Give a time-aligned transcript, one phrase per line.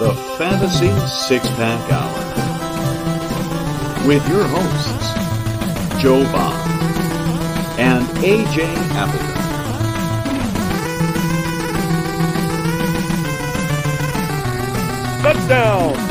[0.00, 2.18] the Fantasy Six Pack Hour.
[4.08, 5.12] With your hosts,
[6.00, 6.56] Joe Bond
[7.78, 8.64] and AJ
[8.96, 9.40] Applegarth.
[15.22, 16.09] Touchdown!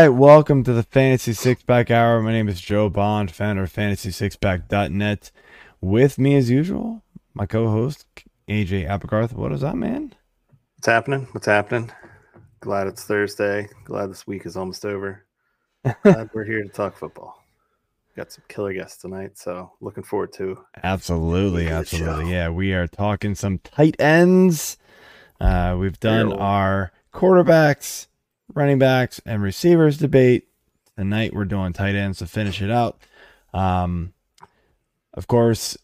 [0.00, 0.08] Right.
[0.08, 2.22] Welcome to the Fantasy Six Pack Hour.
[2.22, 5.30] My name is Joe Bond, founder of FantasySixPack.net.
[5.82, 7.02] With me, as usual,
[7.34, 8.06] my co-host
[8.48, 9.34] AJ Applegarth.
[9.34, 10.14] What is up, man?
[10.76, 11.28] What's happening?
[11.32, 11.92] What's happening?
[12.60, 13.68] Glad it's Thursday.
[13.84, 15.26] Glad this week is almost over.
[16.02, 17.44] Glad we're here to talk football.
[18.16, 20.64] Got some killer guests tonight, so looking forward to.
[20.82, 22.32] Absolutely, absolutely.
[22.32, 24.78] Yeah, we are talking some tight ends.
[25.38, 26.42] Uh, we've done Barrel.
[26.42, 28.06] our quarterbacks,
[28.54, 30.48] running backs, and receivers debate.
[30.96, 32.98] Tonight we're doing tight ends to finish it out.
[33.54, 34.12] Um,
[35.14, 35.76] of course,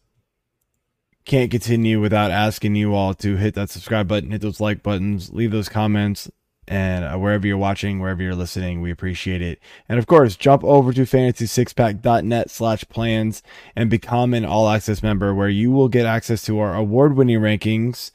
[1.25, 5.33] can't continue without asking you all to hit that subscribe button, hit those like buttons,
[5.33, 6.31] leave those comments,
[6.69, 9.61] and uh, wherever you're watching, wherever you're listening, we appreciate it.
[9.89, 13.43] And of course, jump over to fantasysixpack.net slash plans
[13.75, 17.41] and become an all access member where you will get access to our award winning
[17.41, 18.11] rankings,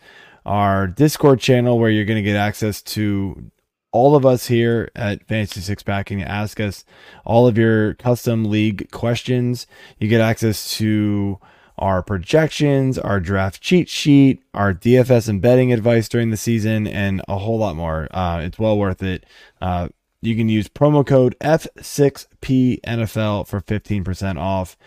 [0.45, 3.51] our Discord channel where you're going to get access to
[3.91, 6.83] all of us here at Fantasy Six Pack you ask us
[7.25, 9.65] all of your custom league questions.
[9.99, 11.39] You get access to
[11.77, 17.21] our projections, our draft cheat sheet, our DFS and betting advice during the season, and
[17.27, 18.07] a whole lot more.
[18.11, 19.25] Uh, it's well worth it.
[19.61, 19.89] Uh,
[20.21, 24.77] you can use promo code F6PNFL for 15% off.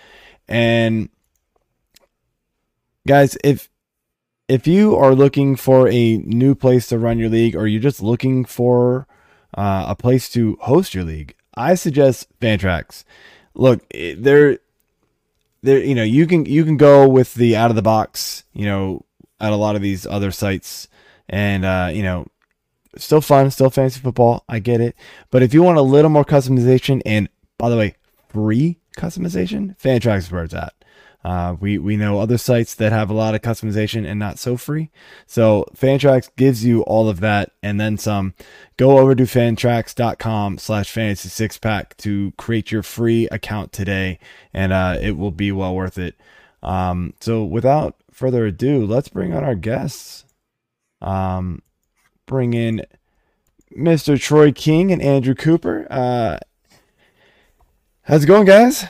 [0.46, 1.08] And
[3.06, 3.68] guys, if
[4.48, 8.02] if you are looking for a new place to run your league or you're just
[8.02, 9.06] looking for
[9.56, 13.04] uh, a place to host your league, I suggest Fantrax.
[13.54, 14.58] Look, it- they're
[15.62, 18.66] there you know you can you can go with the out of the box you
[18.66, 19.02] know
[19.40, 20.88] at a lot of these other sites
[21.26, 22.26] and uh you know
[22.98, 24.94] still fun still fantasy football i get it
[25.30, 27.94] but if you want a little more customization and by the way
[28.28, 30.74] free customization fantrax is where it's at
[31.24, 34.56] uh, we we know other sites that have a lot of customization and not so
[34.56, 34.90] free.
[35.26, 38.34] So Fantrax gives you all of that and then some.
[38.76, 44.18] Go over to fantrax.com slash fantasy six pack to create your free account today,
[44.52, 46.14] and uh, it will be well worth it.
[46.62, 50.24] Um, so without further ado, let's bring on our guests.
[51.00, 51.62] Um,
[52.26, 52.84] bring in
[53.76, 54.20] Mr.
[54.20, 55.86] Troy King and Andrew Cooper.
[55.90, 56.38] Uh,
[58.02, 58.86] how's it going, guys?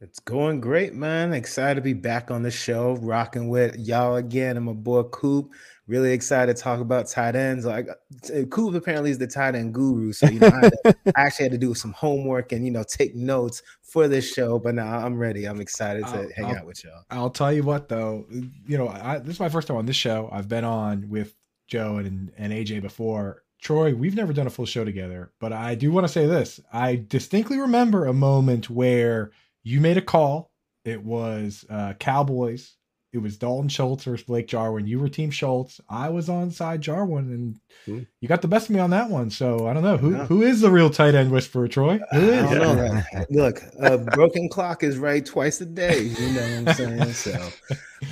[0.00, 1.32] It's going great, man.
[1.32, 4.56] Excited to be back on the show, rocking with y'all again.
[4.56, 5.50] And my boy Coop.
[5.88, 7.64] Really excited to talk about tight ends.
[7.64, 11.22] Like uh, Coop apparently is the tight end guru, so you know I, to- I
[11.22, 14.58] actually had to do some homework and you know take notes for this show.
[14.58, 15.46] But now I'm ready.
[15.46, 17.02] I'm excited to I'll- hang I'll- out with y'all.
[17.10, 19.96] I'll tell you what, though, you know, I, this is my first time on this
[19.96, 20.28] show.
[20.30, 21.34] I've been on with
[21.66, 23.42] Joe and, and AJ before.
[23.60, 26.60] Troy, we've never done a full show together, but I do want to say this.
[26.72, 29.32] I distinctly remember a moment where
[29.68, 30.50] you made a call.
[30.84, 32.74] It was uh, Cowboys.
[33.12, 34.86] It was Dalton Schultz versus Blake Jarwin.
[34.86, 35.80] You were Team Schultz.
[35.88, 37.56] I was on side Jarwin, and
[37.86, 38.02] Hmm.
[38.20, 39.30] you got the best of me on that one.
[39.30, 40.26] So I don't know who Yeah.
[40.26, 42.00] who is the real tight end whisperer, Troy.
[42.12, 43.02] Who I don't know.
[43.30, 46.00] Look, a broken clock is right twice a day.
[46.02, 47.12] You know what I'm saying?
[47.14, 47.48] So,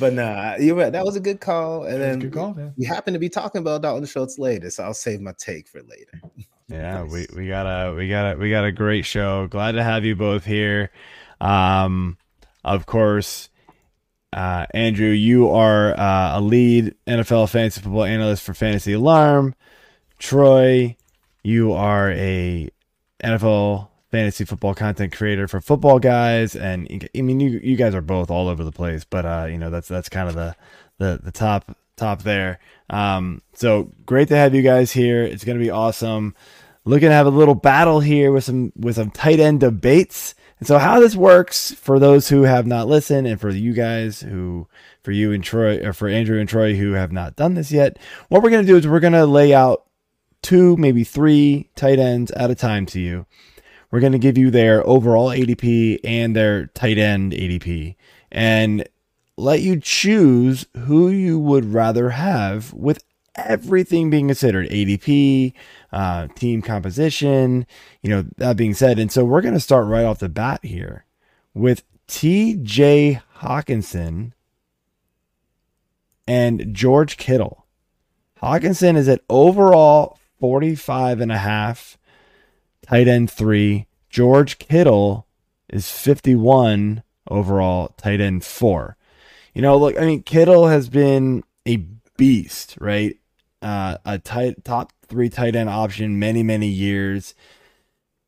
[0.00, 0.90] but nah, you're right.
[0.92, 1.84] That was a good call.
[1.84, 2.72] And That was then a good call, man.
[2.78, 5.82] we happen to be talking about Dalton Schultz later, so I'll save my take for
[5.82, 6.20] later.
[6.68, 7.12] Yeah, Nice.
[7.12, 9.46] we, we got a we got a we got a great show.
[9.46, 10.90] Glad to have you both here.
[11.40, 12.18] Um,
[12.64, 13.48] of course,
[14.32, 19.54] uh, Andrew, you are uh, a lead NFL fantasy football analyst for Fantasy Alarm.
[20.18, 20.96] Troy,
[21.42, 22.68] you are a
[23.22, 28.00] NFL fantasy football content creator for Football Guys, and I mean you you guys are
[28.00, 30.56] both all over the place, but uh, you know that's that's kind of the
[30.98, 32.58] the the top top there.
[32.90, 35.22] Um, so great to have you guys here.
[35.22, 36.34] It's gonna be awesome.
[36.84, 40.34] Looking to have a little battle here with some with some tight end debates.
[40.58, 44.20] And so how this works for those who have not listened, and for you guys
[44.20, 44.68] who,
[45.02, 47.98] for you and Troy, or for Andrew and Troy who have not done this yet,
[48.28, 49.86] what we're gonna do is we're gonna lay out
[50.42, 53.26] two, maybe three tight ends at a time to you.
[53.90, 57.96] We're going to give you their overall ADP and their tight end ADP
[58.30, 58.86] and
[59.36, 63.02] let you choose who you would rather have with
[63.36, 65.52] everything being considered ADP,
[65.92, 67.66] uh, team composition,
[68.02, 68.98] you know, that being said.
[68.98, 71.04] And so we're going to start right off the bat here
[71.54, 74.32] with TJ Hockenson
[76.26, 77.66] and George Kittle.
[78.42, 81.98] Hockenson is at overall 45 and a half,
[82.82, 83.86] tight end three.
[84.10, 85.26] George Kittle
[85.68, 88.96] is 51 overall, tight end four.
[89.54, 91.78] You know, look, I mean, Kittle has been a
[92.16, 93.16] beast, right?
[93.66, 97.34] Uh, a tight top three tight end option many many years.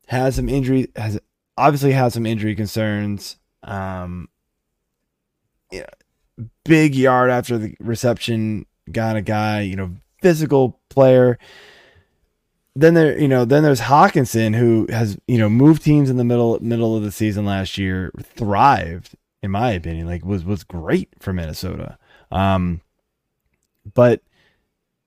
[0.07, 1.17] Has some injury has
[1.57, 3.37] obviously has some injury concerns.
[3.63, 4.27] Um,
[5.71, 5.85] yeah,
[6.65, 9.61] big yard after the reception kind of guy.
[9.61, 11.39] You know, physical player.
[12.75, 16.25] Then there, you know, then there's Hockenson who has you know moved teams in the
[16.25, 21.09] middle middle of the season last year, thrived in my opinion, like was was great
[21.19, 21.97] for Minnesota.
[22.29, 22.81] Um,
[23.93, 24.21] but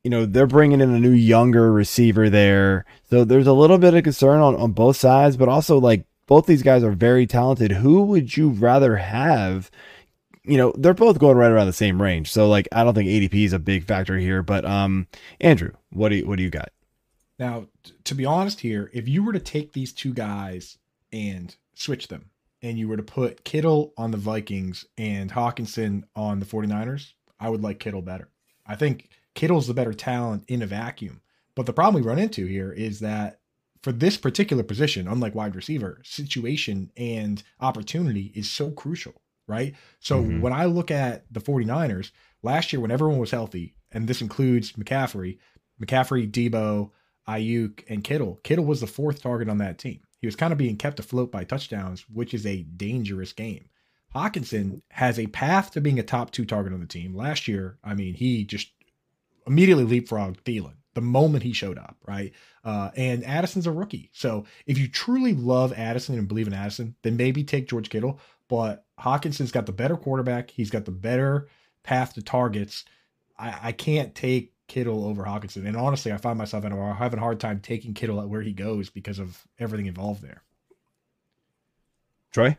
[0.05, 3.95] you know they're bringing in a new younger receiver there, so there's a little bit
[3.95, 7.73] of concern on on both sides, but also like both these guys are very talented.
[7.73, 9.71] Who would you rather have?
[10.45, 12.33] You know, they're both going right around the same range.
[12.33, 15.07] So like I don't think ADP is a big factor here, but um
[15.41, 16.71] Andrew, what do you what do you got?
[17.39, 20.79] Now, t- to be honest here, if you were to take these two guys
[21.13, 26.41] and switch them and you were to put Kittle on the Vikings and Hockenson on
[26.41, 28.29] the 49ers, I would like Kittle better.
[28.67, 31.21] I think Kittle's the better talent in a vacuum.
[31.55, 33.41] But the problem we run into here is that
[33.83, 39.75] for this particular position, unlike wide receiver, situation and opportunity is so crucial, right?
[39.99, 40.41] So Mhm.
[40.41, 42.13] when I look at the 49ers,
[42.43, 45.39] last year when everyone was healthy, and this includes McCaffrey,
[45.81, 46.91] McCaffrey, Debo,
[47.29, 50.01] Aiyuk, and Kittle, Kittle was the fourth target on that team.
[50.21, 53.69] He was kind of being kept afloat by touchdowns, which is a dangerous game.
[54.15, 57.15] Hockenson has a path to being a top two target on the team.
[57.15, 58.71] Last year, I mean, he just
[59.47, 62.33] immediately leapfrogged Thielen the moment he showed up, right?
[62.65, 64.11] Uh, and Addison's a rookie.
[64.13, 68.21] So if you truly love Addison and believe in Addison, then maybe take George Kittle.
[68.49, 70.51] But Hockenson's got the better quarterback.
[70.51, 71.49] He's got the better
[71.83, 72.85] path to targets.
[73.39, 75.67] I, I can't take Kittle over Hockenson.
[75.67, 78.43] And honestly, I find myself having a- having a hard time taking Kittle at where
[78.43, 80.43] he goes because of everything involved there.
[82.31, 82.57] Troy?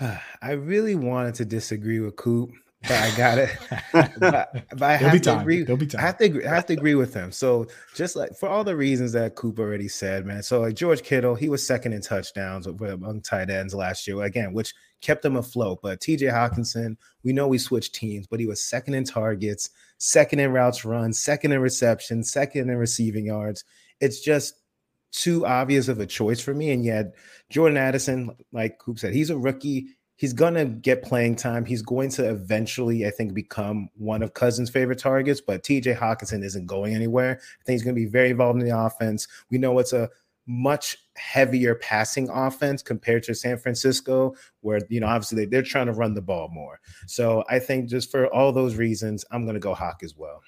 [0.00, 3.50] I really wanted to disagree with Coop, but I got it.
[3.92, 4.18] but,
[4.70, 5.66] but I have be to agree.
[5.96, 7.30] I have to agree, I have to agree with him.
[7.30, 10.42] So just like for all the reasons that Coop already said, man.
[10.42, 14.52] So like George Kittle, he was second in touchdowns among tight ends last year, again,
[14.52, 15.80] which kept him afloat.
[15.82, 20.40] But TJ Hockenson, we know we switched teams, but he was second in targets, second
[20.40, 23.64] in routes run, second in reception, second in receiving yards.
[24.00, 24.54] It's just
[25.12, 26.70] too obvious of a choice for me.
[26.70, 27.14] And yet,
[27.50, 29.88] Jordan Addison, like Coop said, he's a rookie.
[30.20, 31.64] He's going to get playing time.
[31.64, 35.40] He's going to eventually, I think, become one of Cousins' favorite targets.
[35.40, 37.40] But TJ Hockenson isn't going anywhere.
[37.40, 39.26] I think he's going to be very involved in the offense.
[39.48, 40.10] We know it's a
[40.46, 45.86] much heavier passing offense compared to San Francisco, where, you know, obviously they, are trying
[45.86, 46.80] to run the ball more.
[47.06, 50.42] So I think just for all those reasons, I'm going to go Hawk as well.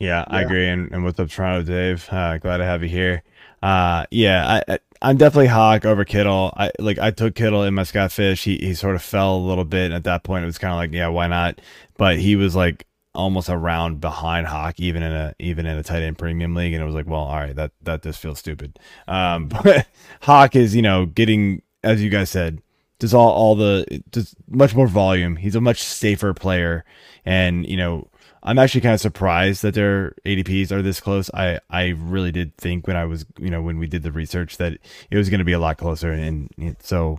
[0.00, 0.66] Yeah, I agree.
[0.66, 2.08] And, and what's up, Toronto Dave?
[2.10, 3.22] Uh, glad to have you here.
[3.62, 6.52] Uh, yeah, I, I, I'm definitely Hawk over Kittle.
[6.56, 8.44] I like I took Kittle in my Scott Fish.
[8.44, 9.86] He he sort of fell a little bit.
[9.86, 11.60] And at that point, it was kind of like, yeah, why not?
[11.96, 15.82] But he was like almost a round behind Hawk, even in a even in a
[15.82, 16.74] tight end premium league.
[16.74, 18.78] And it was like, well, all right, that that just feels stupid.
[19.08, 19.86] Um, but
[20.22, 22.62] Hawk is you know getting as you guys said.
[23.00, 25.36] Just all, all the just much more volume.
[25.36, 26.84] He's a much safer player,
[27.24, 28.09] and you know
[28.42, 31.30] I'm actually kind of surprised that their ADPs are this close.
[31.34, 34.56] I, I really did think when I was, you know, when we did the research
[34.56, 34.78] that
[35.10, 36.10] it was going to be a lot closer.
[36.10, 37.18] And, and so,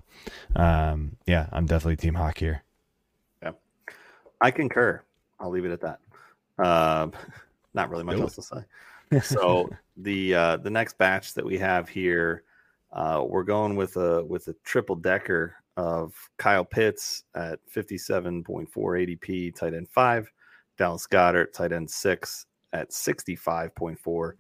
[0.56, 2.64] um, yeah, I'm definitely Team Hawk here.
[3.44, 3.52] Yeah.
[4.42, 5.04] I concur.
[5.40, 6.00] I'll leave it at that.
[6.58, 7.10] Uh,
[7.74, 9.20] not really much else to say.
[9.22, 12.44] So the uh, the next batch that we have here,
[12.94, 19.56] uh, we're going with a with a triple decker of Kyle Pitts at 57.4 ADP,
[19.56, 20.32] tight end five,
[20.78, 24.34] Dallas Goedert, tight end six at 65.4,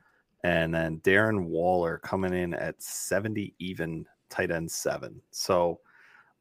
[0.43, 5.21] and then Darren Waller coming in at 70 even, tight end seven.
[5.31, 5.79] So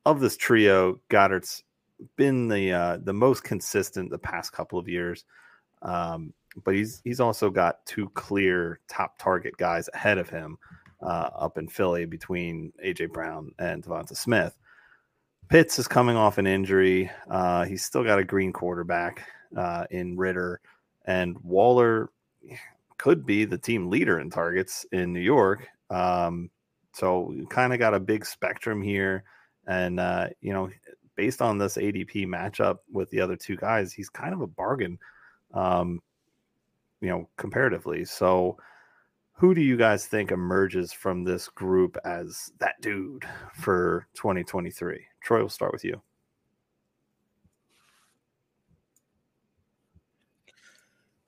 [0.07, 1.65] of this trio, Goedert's
[2.17, 5.25] been the uh, the most consistent the past couple of years.
[5.83, 6.33] Um,
[6.65, 10.57] but he's he's also got two clear top target guys ahead of him
[11.03, 14.57] uh, up in Philly between AJ Brown and Devonta Smith.
[15.49, 17.11] Pitts is coming off an injury.
[17.29, 19.27] Uh, he's still got a green quarterback
[19.57, 20.61] uh, in Ridder,
[21.07, 22.11] and Waller
[22.99, 25.67] could be the team leader in targets in New York.
[25.89, 26.51] Um,
[26.93, 29.25] so kind of got a big spectrum here,
[29.67, 30.71] and uh, you know,
[31.17, 34.99] based on this ADP matchup with the other two guys, he's kind of a bargain.
[35.55, 36.01] Um,
[37.01, 38.05] you know, comparatively.
[38.05, 38.57] So,
[39.33, 45.01] who do you guys think emerges from this group as that dude for 2023?
[45.23, 46.03] Troy, we'll start with you.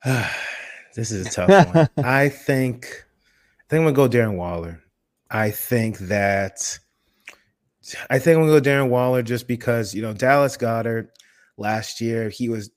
[0.95, 1.89] this is a tough one.
[2.05, 3.05] I think
[3.59, 4.81] I think I'm gonna go Darren Waller.
[5.29, 6.77] I think that
[8.09, 11.09] I think I'm gonna go Darren Waller just because you know Dallas Goedert
[11.57, 12.71] last year he was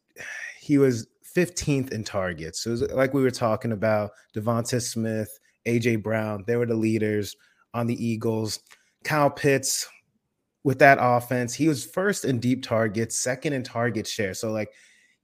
[0.61, 1.06] he was
[1.37, 2.62] 15th in targets.
[2.62, 7.37] So like we were talking about Devonta Smith, AJ Brown, they were the leaders
[7.75, 8.61] on the Eagles.
[9.04, 9.87] Kyle Pitts
[10.64, 14.35] with that offense, he was first in deep targets, second in target share.
[14.35, 14.71] So like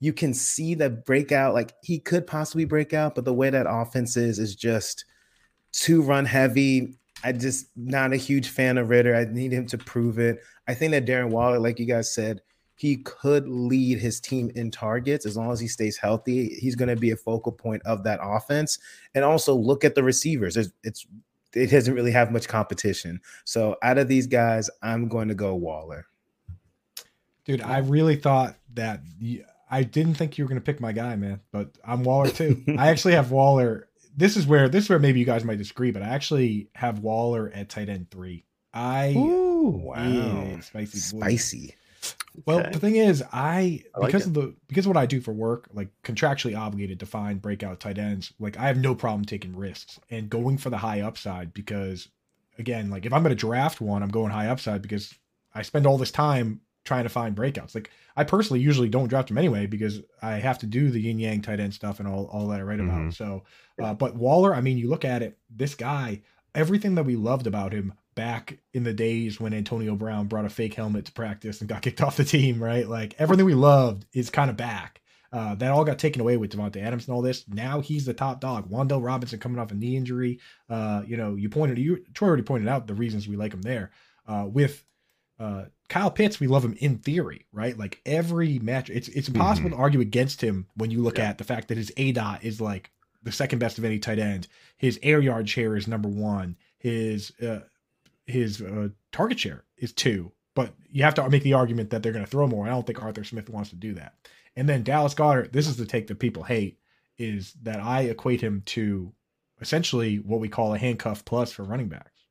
[0.03, 3.67] you can see the breakout, like he could possibly break out, but the way that
[3.69, 5.05] offense is is just
[5.71, 6.99] too run heavy.
[7.23, 9.15] I just not a huge fan of Ridder.
[9.15, 10.41] I need him to prove it.
[10.67, 12.41] I think that Darren Waller, like you guys said,
[12.75, 16.49] he could lead his team in targets as long as he stays healthy.
[16.49, 18.81] He's going to be a focal point of that offense.
[19.15, 20.57] And also look at the receivers.
[20.57, 21.07] It's, it's
[21.55, 23.21] it doesn't really have much competition.
[23.45, 26.07] So out of these guys, I'm going to go Waller.
[27.45, 29.01] Dude, I really thought that
[29.73, 32.63] I didn't think you were going to pick my guy, man, but I'm Waller too.
[32.79, 33.89] I actually have Waller.
[34.15, 36.99] This is where this is where maybe you guys might disagree, but I actually have
[36.99, 38.45] Waller at tight end three.
[38.75, 41.75] I Ooh, wow, yeah, spicy, spicy.
[42.45, 42.71] Well, okay.
[42.71, 45.69] the thing is, I, I because of the because of what I do for work,
[45.73, 49.99] like contractually obligated to find breakout tight ends, like I have no problem taking risks
[50.11, 52.09] and going for the high upside because
[52.59, 55.15] again, like if I'm gonna draft one, I'm going high upside because
[55.55, 57.75] I spend all this time trying to find breakouts.
[57.75, 61.19] Like I personally usually don't draft them anyway because I have to do the yin
[61.19, 62.91] yang tight end stuff and all, all that I write mm-hmm.
[62.91, 63.15] about.
[63.15, 63.45] So,
[63.83, 66.23] uh, but Waller, I mean, you look at it, this guy,
[66.55, 70.51] everything that we loved about him back in the days when Antonio Brown brought a
[70.51, 72.89] fake helmet to practice and got kicked off the team, right?
[72.89, 75.01] Like everything we loved is kind of back.
[75.33, 77.49] Uh, that all got taken away with Davante Adams and all this.
[77.49, 78.69] Now he's the top dog.
[78.71, 80.39] Wan'Dale Robinson coming off a knee injury.
[80.69, 83.63] Uh, you know, you pointed you Troy already pointed out the reasons we like him
[83.63, 83.93] there.
[84.29, 84.85] Uh, with
[85.43, 87.77] uh, Kyle Pitts, we love him in theory, right?
[87.77, 89.77] Like every match, it's it's impossible mm-hmm.
[89.77, 91.31] to argue against him when you look yeah.
[91.31, 92.93] at the fact that his A dot is like
[93.25, 94.47] the second best of any tight end.
[94.79, 96.57] His air yard share is number one.
[96.79, 97.61] His uh,
[98.25, 102.13] his uh, target share is two, but you have to make the argument that they're
[102.13, 102.67] going to throw more.
[102.67, 104.15] I don't think Arthur Smith wants to do that.
[104.55, 106.79] And then Dallas Goedert, this is the take that people hate,
[107.19, 109.13] is that I equate him to
[109.61, 112.27] essentially what we call a handcuff plus for running backs,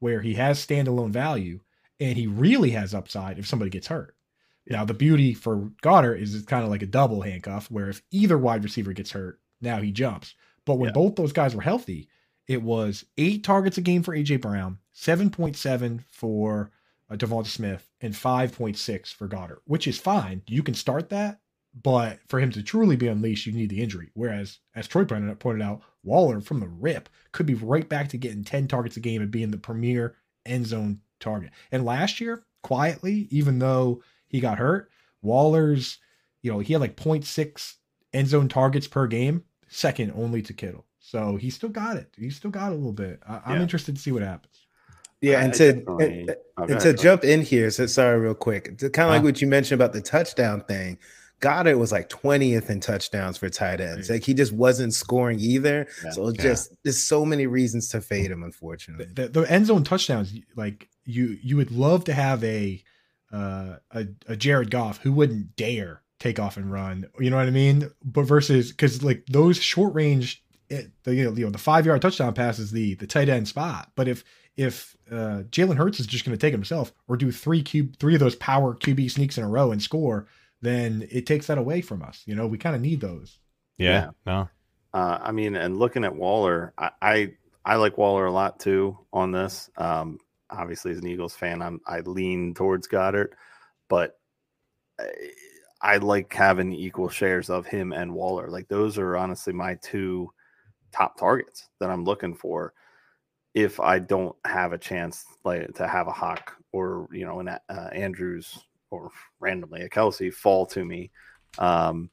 [0.00, 1.60] where he has standalone value
[2.00, 4.14] and he really has upside if somebody gets hurt.
[4.68, 8.02] Now, the beauty for Goedert is it's kind of like a double handcuff, where if
[8.10, 10.34] either wide receiver gets hurt, now he jumps.
[10.64, 10.94] But when yeah.
[10.94, 12.08] both those guys were healthy,
[12.48, 16.70] it was eight targets a game for AJ Brown, 7.7 for
[17.08, 20.42] uh, Devonta Smith, and 5.6 for Goedert, which is fine.
[20.48, 21.40] You can start that,
[21.80, 24.10] but for him to truly be unleashed, you need the injury.
[24.14, 28.18] Whereas, as Troy Brennan pointed out, Waller from the rip could be right back to
[28.18, 31.50] getting 10 targets a game and being the premier end zone target.
[31.72, 34.90] And last year, quietly, even though he got hurt,
[35.22, 35.98] Waller's,
[36.42, 37.74] you know, he had like 0.6
[38.12, 40.84] end zone targets per game, second only to Kittle.
[41.00, 42.12] So he still got it.
[42.18, 43.20] He still got a little bit.
[43.28, 44.66] I, am interested to see what happens.
[45.20, 45.68] Yeah, and to
[45.98, 49.40] and, and to jump in here, so sorry, real quick, to kind of like what
[49.40, 50.98] you mentioned about the touchdown thing.
[51.40, 54.08] Goedert was like 20th in touchdowns for tight ends.
[54.08, 55.86] Like he just wasn't scoring either.
[56.04, 56.10] Yeah.
[56.10, 56.76] So just yeah.
[56.84, 59.06] there's so many reasons to fade him, unfortunately.
[59.14, 62.82] The, the, the, end zone touchdowns, like you you would love to have a
[63.32, 67.06] uh a, a Jared Goff who wouldn't dare take off and run.
[67.20, 67.90] You know what I mean?
[68.02, 71.86] But versus because like those short range it, the you know, you know the five
[71.86, 73.92] yard touchdown pass is the the tight end spot.
[73.94, 74.24] But if
[74.56, 78.14] if uh, Jalen Hurts is just going to take himself or do three cube three
[78.14, 80.26] of those power QB sneaks in a row and score,
[80.62, 82.22] then it takes that away from us.
[82.26, 83.38] You know, we kind of need those.
[83.78, 83.90] Yeah.
[83.90, 84.10] yeah.
[84.26, 84.48] No.
[84.94, 87.32] Uh, I mean, and looking at Waller, I, I,
[87.64, 89.70] I like Waller a lot too on this.
[89.76, 90.18] Um,
[90.50, 93.30] obviously, as an Eagles fan, I'm I lean towards Goedert,
[93.88, 94.18] but.
[94.98, 95.06] I,
[95.80, 98.48] I like having equal shares of him and Waller.
[98.48, 100.30] Like those are honestly my two
[100.92, 102.72] top targets that I'm looking for
[103.54, 107.48] if I don't have a chance like to have a Hawk or you know an
[107.48, 108.58] uh, Andrews
[108.96, 109.10] or
[109.40, 111.10] randomly a Kelce fall to me.
[111.58, 112.10] Um,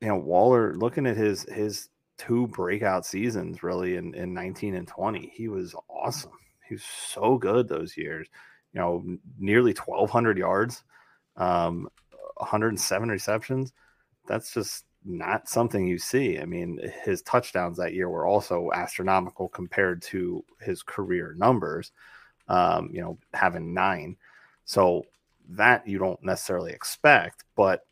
[0.00, 4.86] you know Waller looking at his his two breakout seasons really in, in 19 and
[4.86, 6.32] 20 he was awesome
[6.68, 8.28] he was so good those years
[8.74, 9.02] you know
[9.38, 10.84] nearly 1200 yards
[11.36, 11.88] um
[12.36, 13.72] 107 receptions
[14.26, 16.38] that's just not something you see.
[16.38, 21.92] I mean, his touchdowns that year were also astronomical compared to his career numbers,
[22.48, 24.16] um, you know, having nine.
[24.64, 25.06] So
[25.50, 27.86] that you don't necessarily expect, but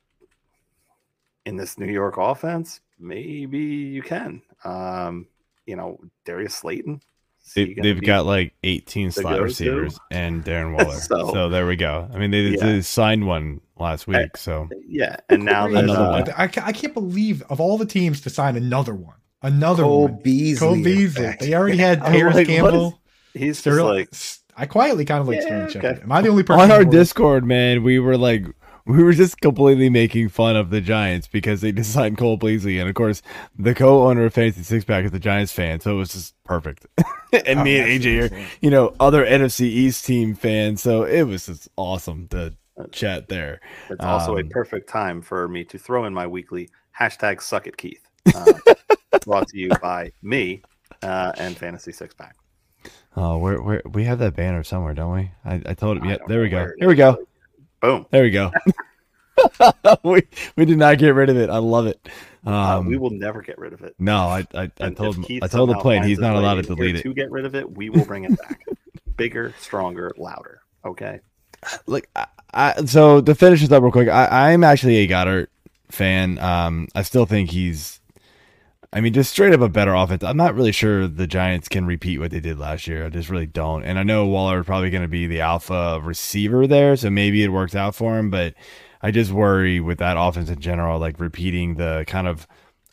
[1.45, 4.43] in this New York offense, maybe you can.
[4.65, 5.27] Um,
[5.67, 7.00] you know, Darius Slayton,
[7.55, 10.99] they, have got like 18 slot receivers and Darren Waller.
[10.99, 12.09] so, so, there we go.
[12.12, 12.65] I mean, they, yeah.
[12.65, 14.37] they signed one last week.
[14.37, 16.31] So yeah, and now another uh, one.
[16.31, 20.21] I, I can't believe of all the teams to sign another one, another Cole one.
[20.23, 20.67] Beasley.
[20.67, 21.37] Cole Beasley.
[21.41, 23.00] They already had Parris like, Campbell.
[23.35, 24.09] He's just like
[24.59, 25.73] I quietly kind of like Yeah, Sterling okay.
[25.73, 26.03] Shepard.
[26.03, 28.45] Am I the only person on our Discord, man, we were like,
[28.87, 32.79] we were just completely making fun of the Giants because they just signed Cole Beasley,
[32.79, 33.23] and of course,
[33.59, 36.87] the co-owner of Fantasy Six Pack is a Giants fan, so it was just perfect.
[37.47, 41.05] and Oh, me and that's AJ are, you know, other NFC East team fans, so
[41.05, 42.55] it was just awesome to
[42.91, 43.61] chat there.
[43.91, 47.67] It's also a Um, perfect time for me to throw in my weekly hashtag suck
[47.67, 48.05] it Keith.
[48.35, 48.53] Uh,
[49.25, 50.62] brought to you by me
[51.03, 52.37] uh, and Fantasy Six Pack.
[53.21, 55.31] Oh, we're, we're, we have that banner somewhere, don't we?
[55.45, 56.05] I, I told him.
[56.05, 56.71] I Yeah, there we go.
[56.79, 57.27] Here we go.
[57.81, 58.07] Boom.
[58.11, 58.53] There we go.
[60.05, 60.23] we
[60.57, 61.51] we did not get rid of it.
[61.51, 62.09] I love it.
[62.47, 63.95] Uh, Um, we will never get rid of it.
[63.99, 66.63] no, I I, I told him, I told the somehow plane he's not allowed to
[66.63, 67.03] delete it.
[67.03, 68.65] To get rid of it, we will bring it back.
[69.17, 70.61] Bigger, stronger, louder.
[70.85, 71.21] Okay.
[71.87, 75.49] Look, I, I, so to finish this up real quick, I, I'm actually a Goedert
[75.91, 76.39] fan.
[76.39, 77.98] Um, I still think he's,
[78.92, 80.25] I mean, just straight up a better offense.
[80.25, 83.04] I'm not really sure the Giants can repeat what they did last year.
[83.04, 83.85] I just really don't.
[83.85, 87.42] And I know Waller is probably going to be the alpha receiver there, so maybe
[87.42, 88.30] it works out for him.
[88.30, 88.54] But
[89.02, 92.47] I just worry with that offense in general, like repeating the kind of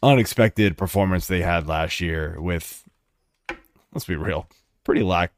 [0.04, 2.84] unexpected performance they had last year with,
[3.94, 4.50] let's be real,
[4.84, 5.32] pretty lack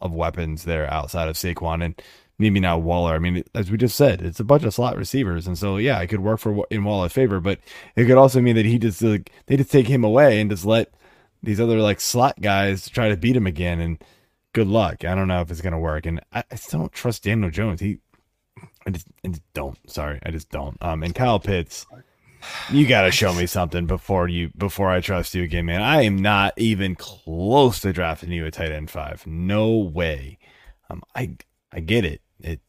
[0.00, 2.00] of weapons there outside of Saquon and
[2.38, 3.14] maybe not Waller.
[3.14, 6.00] I mean, as we just said, it's a bunch of slot receivers, and so yeah,
[6.00, 7.60] it could work for in Waller's favor, but
[7.94, 10.64] it could also mean that he just like they just take him away and just
[10.64, 10.92] let
[11.42, 13.80] these other like slot guys try to beat him again.
[13.80, 14.04] And
[14.52, 15.04] good luck.
[15.04, 17.80] I don't know if it's gonna work, and I, I still don't trust Daniel Jones.
[17.80, 17.98] He,
[18.86, 19.78] I just, I just don't.
[19.90, 20.76] Sorry, I just don't.
[20.80, 21.86] Um, and Kyle Pitts.
[22.70, 25.82] You gotta show me something before you before I trust you again, man.
[25.82, 29.26] I am not even close to drafting you a tight end five.
[29.26, 30.38] No way.
[30.88, 31.36] Um, I
[31.72, 32.20] I get it.
[32.40, 32.60] It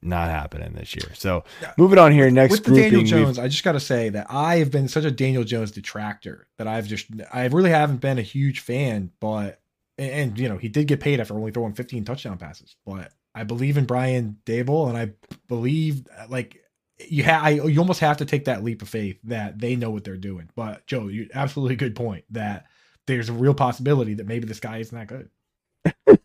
[0.00, 1.10] not happening this year.
[1.14, 1.44] So
[1.76, 2.30] moving on here.
[2.30, 2.90] Next with the grouping.
[2.90, 5.70] Daniel Jones, I just got to say that I have been such a Daniel Jones
[5.70, 9.10] detractor that I've just I really haven't been a huge fan.
[9.20, 9.60] But
[9.96, 12.76] and, and, you know he did get paid after only throwing 15 touchdown passes.
[12.86, 15.12] But I believe in Brian Daboll, and I
[15.48, 16.62] believe like
[17.08, 19.90] you have I you almost have to take that leap of faith that they know
[19.90, 20.48] what they're doing.
[20.54, 22.66] But Joe, you absolutely good point that
[23.06, 25.30] there's a real possibility that maybe this guy isn't that good.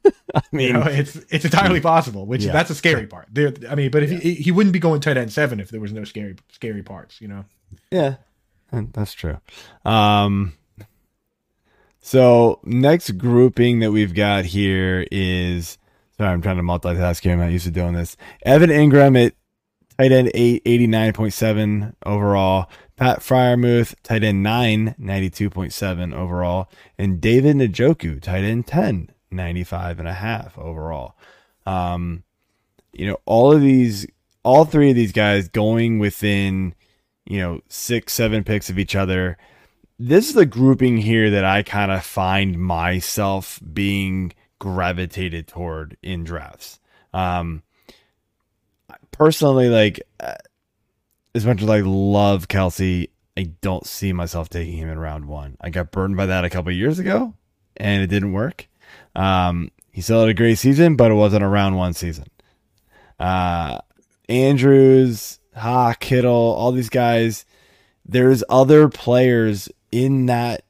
[0.36, 2.54] I mean, You know, it's it's entirely possible, which Yeah.
[2.54, 3.28] that's a scary part.
[3.32, 5.80] There, I mean, but if he, he wouldn't be going tight end seven if there
[5.80, 7.46] was no scary scary parts, you know.
[7.91, 8.15] Yeah,
[8.72, 9.38] and that's true.
[9.86, 10.54] Um,
[12.02, 15.78] so next grouping that we've got here is
[16.17, 17.34] sorry, I'm trying to multitask here.
[17.34, 18.17] I'm not used to doing this.
[18.46, 19.34] Evan Engram at
[19.98, 22.69] tight end eight, 89.7 overall.
[22.96, 26.69] Pat Freiermuth, tight end nine, 92.7 overall.
[26.98, 31.15] And David Njoku, tight end 10, 95 and a half overall.
[31.65, 32.24] Um,
[32.91, 34.06] you know, all of these,
[34.43, 36.76] all three of these guys going within,
[37.26, 39.38] you know, six, seven picks of each other.
[40.00, 46.24] This is the grouping here that I kind of find myself being gravitated toward in
[46.24, 46.80] drafts.
[47.13, 47.63] Um,
[49.12, 50.36] personally, like, uh,
[51.36, 55.58] as much as I love Kelce, I don't see myself taking him in round one.
[55.60, 57.34] I got burned by that a couple years ago,
[57.78, 58.67] and it didn't work.
[59.16, 62.26] Um, he still had a great season, but it wasn't a round one season.
[63.20, 63.80] Uh,
[64.28, 67.46] Andrews, Ha, Kittle, all these guys.
[68.06, 70.66] There's other players in that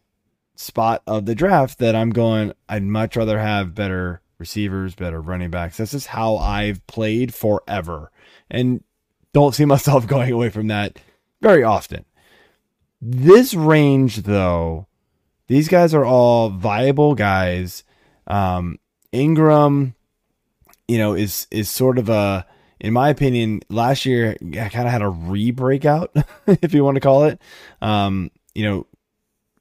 [0.55, 2.53] spot of the draft that I'm going.
[2.67, 5.77] I'd much rather have better receivers, better running backs.
[5.77, 8.11] This is how I've played forever,
[8.49, 8.83] and
[9.33, 10.99] don't see myself going away from that
[11.41, 12.05] very often.
[13.01, 14.87] This range, though,
[15.47, 17.83] these guys are all viable guys.
[18.27, 18.79] Um,
[19.13, 19.93] Engram,
[20.87, 22.45] you know, is is sort of a,
[22.79, 26.15] in my opinion, last year I kind of had a re-breakout,
[26.47, 27.39] if you want to call it.
[27.81, 28.87] Um, you know,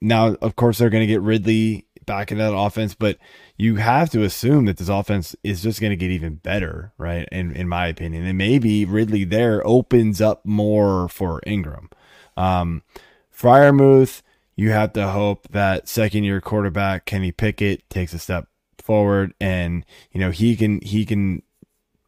[0.01, 3.19] now of course they're going to get Ridley back in that offense, but
[3.57, 7.29] you have to assume that this offense is just going to get even better, right?
[7.31, 11.91] In in my opinion, and maybe Ridley there opens up more for Engram.
[12.37, 12.83] Um,
[13.35, 14.23] Freiermuth,
[14.57, 18.49] you have to hope that second year quarterback Kenny Pickett takes a step
[18.83, 21.43] forward and you know he can he can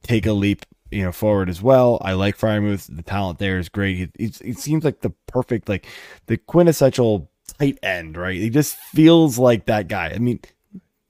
[0.02, 1.98] take a leap you know forward as well.
[2.02, 2.94] I like Freiermuth.
[2.94, 4.00] The talent there is great.
[4.00, 5.86] It, he, he seems like the perfect like
[6.26, 8.36] the quintessential tight end, right?
[8.36, 10.12] He just feels like that guy.
[10.14, 10.40] I mean,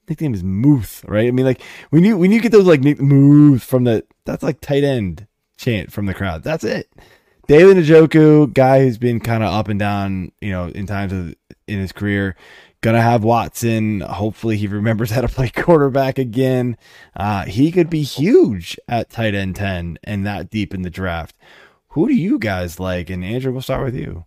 [0.09, 1.27] nickname is Muth, right?
[1.27, 4.43] I mean, like when you when you get those like nick Muth from the that's
[4.43, 6.43] like tight end chant from the crowd.
[6.43, 6.91] That's it.
[7.47, 11.35] David Njoku, guy who's been kind of up and down, you know, in times of
[11.67, 12.35] in his career.
[12.85, 14.01] Gonna have Watson.
[14.01, 16.77] Hopefully, he remembers how to play quarterback again.
[17.15, 21.35] Uh, he could be huge at tight end ten and that deep in the draft.
[21.89, 23.09] Who do you guys like?
[23.09, 24.25] And Andrew, we'll start with you.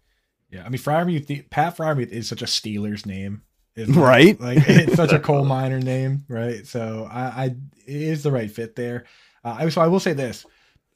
[0.51, 3.43] Yeah, I mean Freiermuth, Pat Freiermuth is such a Steelers name.
[3.77, 4.37] Is Right.
[4.41, 6.67] Like it's such a coal miner name, right?
[6.67, 7.45] So I, I
[7.87, 9.05] it is the right fit there.
[9.45, 10.45] Uh, I so I will say this: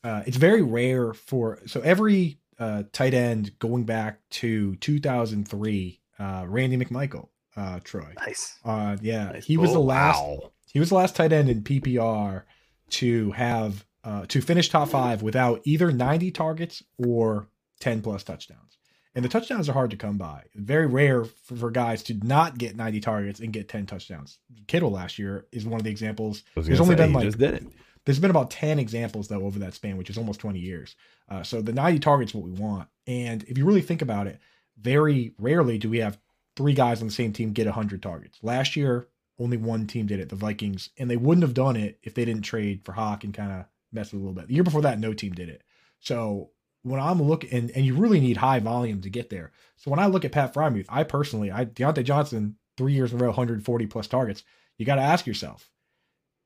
[0.02, 6.44] uh, it's very rare for so every uh, tight end going back to 2003, uh,
[6.48, 8.12] Randy McMichael, uh, Troy.
[8.18, 8.58] Nice.
[8.64, 10.20] Uh, yeah, Nice he was the last.
[10.20, 10.52] Wow.
[10.72, 12.44] He was the last tight end in PPR
[12.90, 17.48] to have uh, to finish top five without either 90 targets or
[17.80, 18.78] 10 plus touchdowns.
[19.14, 20.44] And the touchdowns are hard to come by.
[20.54, 24.38] Very rare for, for guys to not get 90 targets and get 10 touchdowns.
[24.66, 26.42] Kittle last year is one of the examples.
[26.54, 27.66] There's only say, been like just did it.
[28.04, 30.96] there's been about 10 examples though over that span which is almost 20 years
[31.28, 34.40] uh, so the 90 targets what we want and if you really think about it
[34.80, 36.18] very rarely do we have
[36.56, 40.20] three guys on the same team get 100 targets last year only one team did
[40.20, 43.24] it the vikings and they wouldn't have done it if they didn't trade for hawk
[43.24, 45.32] and kind of mess with it a little bit the year before that no team
[45.32, 45.62] did it
[46.00, 46.50] so
[46.82, 50.00] when i'm looking and, and you really need high volume to get there so when
[50.00, 53.28] i look at pat freiermuth i personally i diontae johnson three years in a row
[53.28, 54.44] 140 plus targets
[54.78, 55.72] you got to ask yourself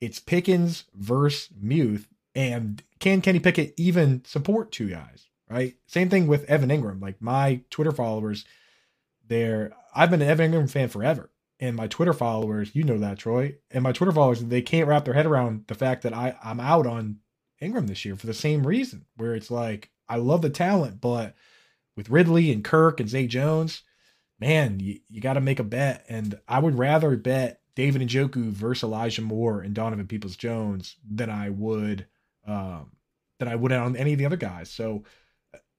[0.00, 5.26] it's Pickens versus Muth, and can Kenny Pickett even support two guys?
[5.48, 5.76] Right.
[5.86, 7.00] Same thing with Evan Engram.
[7.00, 8.44] Like my Twitter followers,
[9.28, 13.18] they're I've been an Evan Engram fan forever, and my Twitter followers, you know that
[13.18, 16.36] Troy, and my Twitter followers, they can't wrap their head around the fact that I
[16.42, 17.18] I'm out on
[17.62, 19.06] Engram this year for the same reason.
[19.16, 21.34] Where it's like I love the talent, but
[21.96, 23.82] with Ridley and Kirk and Zay Jones,
[24.38, 26.04] man, you, you got to make a bet.
[26.08, 30.96] And I would rather bet David and Njoku versus Elijah Moore and Donovan Peoples Jones
[31.08, 32.06] than I would
[32.46, 32.92] um,
[33.38, 34.70] than I would on any of the other guys.
[34.70, 35.04] So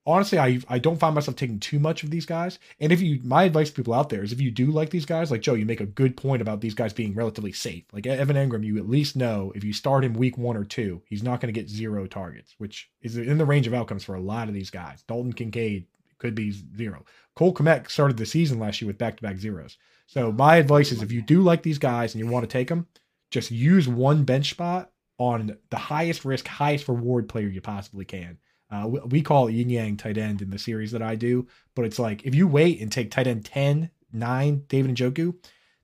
[0.08, 2.58] honestly, I I don't find myself taking too much of these guys.
[2.80, 5.06] And if you, my advice to people out there is, if you do like these
[5.06, 7.84] guys, like Joe, you make a good point about these guys being relatively safe.
[7.92, 11.04] Like Evan Engram, you at least know if you start him week one or two,
[11.06, 14.16] he's not going to get zero targets, which is in the range of outcomes for
[14.16, 15.04] a lot of these guys.
[15.08, 15.86] Dalton Kincaid
[16.18, 17.06] could be zero.
[17.36, 19.78] Cole Kmet started the season last year with back to back zeros.
[20.08, 22.70] So my advice is, if you do like these guys and you want to take
[22.70, 22.88] them,
[23.30, 28.38] just use one bench spot on the highest risk, highest reward player you possibly can.
[28.70, 31.48] Uh, we, we call it yin yang tight end in the series that I do,
[31.76, 35.36] but it's like if you wait and take tight end 10, 9, David Njoku,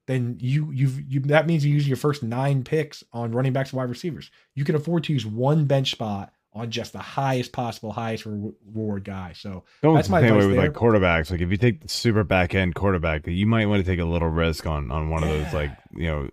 [0.05, 3.71] then you you've you that means you use your first nine picks on running backs
[3.71, 4.31] and wide receivers.
[4.53, 9.03] You can afford to use one bench spot on just the highest possible, highest reward
[9.03, 9.33] guy.
[9.33, 10.65] So Don't That's my the same way with there.
[10.65, 11.31] like quarterbacks.
[11.31, 14.05] Like if you take the super back end quarterback, you might want to take a
[14.05, 16.29] little risk on on one of those like you know,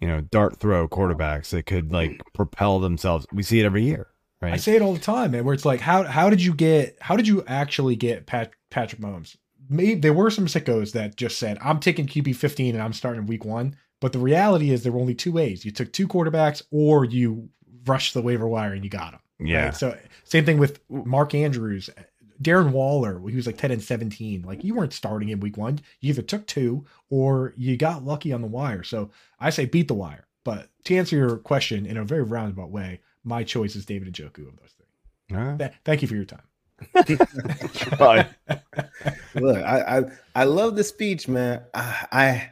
[0.00, 3.26] you know, dart throw quarterbacks that could like propel themselves.
[3.32, 4.08] We see it every year,
[4.42, 4.52] right?
[4.52, 5.44] I say it all the time, man.
[5.44, 6.98] Where it's like, how how did you get?
[7.00, 9.36] How did you actually get Pat, Patrick Mahomes?
[9.68, 13.26] Maybe there were some sickos that just said, "I'm taking QB 15 and I'm starting
[13.26, 16.62] week one." But the reality is, there were only two ways: you took two quarterbacks,
[16.70, 17.48] or you
[17.86, 19.20] rushed the waiver wire and you got them.
[19.40, 19.66] yeah.
[19.66, 19.76] Right?
[19.76, 21.90] So same thing with Mark Andrews,
[22.40, 23.20] Darren Waller.
[23.28, 24.42] He was like 10 and 17.
[24.42, 25.80] Like you weren't starting in week one.
[26.00, 28.82] You either took two or you got lucky on the wire.
[28.82, 30.26] So I say beat the wire.
[30.44, 34.48] But to answer your question in a very roundabout way, my choice is David Njoku
[34.48, 35.36] of those three.
[35.36, 35.58] All right.
[35.58, 36.42] Th- thank you for your time.
[37.98, 38.28] Bye.
[39.34, 40.04] Look, I, I
[40.34, 41.62] I love the speech, man.
[41.74, 42.50] I, I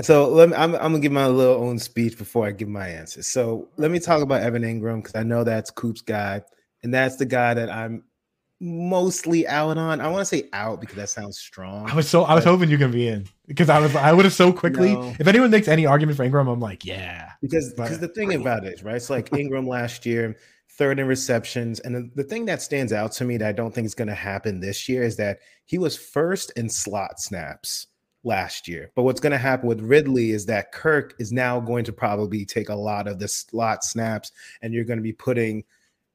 [0.00, 2.88] so let me, I'm I'm gonna give my little own speech before I give my
[2.88, 3.22] answer.
[3.22, 6.42] So let me talk about Evan Engram because I know that's Coop's guy,
[6.82, 8.04] and that's the guy that I'm
[8.62, 10.00] mostly out on.
[10.00, 11.90] I want to say out because that sounds strong.
[11.90, 14.24] I was so I was hoping you could be in because I was I would
[14.24, 14.94] have so quickly.
[14.94, 15.14] No.
[15.18, 17.32] If anyone makes any argument for Engram, I'm like, yeah.
[17.42, 18.94] because because the thing about it, right?
[18.94, 20.36] It's like Engram last year,
[20.70, 23.74] third in receptions, and the, the thing that stands out to me that I don't
[23.74, 27.88] think is going to happen this year is that he was first in slot snaps
[28.22, 28.92] last year.
[28.94, 32.44] But what's going to happen with Ridley is that Kirk is now going to probably
[32.44, 34.30] take a lot of the slot snaps,
[34.62, 35.64] and you're going to be putting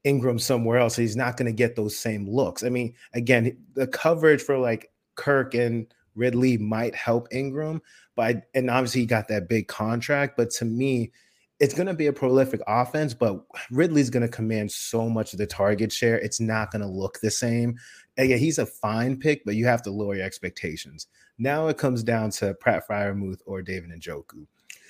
[0.08, 0.96] Engram somewhere else.
[0.96, 2.63] He's not going to get those same looks.
[2.63, 7.82] I mean, again, the coverage for like Kirk and Ridley might help Engram,
[8.15, 10.38] but and obviously he got that big contract.
[10.38, 11.12] But to me,
[11.60, 15.39] it's going to be a prolific offense, but Ridley's going to command so much of
[15.39, 16.20] the target share.
[16.20, 17.78] It's not going to look the same.
[18.15, 21.08] And yeah, he's a fine pick, but you have to lower your expectations.
[21.38, 24.46] Now it comes down to Pratt Freiermuth or David and Njoku.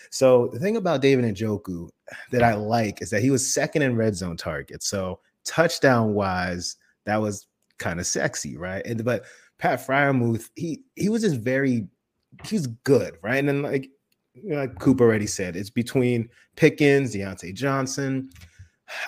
[0.10, 1.90] So the thing about David Njoku
[2.32, 4.88] that I like is that he was second in red zone targets.
[4.88, 8.86] So touchdown wise, that was kind of sexy, right?
[8.86, 9.26] And but
[9.58, 11.88] Pat Freiermuth, he he was just very
[12.46, 13.38] he's good, right?
[13.38, 13.90] And then like
[14.44, 18.30] like Coop already said, it's between Pickens, Diontae Johnson.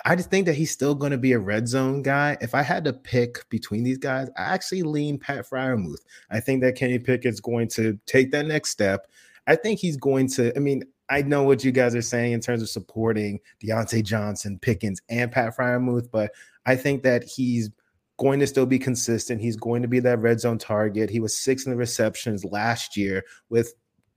[0.04, 2.36] I just think that he's still going to be a red zone guy.
[2.42, 6.02] If I had to pick between these guys, I actually lean Pat Freiermuth.
[6.30, 9.06] I think that Kenny Pickett's going to take that next step.
[9.46, 10.54] I think he's going to.
[10.56, 14.58] I mean, I know what you guys are saying in terms of supporting Diontae Johnson,
[14.60, 16.30] Pickens, and Pat Freiermuth, but
[16.66, 17.70] I think that he's
[18.18, 19.40] going to still be consistent.
[19.40, 21.10] He's going to be that red zone target.
[21.10, 23.74] He was six in the receptions last year with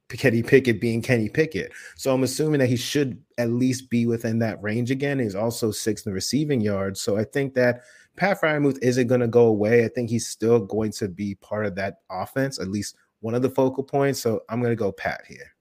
[0.09, 1.71] Kenny Pickett being Kenny Pickett.
[1.95, 5.19] So I'm assuming that he should at least be within that range again.
[5.19, 7.01] He's also sixth in the receiving yards.
[7.01, 7.81] So I think that
[8.15, 9.85] Pat Freiermuth isn't going to go away.
[9.85, 13.41] I think he's still going to be part of that offense, at least one of
[13.41, 14.21] the focal points.
[14.21, 15.53] So I'm going to go Pat here.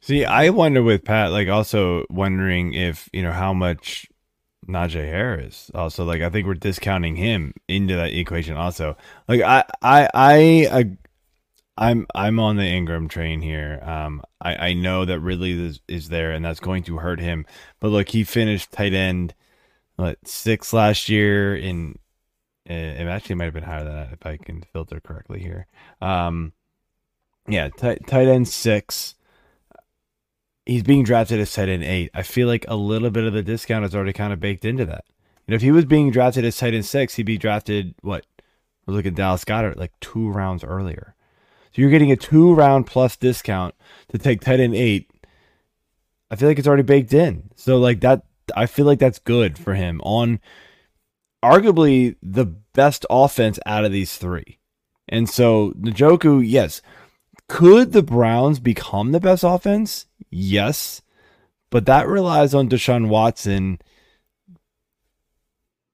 [0.00, 4.06] See, I wonder with Pat, like also wondering if, you know, how much
[4.66, 8.96] Najee Harris also like I think we're discounting him into that equation also.
[9.28, 10.96] Like I I I
[11.76, 13.80] I'm I'm on the Engram train here.
[13.82, 17.46] Um, I I know that Ridley is, is there, and that's going to hurt him.
[17.80, 19.34] But look, he finished tight end,
[19.96, 21.56] what six last year.
[21.56, 21.98] In
[22.66, 25.66] it actually might have been higher than that if I can filter correctly here.
[26.00, 26.52] Um,
[27.48, 29.14] yeah, tight tight end six.
[30.64, 32.10] He's being drafted as tight end eight.
[32.14, 34.86] I feel like a little bit of the discount is already kind of baked into
[34.86, 35.04] that.
[35.46, 38.24] You know, if he was being drafted as tight end six, he'd be drafted what?
[38.86, 41.14] We're looking at Dallas Goedert like two rounds earlier.
[41.72, 43.74] So you're getting a two round plus discount
[44.08, 45.10] to take tight end eight.
[46.30, 47.50] I feel like it's already baked in.
[47.56, 48.24] So like that,
[48.56, 50.40] I feel like that's good for him on
[51.44, 54.58] arguably the best offense out of these three.
[55.08, 56.80] And so Njoku, yes.
[57.48, 60.06] Could the Browns become the best offense?
[60.30, 61.02] Yes.
[61.70, 63.78] But that relies on Deshaun Watson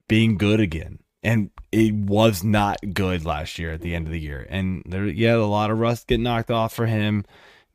[0.08, 1.00] being good again.
[1.22, 4.46] And it was not good last year at the end of the year.
[4.48, 7.24] And there, yeah, a lot of rust get knocked off for him.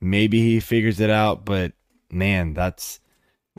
[0.02, 1.74] Maybe he figures it out, but
[2.12, 3.00] man, that's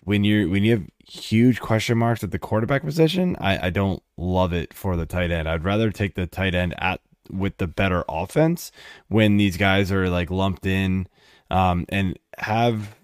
[0.03, 3.37] when you're when you have huge question marks at the quarterback position.
[3.41, 5.49] I, I don't love it for the tight end.
[5.49, 8.71] I'd rather take the tight end at with the better offense
[9.09, 11.09] when these guys are like lumped in
[11.51, 12.97] um, and have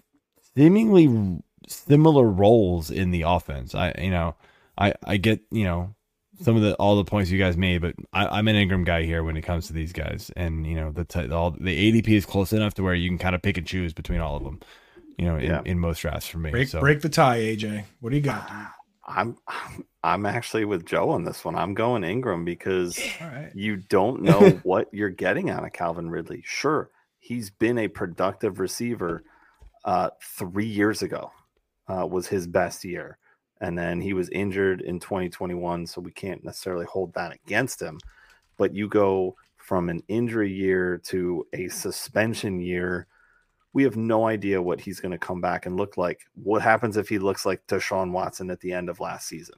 [0.55, 3.73] seemingly similar roles in the offense.
[3.75, 4.35] I you know
[4.77, 5.95] I I get you know
[6.41, 9.03] some of the all the points you guys made, but I, am an Engram guy
[9.03, 12.09] here when it comes to these guys, and you know the t- all the ADP
[12.09, 14.43] is close enough to where you can kind of pick and choose between all of
[14.43, 14.59] them.
[15.17, 15.61] You know, in, yeah.
[15.65, 16.51] in most drafts for me.
[16.51, 16.79] Break, so.
[16.79, 17.85] break the tie, AJ.
[17.99, 18.49] What do you got?
[19.05, 19.37] I'm
[20.03, 21.55] I'm actually with Joe on this one.
[21.55, 23.51] I'm going Engram because right.
[23.53, 26.41] you don't know what you're getting out of Calvin Ridley.
[26.45, 29.23] Sure, he's been a productive receiver.
[29.85, 31.29] Uh, three years ago
[31.89, 33.17] uh, was his best year
[33.63, 37.99] and then he was injured in 2021 so we can't necessarily hold that against him
[38.57, 43.07] but you go from an injury year to a suspension year
[43.73, 46.21] we have no idea what he's going to come back and look like.
[46.35, 49.55] What happens if he looks like Deshaun Watson at the end of last season?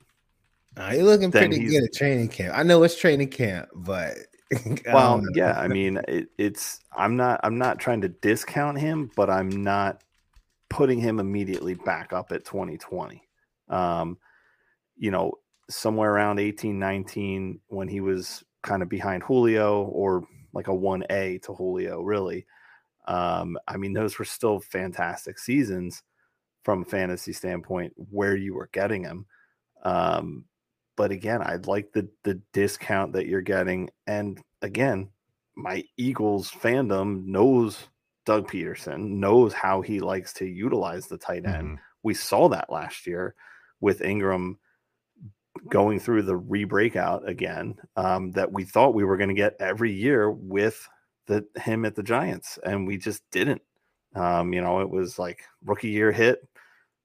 [0.77, 2.57] Uh, you're looking then pretty good at training camp.
[2.57, 4.17] I know it's training camp but
[4.93, 9.29] well yeah I mean it, it's I'm not I'm not trying to discount him but
[9.29, 10.03] I'm not
[10.69, 13.25] putting him immediately back up at 2020
[13.69, 14.17] um,
[14.97, 15.33] you know,
[15.69, 20.23] somewhere around 18, 19, when he was kind of behind Julio or
[20.53, 22.45] like a 1A to Julio, really.
[23.07, 26.03] Um, I mean, those were still fantastic seasons
[26.63, 29.25] from a fantasy standpoint where you were getting them.
[29.83, 30.45] Um,
[30.97, 33.89] but again, I'd like the the discount that you're getting.
[34.07, 35.09] And again,
[35.55, 37.77] my Eagles fandom knows
[38.25, 41.67] Doug Pederson, knows how he likes to utilize the tight end.
[41.67, 41.75] Mm-hmm.
[42.03, 43.35] We saw that last year
[43.79, 44.55] with Engram
[45.69, 49.91] going through the re-breakout again um, that we thought we were going to get every
[49.91, 50.87] year with
[51.27, 53.61] the him at the Giants, and we just didn't.
[54.15, 56.47] Um, you know, it was like rookie year hit,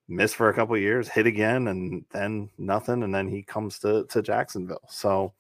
[0.09, 4.04] miss for a couple years, hit again, and then nothing, and then he comes to
[4.11, 4.88] to Jacksonville.
[4.88, 5.35] So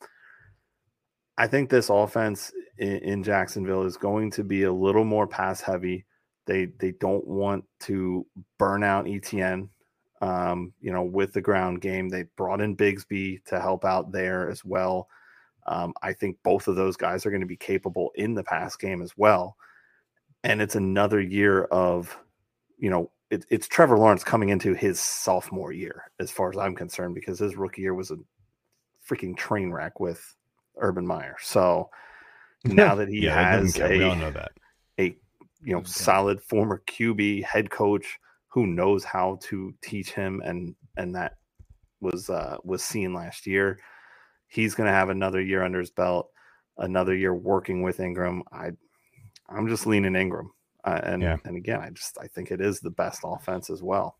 [1.38, 5.60] I think this offense in, in Jacksonville is going to be a little more pass
[5.60, 6.04] heavy.
[6.46, 8.26] They they don't want to
[8.58, 9.68] burn out ETN
[10.20, 12.08] um, you know, with the ground game.
[12.08, 15.08] They brought in Bigsby to help out there as well.
[15.70, 18.74] Um, I think both of those guys are going to be capable in the pass
[18.74, 19.56] game as well.
[20.42, 22.18] And it's another year of,
[22.76, 26.74] you know, it, it's Trevor Lawrence coming into his sophomore year, as far as I'm
[26.74, 28.16] concerned, because his rookie year was a
[29.08, 30.20] freaking train wreck with
[30.76, 31.36] Urban Meyer.
[31.40, 31.88] So
[32.64, 34.50] now that he yeah, has a, we all know that.
[34.98, 35.16] a
[35.62, 41.14] you know solid former QB head coach who knows how to teach him and and
[41.14, 41.36] that
[42.00, 43.78] was uh was seen last year
[44.50, 46.28] he's going to have another year under his belt
[46.78, 48.70] another year working with engram i
[49.48, 50.48] i'm just leaning engram
[50.84, 51.36] uh, and yeah.
[51.44, 54.16] and again i just i think it is the best offense as well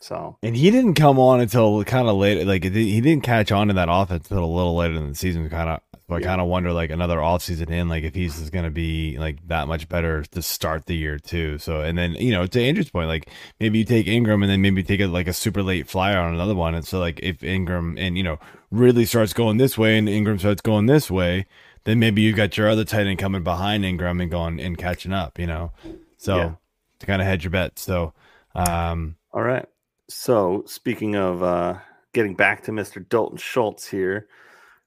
[0.00, 3.68] so and he didn't come on until kind of late like he didn't catch on
[3.68, 5.80] to that offense until a little later in the season kind of
[6.10, 6.26] so I yeah.
[6.26, 9.68] kind of wonder, like another offseason in, like if he's going to be like that
[9.68, 11.58] much better to start the year too.
[11.58, 13.30] So, and then you know, to Andrew's point, like
[13.60, 16.34] maybe you take Engram and then maybe take it like a super late flyer on
[16.34, 16.74] another one.
[16.74, 20.38] And so, like if Engram and you know really starts going this way and Engram
[20.38, 21.46] starts going this way,
[21.84, 25.12] then maybe you got your other tight end coming behind Engram and going and catching
[25.12, 25.38] up.
[25.38, 25.72] You know,
[26.16, 26.54] So Yeah.
[27.00, 27.78] to kind of hedge your bet.
[27.78, 28.12] So
[28.54, 29.66] um, All right.
[30.08, 31.78] So speaking of uh,
[32.12, 33.06] getting back to Mr.
[33.08, 34.26] Dalton Schultz here,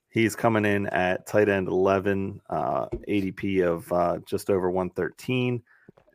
[0.09, 5.63] he's coming in at tight end 11, uh, ADP of uh, just over 113,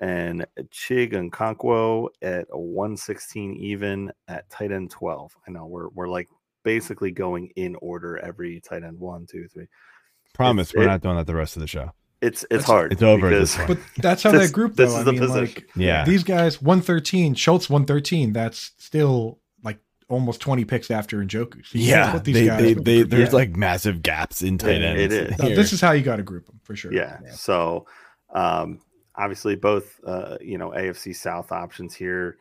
[0.01, 5.35] and Chig Okonkwo at a 116 even at tight end 12.
[5.47, 6.29] I know we're we're like
[6.65, 9.67] basically going in order every tight end one, two, three.
[10.35, 11.93] promise It's- we're it- not doing that the rest of the show.
[12.21, 12.93] It's it's That's- hard.
[12.93, 14.97] It's over at this because- But that's how This- that group this though.
[14.97, 15.41] is I the mean, position.
[15.55, 16.05] like Yeah.
[16.05, 18.33] these guys 113, Schultz 113.
[18.33, 21.65] That's still like almost 20 picks after Njoku.
[21.65, 23.35] So Yeah, put these they, guys they, they, the- there's yeah.
[23.37, 25.15] like massive gaps in tight It- ends.
[25.15, 25.39] it is.
[25.43, 26.93] No, this is how you got to group them for sure.
[26.93, 27.19] Yeah.
[27.25, 27.31] Yeah.
[27.33, 27.87] So,
[28.35, 28.81] um,
[29.15, 32.37] obviously, both uh, you know AFC South options here.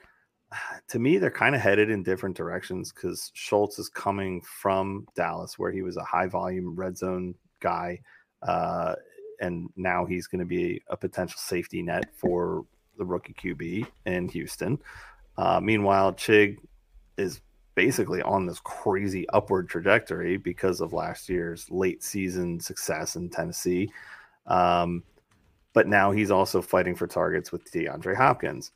[0.90, 5.60] To me, they're kind of headed in different directions because Schultz is coming from Dallas,
[5.60, 8.00] where he was a high volume red zone guy,
[8.42, 8.96] uh,
[9.42, 12.66] and now he's going to be a potential safety net for
[12.98, 14.80] the rookie QB in Houston.
[15.38, 16.58] Uh, meanwhile, Chig
[17.18, 17.42] is
[17.76, 23.92] basically on this crazy upward trajectory because of last year's late season success in Tennessee.
[24.48, 25.04] Um,
[25.74, 28.72] but now he's also fighting for targets with DeAndre Hopkins.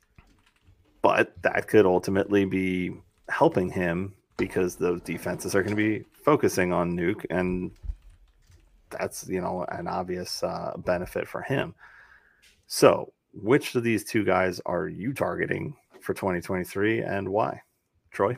[1.02, 2.94] But that could ultimately be
[3.28, 7.70] helping him because those defenses are going to be focusing on Nuke, and
[8.90, 11.74] that's you know an obvious uh, benefit for him.
[12.66, 17.60] So, which of these two guys are you targeting for 2023, and why?
[18.12, 18.36] Troy,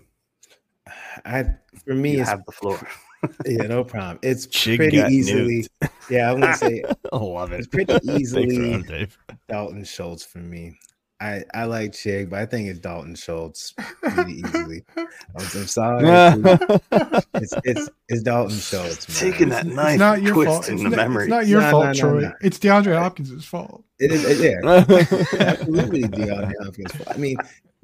[1.25, 1.45] I
[1.85, 2.81] for me you it's have the floor.
[3.47, 4.19] yeah, no problem.
[4.23, 5.67] It's Chig pretty got easily.
[6.09, 7.59] Yeah, I'm gonna say I love it.
[7.59, 9.19] It's pretty Thanks for easily- that, Dave.
[9.49, 10.79] Dalton Schultz for me.
[11.21, 13.73] I I like Chig, but I think it's Dalton Schultz
[14.03, 14.85] pretty easily.
[14.97, 16.03] I'm, I'm sorry.
[17.35, 19.09] it's it's it's Dalton Schultz.
[19.23, 19.33] Man.
[19.33, 20.57] Taking that It's knife not and your fault.
[20.67, 21.25] twisting It's the not, memory.
[21.25, 22.21] it's not your No, fault, no, no, Troy.
[22.23, 22.33] no.
[22.43, 23.85] It's DeAndre Hopkins' fault.
[24.01, 24.85] It is it- yeah.
[25.41, 26.93] Absolutely, DeAndre Hopkins.
[26.93, 27.09] Fault.
[27.17, 27.37] I mean,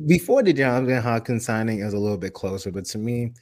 [0.06, 3.32] before the DeAndre Hopkins signing, it was a little bit closer, but to me,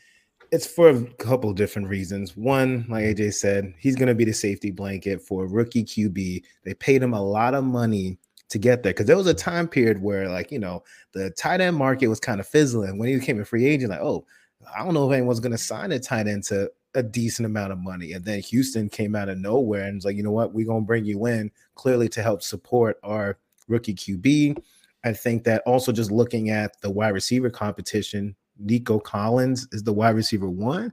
[0.52, 2.36] it's for a couple different reasons.
[2.36, 6.42] One, like AJ said, he's going to be the safety blanket for a rookie QB.
[6.64, 8.18] They paid him a lot of money
[8.50, 10.82] to get there because there was a time period where, like, you know,
[11.12, 13.90] the tight end market was kind of fizzling when he became a free agent.
[13.90, 14.26] Like, oh,
[14.74, 17.72] I don't know if anyone's going to sign a tight end to a decent amount
[17.72, 18.12] of money.
[18.12, 20.82] And then Houston came out of nowhere and was like, you know what, we're going
[20.82, 24.58] to bring you in clearly to help support our rookie QB.
[25.04, 29.92] I think that also just looking at the wide receiver competition, Nico Collins is the
[29.92, 30.92] wide receiver one.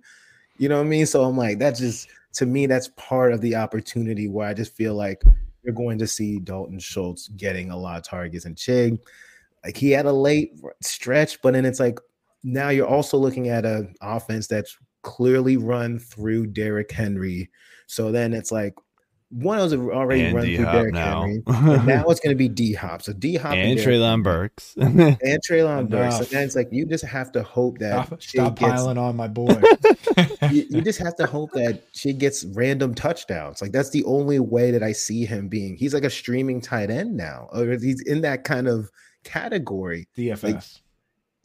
[0.57, 1.05] You know what I mean?
[1.05, 4.75] So I'm like, that's just to me, that's part of the opportunity where I just
[4.75, 5.23] feel like
[5.65, 8.99] you're going to see Dalton Schultz getting a lot of targets and Chig.
[9.63, 11.99] Like he had a late stretch, but then it's like
[12.43, 17.49] now you're also looking at an offense that's clearly run through Derrick Henry.
[17.87, 18.75] So then it's like
[19.29, 21.21] one was already And run through D-Hop Derrick now.
[21.21, 21.43] Henry.
[21.47, 23.01] And now it's going to be D Hop.
[23.01, 24.75] So D Hop and Derrick Treylon Burks.
[24.77, 26.17] and Treylon Burks.
[26.17, 29.15] So then it's like you just have to hope that Stop, stop gets, piling on
[29.15, 29.47] my boy.
[30.51, 33.61] you, you just have to hope that she gets random touchdowns.
[33.61, 35.75] Like that's the only way that I see him being.
[35.75, 38.91] He's like a streaming tight end now, or he's in that kind of
[39.23, 40.07] category.
[40.17, 40.81] DFS.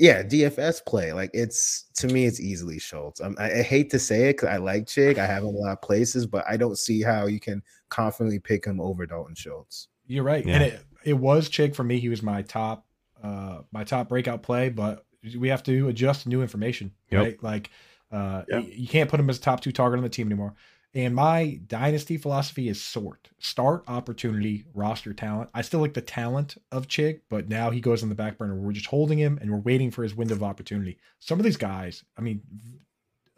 [0.00, 1.12] Yeah, DFS play.
[1.12, 3.20] Like it's to me, it's easily Schultz.
[3.20, 5.18] Um, I, I hate to say it because I like Chig.
[5.18, 8.38] I have him a lot of places, but I don't see how you can confidently
[8.38, 9.88] pick him over Dalton Schultz.
[10.06, 10.44] You're right.
[10.44, 10.54] Yeah.
[10.54, 12.00] And it, it was Chig for me.
[12.00, 12.86] He was my top
[13.22, 15.04] uh my top breakout play, but
[15.38, 16.92] we have to adjust to new information.
[17.10, 17.22] Yep.
[17.22, 17.42] Right.
[17.42, 17.70] Like
[18.10, 18.60] uh Yeah.
[18.60, 20.54] you, you can't put him as a top two target on the team anymore.
[20.92, 23.30] And my dynasty philosophy is sort.
[23.38, 25.50] Start opportunity, roster talent.
[25.54, 28.56] I still like the talent of Chig, but now he goes on the back burner.
[28.56, 30.98] We're just holding him and we're waiting for his window of opportunity.
[31.20, 32.42] Some of these guys, I mean,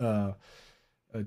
[0.00, 0.32] uh,
[1.14, 1.22] uh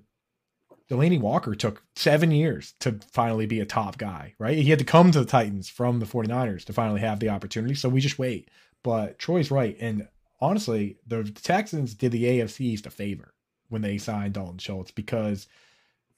[0.90, 4.58] Delanie Walker took seven years to finally be a top guy, right?
[4.58, 7.76] He had to come to the Titans from the 49ers to finally have the opportunity.
[7.76, 8.50] So we just wait.
[8.82, 9.78] But Troy's right.
[9.80, 10.08] And
[10.42, 13.34] honestly, the Texans did the AFC East a favor
[13.70, 15.48] when they signed Dalton Schultz because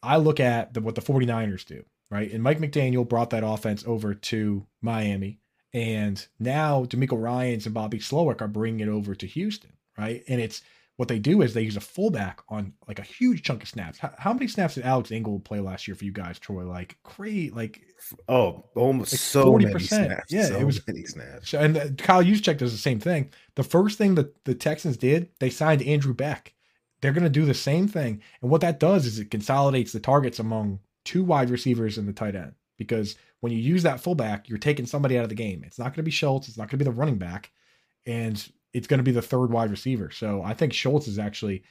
[0.03, 2.31] I look at the, what the 49ers do, right?
[2.31, 5.39] And Mike McDaniel brought that offense over to Miami.
[5.73, 10.23] And now DeMeco Ryans and Bobby Slowik are bringing it over to Houston, right?
[10.27, 10.61] And it's
[10.95, 13.99] what they do is they use a fullback on like a huge chunk of snaps.
[13.99, 16.63] How, how many snaps did Alec Ingold play last year for you guys, Troy?
[16.65, 17.81] Like great, like
[18.27, 19.81] Oh, almost Like so 40%.
[19.81, 20.31] snaps.
[20.31, 21.53] Yeah, so it was- many snaps.
[21.53, 23.29] and uh, Kyle Juszczyk does the same thing.
[23.55, 26.53] The first thing that the Texans did, they signed Andrew Beck.
[27.01, 29.99] They're going to do the same thing, and what that does is it consolidates the
[29.99, 32.53] targets among two wide receivers and the tight end.
[32.77, 35.63] Because when you use that fullback, you're taking somebody out of the game.
[35.63, 36.47] It's not going to be Schultz.
[36.47, 37.51] It's not going to be the running back,
[38.05, 38.33] and
[38.73, 40.11] it's going to be the third wide receiver.
[40.11, 41.63] So I think Schultz is actually,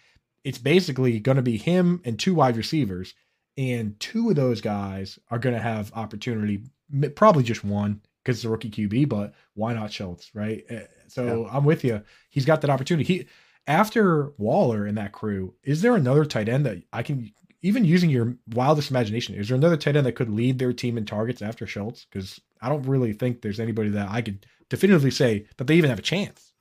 [0.44, 3.14] it's basically going to be him and two wide receivers,
[3.56, 6.62] and two of those guys are going to have opportunity.
[7.14, 10.64] Probably just one because it's a rookie QB, but why not Schultz, right?
[10.70, 12.02] Uh, So I'm with you.
[12.30, 13.04] He's got that opportunity.
[13.04, 13.26] He
[13.66, 18.10] after Waller and that crew, is there another tight end that I can even using
[18.10, 19.34] your wildest imagination?
[19.34, 22.04] Is there another tight end that could lead their team in targets after Schultz?
[22.04, 25.90] Because I don't really think there's anybody that I could definitively say that they even
[25.90, 26.52] have a chance.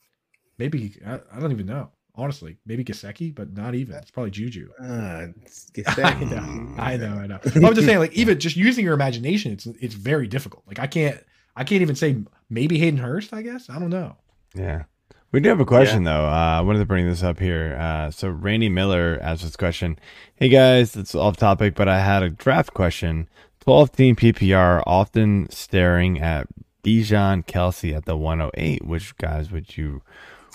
[0.58, 1.92] Maybe I, I don't even know.
[2.18, 3.96] Honestly, maybe Gesicki, but not even.
[3.96, 4.70] It's probably Juju.
[4.82, 5.28] Uh,
[5.98, 7.40] I know, I know, I know.
[7.56, 10.64] I'm just saying, like, even just using your imagination, it's it's very difficult.
[10.66, 11.22] Like, I can't,
[11.58, 13.34] I can't even say maybe Hayden Hurst.
[13.34, 14.16] I guess I don't know.
[14.56, 14.84] Yeah.
[15.32, 16.26] We do have a question though.
[16.26, 17.76] Uh, I wanted to bring this up here.
[17.80, 20.00] Uh, so Randy Miller asked this question.
[20.36, 23.28] Hey guys, it's off topic, but I had a draft question.
[23.62, 26.48] 12 team PPR, often staring at
[26.84, 28.86] Bijan Kelce at the 108.
[28.86, 30.02] Which guys would you,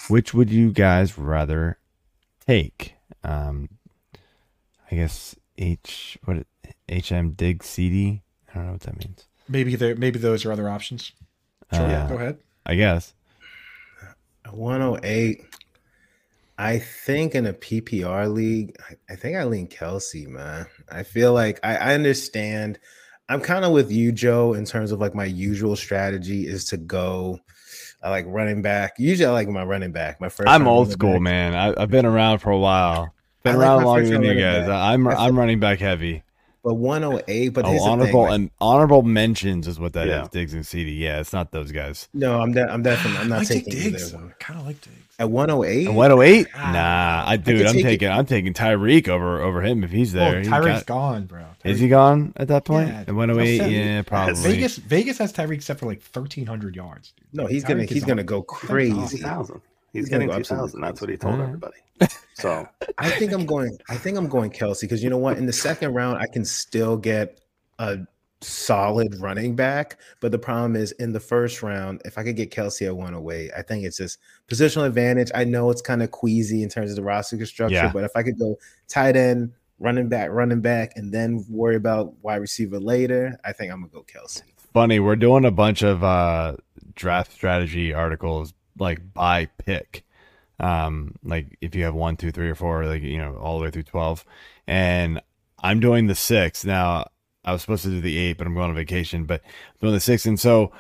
[0.09, 1.79] which would you guys rather
[2.47, 2.95] take?
[3.23, 3.69] Um,
[4.91, 6.47] I guess H what
[6.89, 8.23] HM Dig CD.
[8.51, 9.27] I don't know what that means.
[9.49, 11.13] Maybe there, maybe those are other options.
[11.73, 12.39] Sure, Uh, go ahead.
[12.65, 13.13] I guess.
[14.53, 15.45] 108.
[16.59, 20.67] I think in a PPR league, I, I think I lean Kelce, man.
[20.91, 22.79] I feel like I, I understand.
[23.29, 26.77] I'm kind of with you, Joe, in terms of like my usual strategy is to
[26.77, 27.41] go.
[28.03, 28.95] I like running back.
[28.99, 30.21] Usually, I like my running back.
[30.21, 30.49] My first.
[30.49, 31.23] I'm old school, back.
[31.23, 31.55] man.
[31.55, 33.15] I, I've been around for a while.
[33.43, 34.67] Been I around my longer than you guys.
[34.67, 34.93] back.
[34.93, 36.23] I'm I'm running back heavy
[36.63, 37.49] but 108.
[37.51, 40.23] But oh, honorable thing, like, and honorable mentions is what that yeah.
[40.23, 40.29] is.
[40.29, 40.93] Diggs and CD.
[40.93, 42.09] Yeah, it's not those guys.
[42.13, 44.15] No, I'm de- I'm definitely I'm not taking Diggs.
[44.15, 45.89] I kind of like Diggs at one oh eight.
[45.89, 46.49] One oh eight?
[46.55, 46.73] Ah.
[46.73, 48.11] Nah, I dude, I am taking it.
[48.11, 50.41] I'm taking Tyreek over over him if he's oh, there.
[50.41, 51.45] Well, Tyreek's he gone, bro.
[51.63, 52.89] Is he gone at that point?
[52.89, 54.35] Yeah, at 108, yeah, probably.
[54.35, 57.13] Vegas Vegas has Tyreek set for like 1300 yards.
[57.13, 57.27] Dude.
[57.35, 59.23] No, he's gonna he's gonna go crazy.
[59.23, 59.61] 1,
[59.93, 60.81] He's, He's gonna getting go absolutely 2000.
[60.81, 61.49] That's what he told Alright.
[61.49, 61.77] everybody.
[62.35, 62.67] So
[62.97, 63.77] I think I'm going.
[63.91, 65.37] I think I'm going Kelce because you know what?
[65.37, 67.39] In the second round, I can still get
[67.79, 67.99] a
[68.41, 69.99] solid running back.
[70.21, 73.51] But the problem is, in the first round, if I could get Kelce at 108,
[73.55, 74.19] I think it's just
[74.49, 75.31] positional advantage.
[75.35, 77.93] I know it's kind of queasy in terms of the roster structure, Yeah.
[77.93, 82.15] but if I could go tight end, running back, running back, and then worry about
[82.23, 84.43] wide receiver later, I think I'm gonna go Kelce.
[84.73, 86.57] Funny, we're doing a bunch of uh
[86.95, 90.05] draft strategy articles like by pick.
[90.59, 93.65] Um, like if you have one, two, three, or four, like you know, all the
[93.65, 94.25] way through twelve.
[94.67, 95.21] And
[95.63, 96.65] I'm doing the six.
[96.65, 97.09] Now
[97.45, 99.95] I was supposed to do the eight, but I'm going on vacation, but I'm doing
[99.95, 100.27] the six.
[100.27, 100.73] And so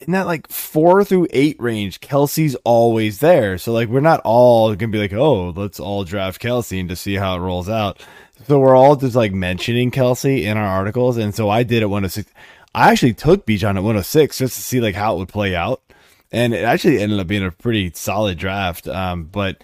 [0.00, 3.58] in that like four through eight range, Kelce's always there.
[3.58, 7.02] So like we're not all gonna be like, oh, let's all draft Kelce and just
[7.02, 8.04] see how it rolls out.
[8.46, 11.16] So we're all just like mentioning Kelce in our articles.
[11.16, 12.30] And so I did at 106.
[12.74, 15.82] I actually took Bijan at 106 just to see like how it would play out.
[16.30, 18.86] And it actually ended up being a pretty solid draft.
[18.86, 19.62] Um, but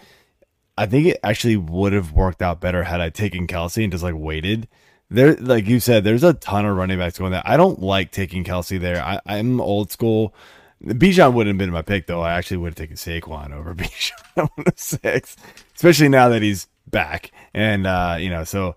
[0.76, 4.04] I think it actually would have worked out better had I taken Kelce and just
[4.04, 4.68] like waited.
[5.10, 7.42] There, like you said, there's a ton of running backs going there.
[7.44, 9.02] I don't like taking Kelce there.
[9.02, 10.34] I, I'm old school.
[10.82, 12.22] Bijan wouldn't have been my pick though.
[12.22, 15.36] I actually would have taken Saquon over Bijan 106,
[15.76, 17.30] especially now that he's back.
[17.52, 18.76] And uh, you know, so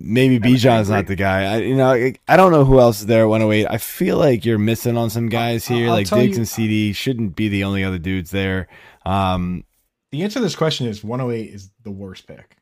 [0.00, 1.44] maybe Bijan's not the guy.
[1.54, 3.66] I, you know, I, I don't know who else is there at 108.
[3.68, 5.86] I feel like you're missing on some guys here.
[5.88, 8.68] I'll like Diggs you- and CD shouldn't be the only other dudes there.
[9.04, 9.64] Um,
[10.12, 12.56] The answer to this question is 108 is the worst pick.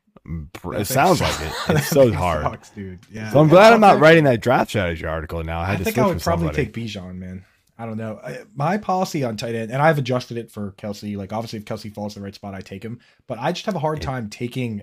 [0.73, 1.53] it sounds like it.
[1.69, 2.43] It's so hard.
[2.43, 2.99] sucks, dude.
[3.11, 3.31] Yeah.
[3.31, 5.59] So I'm glad I'm not writing that draft strategy article now.
[5.59, 6.65] I I had to think I would probably somebody.
[6.65, 7.45] take Bijan, man.
[7.79, 8.19] I don't know.
[8.23, 11.15] I, my policy on tight end, and I've adjusted it for Kelce.
[11.15, 12.99] Like obviously, if Kelce falls to the right spot, I take him.
[13.27, 14.81] But I just have a hard time taking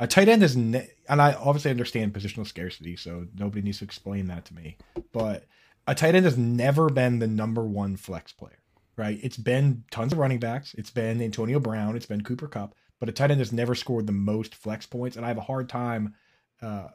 [0.00, 0.42] a tight end.
[0.42, 4.54] Is ne- and I obviously understand positional scarcity, so nobody needs to explain that to
[4.54, 4.76] me.
[5.12, 5.44] But
[5.86, 8.58] a tight end has never been the number one flex player,
[8.96, 9.20] right?
[9.22, 10.74] It's been tons of running backs.
[10.74, 11.94] It's been Antonio Brown.
[11.94, 12.74] It's been Cooper Kupp.
[12.98, 15.42] But a tight end has never scored the most flex points, and I have a
[15.42, 16.14] hard time
[16.60, 16.88] uh,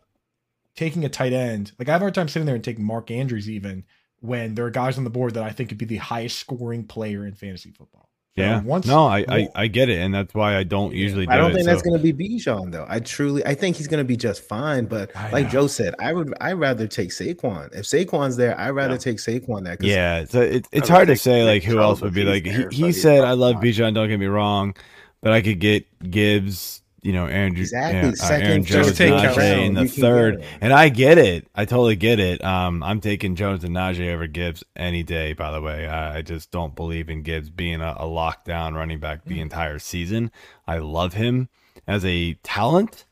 [0.75, 1.71] taking a tight end.
[1.79, 3.85] Like I have a hard time sitting there and taking Mark Andrews even
[4.19, 6.85] when there are guys on the board that I think could be the highest scoring
[6.85, 8.04] player in fantasy football.
[8.35, 8.61] Yeah.
[8.63, 11.37] once no, I, I I get it, and that's why I don't usually do I
[11.37, 11.53] don't it.
[11.53, 12.85] think so- that's going to be Bijan though.
[12.89, 14.87] I truly, I think he's going to be just fine.
[14.87, 15.51] But I like know.
[15.51, 17.73] Joe said, I would, I rather take Saquon.
[17.73, 18.97] If Saquon's there, I'd rather Yeah.
[18.97, 19.65] take Saquon.
[19.65, 22.43] 'cause Yeah, so it, it's I hard to say like who else would be like.
[22.43, 24.75] there, He, he said, "I love not." Bijan." Don't get me wrong,
[25.21, 29.65] but I could get Gibbs, you know, Aaron, Exactly, yeah, uh, second, Aaron Jones, Najee
[29.67, 31.47] in the third, and I get it.
[31.53, 32.43] I totally get it.
[32.43, 35.33] Um, I'm taking Jones and Najee over Gibbs any day.
[35.33, 38.99] By the way, I, I just don't believe in Gibbs being a, a lockdown running
[38.99, 40.31] back the entire season.
[40.67, 41.47] I love him
[41.85, 43.05] as a talent,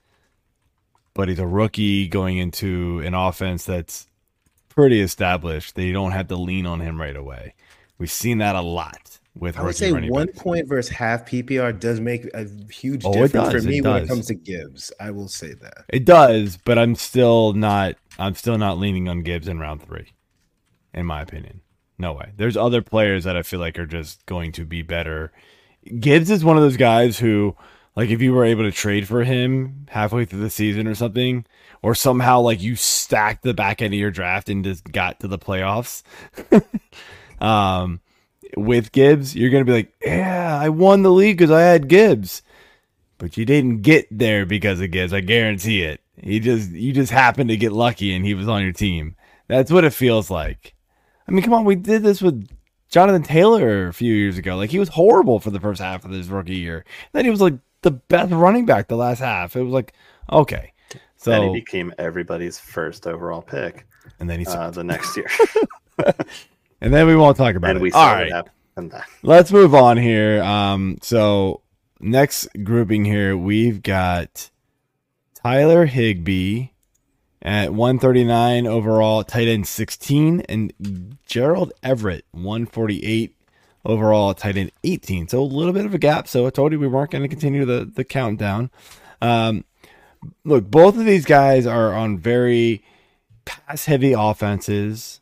[1.13, 4.07] but he's a rookie going into an offense that's
[4.69, 5.75] pretty established.
[5.75, 7.53] They don't have to lean on him right away.
[7.99, 10.39] We've seen that a lot with I would say one backs.
[10.39, 14.07] point versus half PPR does make a huge Oh, difference for me it when it
[14.07, 14.91] comes to Gibbs.
[14.99, 15.85] I will say that.
[15.89, 17.95] It does, but I'm still not.
[18.19, 20.13] I'm still not leaning on Gibbs in round three.
[20.93, 21.61] in my opinion.
[21.97, 22.31] No way.
[22.37, 25.31] There's other players that I feel like are just going to be better.
[25.99, 27.55] Gibbs is one of those guys who,
[27.95, 31.45] like, if you were able to trade for him halfway through the season or something,
[31.81, 35.27] or somehow like you stacked the back end of your draft and just got to
[35.27, 36.03] the playoffs,
[37.41, 37.99] um,
[38.57, 42.41] with Gibbs, you're gonna be like, yeah, I won the league because I had Gibbs,
[43.17, 45.13] but you didn't get there because of Gibbs.
[45.13, 46.01] I guarantee it.
[46.21, 49.15] He just you just happened to get lucky and he was on your team.
[49.47, 50.73] That's what it feels like.
[51.27, 52.47] I mean, come on, we did this with
[52.89, 54.55] Jonathan Taylor a few years ago.
[54.55, 56.85] Like he was horrible for the first half of his rookie year.
[57.11, 59.55] Then he was like the best running back the last half.
[59.55, 59.93] It was like
[60.31, 60.73] okay.
[61.17, 63.87] So and he became everybody's first overall pick
[64.19, 65.27] and then he uh, the next year.
[66.83, 67.81] and then we won't talk about and it.
[67.81, 68.29] we All right.
[68.31, 69.03] what happened then.
[69.23, 70.43] Let's move on here.
[70.43, 71.61] Um, so
[71.99, 74.51] next grouping here, we've got
[75.33, 76.67] Tyler Higbee
[77.41, 83.35] at 139 overall, tight end 16, and Gerald Everett 148
[83.85, 85.29] overall, tight end 18.
[85.29, 86.27] So a little bit of a gap.
[86.27, 88.69] So I told you we weren't going to continue the the countdown.
[89.21, 89.63] Um,
[90.43, 92.83] look, both of these guys are on very
[93.45, 95.21] pass heavy offenses.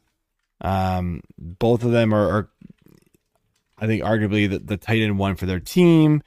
[0.62, 2.49] Um, both of them are, are
[3.80, 6.22] I think arguably the, the tight end one for their team.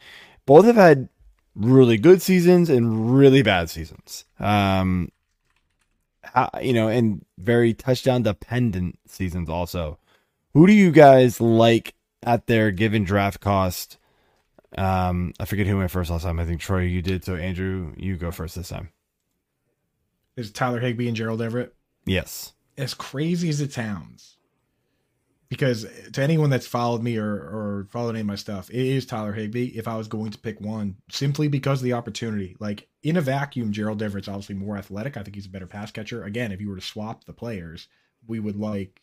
[0.44, 1.08] Both have had
[1.54, 4.24] really good seasons and really bad seasons.
[4.40, 5.10] Um,
[6.60, 9.98] you know, and very touchdown dependent seasons also.
[10.52, 13.98] Who do you guys like at their given draft cost?
[14.76, 16.40] Um, I forget who went first last time.
[16.40, 17.24] I think Troy, you did.
[17.24, 18.90] So Andrew, you go first this time.
[20.36, 21.74] Is Tyler Higbee and Gerald Everett
[22.06, 22.53] Yes.
[22.76, 24.36] As crazy as it sounds?
[25.48, 29.06] Because to anyone that's followed me or, or followed any of my stuff, it is
[29.06, 29.66] Tyler Higbee.
[29.76, 33.20] If I was going to pick one, simply because of the opportunity, like in a
[33.20, 35.16] vacuum, Gerald Everett's obviously more athletic.
[35.16, 36.24] I think he's a better pass catcher.
[36.24, 37.86] Again, if you were to swap the players,
[38.26, 39.00] we would like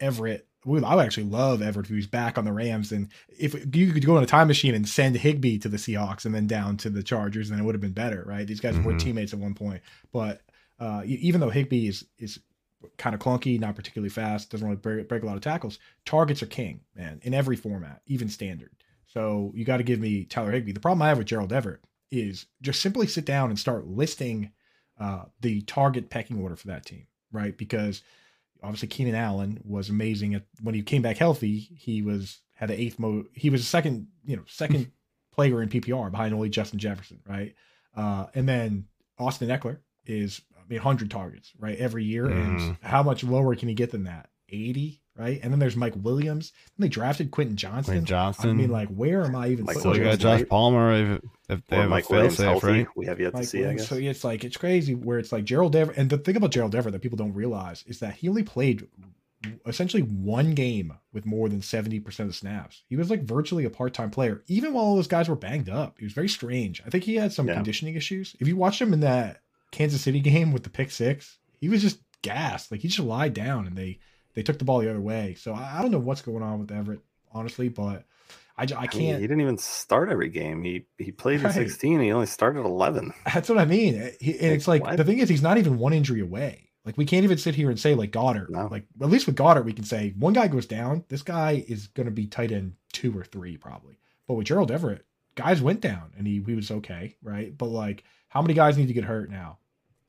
[0.00, 0.48] Everett.
[0.64, 2.90] We, I would actually love Everett if he was back on the Rams.
[2.90, 6.24] And if you could go in a time machine and send Higbee to the Seahawks
[6.24, 8.46] and then down to the Chargers, then it would have been better, right?
[8.46, 8.98] These guys were Mhm.
[8.98, 9.82] teammates at one point,
[10.12, 10.40] but
[10.80, 12.40] uh, even though Higbee is is
[12.96, 16.42] kind of clunky, not particularly fast, doesn't really break, break a lot of tackles, targets
[16.42, 18.70] are king, man, in every format, even standard.
[19.06, 20.72] So you got to give me Tyler Higbee.
[20.72, 24.52] The problem I have with Gerald Everett is just simply sit down and start listing
[24.98, 27.56] uh, the target pecking order for that team, right?
[27.56, 28.02] Because
[28.62, 31.58] obviously Keenan Allen was amazing at when he came back healthy.
[31.58, 33.24] He was had the eighth mo.
[33.32, 34.90] He was the second, you know, second
[35.32, 37.54] player in PPR behind only Justin Jefferson, right?
[37.96, 38.86] Uh, and then
[39.18, 42.26] Austin Ekeler is I mean, hundred targets, right, every year.
[42.26, 42.58] Mhm.
[42.68, 44.28] And how much lower can he get than that?
[44.50, 45.40] Eighty, right?
[45.42, 46.52] And then there's Mike Williams.
[46.76, 47.84] Then they drafted Quentin Johnson.
[47.92, 48.50] Quentin Johnston.
[48.50, 49.64] I mean, like, where am I even?
[49.66, 50.48] Mike so you got Josh right?
[50.48, 52.66] Palmer if, if they Or have Mike a fail Williams safe, healthy.
[52.66, 52.86] right?
[52.96, 53.88] We have yet to Like, see, I guess.
[53.88, 56.74] So it's like it's crazy where it's like Gerald Everett, and the thing about Gerald
[56.74, 58.86] Everett that people don't realize is that he only played
[59.66, 62.82] essentially one game with more than seventy percent of snaps.
[62.88, 65.68] He was like virtually a part time player, even while all those guys were banged
[65.68, 65.96] up.
[65.98, 66.82] He was very strange.
[66.86, 67.54] I think he had some Yeah.
[67.54, 68.34] conditioning issues.
[68.40, 71.82] If you watch him in that Kansas City game with the pick six, he was
[71.82, 72.70] just gassed.
[72.70, 73.98] Like he just lied down, and they
[74.34, 75.34] they took the ball the other way.
[75.38, 77.00] So I, I don't know what's going on with Everett,
[77.32, 78.04] honestly, but
[78.56, 79.20] I, mean, can't.
[79.20, 80.62] he didn't even start every game.
[80.64, 81.56] He he played Right.
[81.56, 82.00] in 16.
[82.00, 83.12] He only started 11.
[83.34, 83.94] That's what I mean.
[84.20, 84.96] He, and it's like what?
[84.96, 86.70] the thing is, he's not even one injury away.
[86.84, 88.48] Like we can't even sit here and say like Goedert.
[88.50, 88.66] No.
[88.70, 91.04] Like at least with Goedert, we can say one guy goes down.
[91.08, 93.98] This guy is going to be tight end two or three probably.
[94.26, 95.04] But with Gerald Everett,
[95.34, 97.56] guys went down and he he was okay, right?
[97.56, 99.58] But like, how many guys need to get hurt now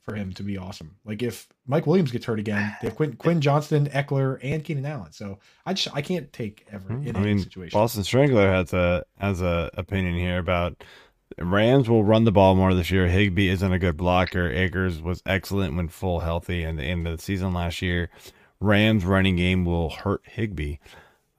[0.02, 0.96] for him to be awesome?
[1.06, 4.86] Like if Mike Williams gets hurt again, they have Quinn, Quinn Johnston, Ekeler, and Keenan
[4.86, 5.12] Allen.
[5.12, 7.78] So I just I can't take Everett hmm, in I any mean, situation.
[7.78, 10.84] Boston Strangler has a has a opinion here about
[11.38, 13.08] Rams will run the ball more this year.
[13.08, 14.50] Higbee isn't a good blocker.
[14.50, 18.10] Akers was excellent when full healthy and in the end of the season last year.
[18.60, 20.78] Rams running game will hurt Higbee.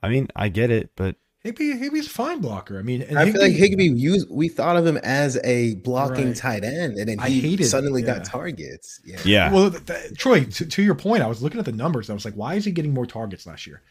[0.01, 2.77] I mean, I get it, but Higbee Higbee's a fine blocker.
[2.77, 6.27] I mean, and I feel like Higbee used we thought of him as a blocking
[6.27, 6.35] Right.
[6.35, 8.17] tight end, and then he hated- suddenly yeah.
[8.17, 8.99] got targets.
[9.03, 9.19] Yeah.
[9.25, 12.09] yeah, Well, th- th- Troy, to, to your point, I was looking at the numbers.
[12.09, 13.81] I was like, why is he getting more targets last year?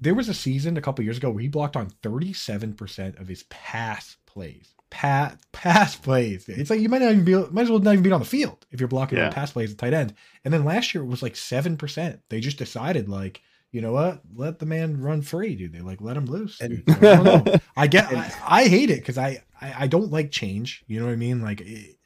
[0.00, 3.44] There was a season a couple years ago where he blocked on 37% of his
[3.44, 4.68] pass plays.
[4.90, 6.48] Pass, pass plays.
[6.48, 8.26] It's like you might not even be, might as well not even be on the
[8.26, 9.26] field if you're blocking Yeah.
[9.26, 10.14] on pass plays at tight end.
[10.44, 12.18] And then last year it was like 7%.
[12.28, 13.40] They just decided, like,
[13.72, 14.20] you know what?
[14.36, 15.72] Let the man run free, dude.
[15.72, 16.60] They like let him loose.
[16.60, 17.60] And- I.
[17.76, 20.84] I get, I, I hate it because I, I, I don't like change.
[20.86, 21.40] You know what I mean?
[21.40, 21.96] Like, it,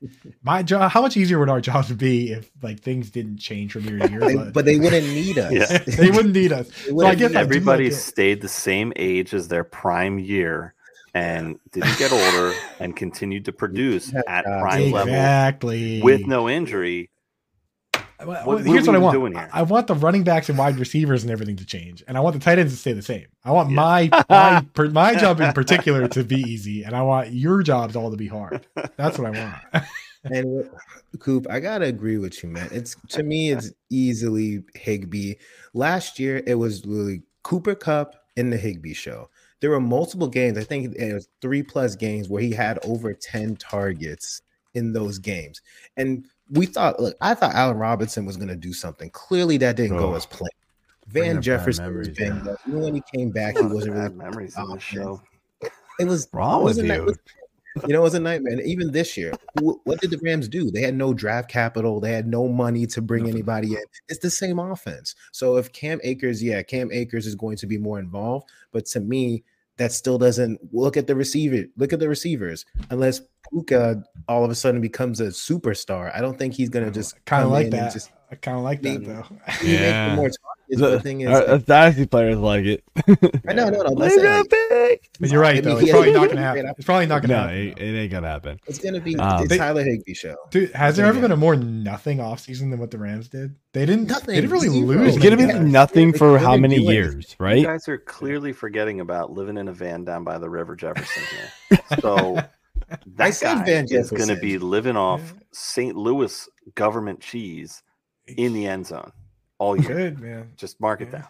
[0.44, 0.90] my job.
[0.92, 4.08] How much easier would our jobs be if like things didn't change from year to
[4.10, 4.20] year?
[4.20, 5.52] They- But, but they wouldn't need us.
[5.52, 5.78] Yeah.
[5.78, 6.68] they wouldn't need us.
[6.68, 7.46] They So I wouldn't guess need I us.
[7.46, 10.72] Everybody like stayed the same age as their prime year
[11.14, 14.60] and didn't get older and continued to produce at God.
[14.60, 15.12] prime level
[16.02, 17.10] with no injury.
[18.24, 19.14] Well, what here's what I want.
[19.14, 19.48] doing here?
[19.52, 22.34] I want the running backs and wide receivers and everything to change, and I want
[22.34, 23.26] the tight ends to stay the same.
[23.44, 27.32] I want my my per, my job in particular to be easy, and I want
[27.32, 28.66] your jobs all to be hard.
[28.96, 29.86] That's what I want.
[30.24, 30.68] And
[31.20, 32.68] Coop, I gotta agree with you, man.
[32.72, 35.34] It's to me, it's easily Higbee.
[35.72, 39.30] Last year, it was really Cooper Kupp in the Higbee show.
[39.60, 40.58] There were multiple games.
[40.58, 44.42] I think it was three plus games where he had over 10 targets
[44.74, 45.62] in those games.
[45.96, 49.10] And we thought, look, I thought Allen Robinson was gonna do something.
[49.10, 50.14] Clearly, that didn't go Oh.
[50.14, 50.50] as planned.
[51.08, 52.52] Van Jefferson was banged yeah.
[52.52, 52.58] up.
[52.66, 55.22] Even when he came back, he wasn't really memories in this show.
[56.00, 57.14] it was Wrong it was with a night- you?
[57.86, 58.54] you know, it was a nightmare.
[58.54, 60.70] And even this year, wh- what did the Rams do?
[60.70, 62.00] They had no draft capital.
[62.00, 63.82] They had no money to bring anybody in.
[64.08, 65.14] It's the same offense.
[65.32, 69.00] So if Cam Akers, yeah, Cam Akers is going to be more involved, but to
[69.00, 69.44] me,
[69.78, 71.66] that still doesn't look at the receiver.
[71.76, 72.64] Look at the receivers.
[72.90, 73.20] Unless
[73.50, 77.22] Puka all of a sudden becomes a superstar, I don't think he's gonna oh, just
[77.26, 77.92] kind of like that.
[77.92, 79.06] Just I kind of like that Maybe.
[79.06, 79.22] though.
[79.60, 80.10] he make Yeah.
[80.10, 80.30] the more
[80.68, 80.80] targets.
[80.80, 82.84] but the thing is, uh, uh, dynasty players like it.
[83.48, 83.92] I know, no, no.
[83.92, 85.00] Let's like, big.
[85.20, 85.78] But you're right Maybe though.
[85.78, 86.72] It's probably not gonna happen.
[86.76, 87.56] It's probably not gonna No, happen.
[87.56, 88.60] it, it ain't gonna happen.
[88.66, 90.36] it's gonna be Um, the They- Tyler Higbee show.
[90.50, 91.10] Dude, has there Yeah.
[91.10, 93.54] ever been a more nothing offseason than what the Rams did?
[93.72, 94.06] They didn't.
[94.08, 94.34] Nothing.
[94.34, 94.86] They didn't really Zero.
[94.86, 95.14] lose.
[95.16, 95.70] It's gonna be anything.
[95.70, 96.94] nothing They for how didn't many do anything.
[97.12, 97.64] years, You right?
[97.64, 101.78] guys are clearly forgetting about living in a van down by the River Jefferson here.
[102.00, 102.38] So
[102.90, 105.96] I that said guy Van is going to be living off St.
[105.96, 107.82] Louis government cheese
[108.36, 109.10] in the end zone
[109.58, 109.94] all year.
[109.94, 110.52] Good man.
[110.56, 111.18] Just mark it Yeah.
[111.18, 111.28] down.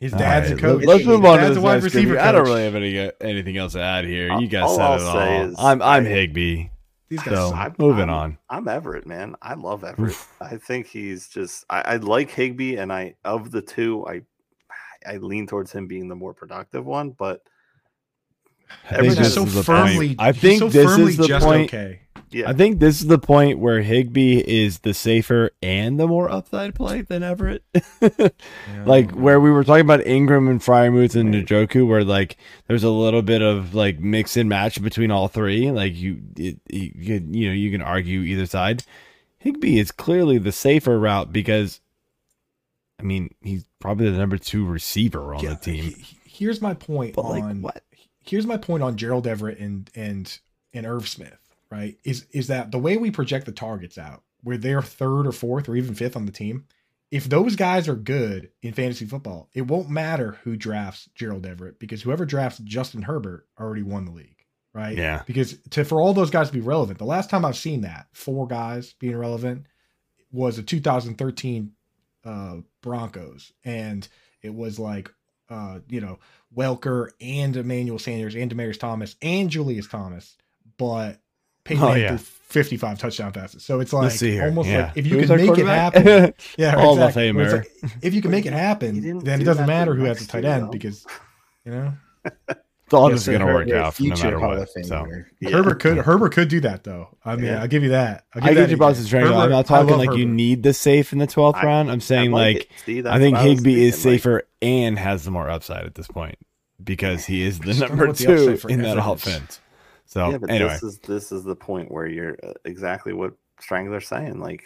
[0.00, 0.84] His dad's right, a coach.
[0.84, 2.20] Let's move His on to dad's a wide receiver receiver.
[2.20, 4.32] I don't really have any, anything else to add here.
[4.38, 5.02] You guys All said I'll it
[5.40, 5.44] all.
[5.48, 6.68] is I'm I'm I- Higbee.
[7.08, 7.34] These guys.
[7.34, 8.38] So I'm- moving I'm- on.
[8.50, 9.34] I'm Everett, man.
[9.42, 10.14] I love Everett.
[10.40, 11.64] I think he's just.
[11.70, 14.20] I, I like Higbee, and I of the two, I
[15.06, 17.10] I lean towards him being the more productive one.
[17.10, 17.40] But
[18.90, 20.08] I Everett think he's has this so is the firmly.
[20.08, 20.20] point.
[20.20, 21.70] I think so this firmly is the just point.
[21.74, 22.00] Okay.
[22.30, 26.30] Yeah, I think this is the point where Higbee is the safer and the more
[26.30, 27.62] upside play than Everett.
[28.84, 32.90] like where we were talking about Engram and Freiermuth and Njoku, where like there's a
[32.90, 35.70] little bit of like mix and match between all three.
[35.70, 38.84] Like you, it, you, could- you know, you can argue either side.
[39.38, 41.80] Higbee is clearly the safer route because,
[42.98, 45.84] I mean, he's probably the number two receiver on Yeah, the team.
[45.84, 47.82] he- he- here's my point But like, on what?
[48.24, 50.38] here's my point on Gerald Everett and and
[50.74, 51.38] and Irv Smith,
[51.70, 51.96] right?
[52.04, 55.68] Is is that the way we project the targets out, where they're third or fourth
[55.68, 56.64] or even fifth on the team,
[57.10, 61.78] if those guys are good in fantasy football, it won't matter who drafts Gerald Everett
[61.78, 64.44] because whoever drafts Justin Herbert already won the league,
[64.74, 64.96] right?
[64.96, 65.22] Yeah.
[65.26, 68.08] Because to for all those guys to be relevant, the last time I've seen that
[68.12, 69.66] four guys being relevant
[70.30, 71.72] was a 2013
[72.24, 74.06] uh, Broncos, and
[74.42, 75.10] it was like
[75.48, 76.18] uh, you know
[76.54, 80.36] Welker and Emmanuel Sanders and Demaryius Thomas and Julius Thomas,
[80.76, 81.20] but
[81.68, 82.08] Peyton Oh, Manning yeah.
[82.16, 83.62] threw 55 touchdown passes.
[83.64, 84.44] So it's like Let's see here.
[84.46, 84.86] almost Yeah.
[84.86, 87.32] like if you Who's can make it happen, yeah, Hall of exactly.
[87.32, 87.52] But Famer.
[87.82, 90.44] like, if you can make it happen, then it doesn't matter who has the tight
[90.44, 90.70] end though.
[90.70, 91.06] because
[91.64, 91.92] you know
[92.86, 94.58] It's all Yeah, just gonna Her- work her out no future matter Hall what.
[94.60, 95.06] of So.
[95.40, 95.50] Yeah.
[95.50, 97.08] Herbert could Herbert could do that though.
[97.22, 97.60] I mean, Yeah.
[97.60, 98.24] I'll give you that.
[98.34, 98.80] I'll give I that get you, AJ.
[98.80, 99.36] Boston Triangle.
[99.38, 101.90] I'm not talking love like you need the safe in the 12th round.
[101.90, 102.68] I'm saying like like.
[102.86, 105.96] See, I think what Higbee is thinking, like, safer and has the more upside at
[105.96, 106.36] this point
[106.82, 109.26] because he is the just don't know number what the two in that Everett is.
[109.26, 109.60] offense.
[110.08, 113.34] So yeah, but anyway, this is this is the point where you're uh, exactly what
[113.60, 114.40] Strangler's saying.
[114.40, 114.64] Like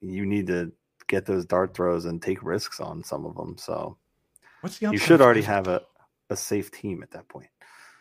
[0.00, 0.72] you need to
[1.06, 3.56] get those dart throws and take risks on some of them.
[3.56, 3.96] So
[4.62, 5.82] What's the you should already have a,
[6.28, 7.48] a safe team at that point.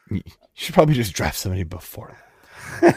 [0.10, 0.22] you
[0.56, 2.18] should probably just draft somebody before.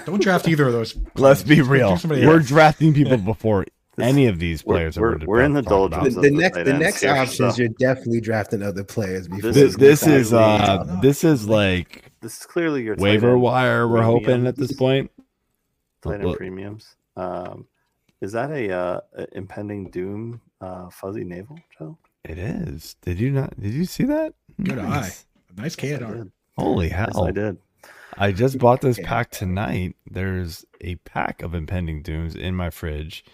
[0.07, 0.97] Don't draft either of those.
[1.15, 1.99] Let's be real.
[2.05, 4.99] We're drafting people before This- any of these players.
[4.99, 7.15] we're- we're, we're in the talking doldrums The, the the next, tight the next here,
[7.15, 9.29] options, so- you're definitely drafting other players.
[9.29, 13.03] Before This, is this is clearly- uh this is like This is clearly your tight
[13.03, 13.87] waiver end wire.
[13.89, 15.11] We're hoping at this point.
[16.03, 16.97] tight end premiums.
[17.17, 17.67] Um,
[18.21, 21.99] is that a, uh, a impending doom uh, fuzzy navel, Joe?
[22.25, 22.95] It is.
[23.03, 23.59] Did you not?
[23.61, 24.33] Did you see that?
[24.63, 24.83] Good eye.
[24.89, 25.27] Nice.
[25.57, 26.17] Nice Yes, can I art.
[26.19, 26.33] did.
[26.57, 27.25] Holy Yes, hell!
[27.27, 27.59] I did.
[28.17, 29.97] I just bought this pack tonight.
[30.09, 33.25] There's a pack of impending dooms in my fridge,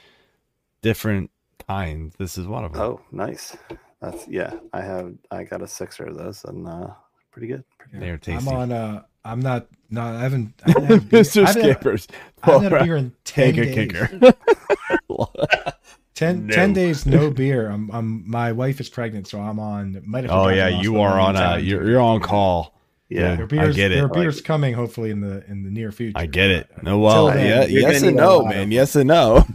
[0.83, 1.31] different
[1.67, 2.15] kinds.
[2.19, 2.83] This is one of them.
[2.83, 3.57] Oh, nice.
[4.01, 4.53] That's yeah.
[4.73, 5.13] I have.
[5.31, 6.89] I got a sixer of those and uh,
[7.33, 7.65] pretty good.
[7.79, 8.49] Pretty They're tasty.
[8.49, 8.73] I'm on.
[8.73, 9.67] Uh, I'm not.
[9.91, 10.55] No, I haven't.
[10.67, 11.43] I haven't had a Mr.
[11.45, 12.09] I haven't had- Skippers,
[12.43, 13.75] I haven't had a beer in 10 take a days.
[13.75, 14.35] kicker.
[16.15, 16.55] 10, No.
[16.55, 17.69] 10 days no beer.
[17.71, 18.29] I'm, I'm.
[18.29, 20.03] My wife is pregnant, so I'm on.
[20.07, 21.59] Might have oh yeah, you are on a.
[21.59, 22.75] You're, you're on call.
[23.09, 23.37] Yeah.
[23.37, 23.95] There are I beers, get it.
[23.97, 26.19] There are I like beers coming hopefully in the in the near future.
[26.19, 26.69] I get it.
[26.77, 28.71] uh, No, well, then, yeah, yes and no, man.
[28.71, 29.47] Yes and no.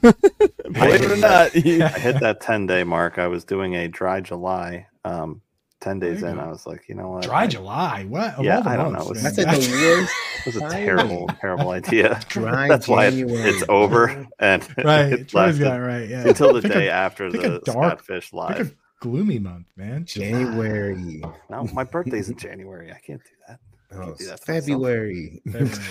[0.72, 3.18] Believe it or not, I hit that 10 day mark.
[3.20, 4.88] I was doing a dry July.
[5.06, 5.42] Um,
[5.82, 6.42] ten days in, go.
[6.42, 7.24] I was like, you know what?
[7.24, 8.06] Dry I- July.
[8.08, 8.36] What?
[8.36, 9.14] Of Yeah, I don't months, know.
[9.16, 9.24] man.
[9.24, 9.46] That's the
[10.00, 10.14] worst.
[10.40, 12.22] It was a terrible, terrible idea.
[12.30, 15.12] Dry That's why it- it's over and right.
[15.12, 16.08] it Troy's lasted got right.
[16.08, 16.28] Yeah.
[16.28, 18.70] until the Pick day a, after the a dark- Scott Fish pick live.
[18.70, 20.06] a gloomy month, man.
[20.06, 21.22] January.
[21.50, 22.90] No, my birthday's in January.
[22.92, 23.60] I can't do that.
[23.96, 24.66] Oh, do that to myself.
[24.66, 25.42] February.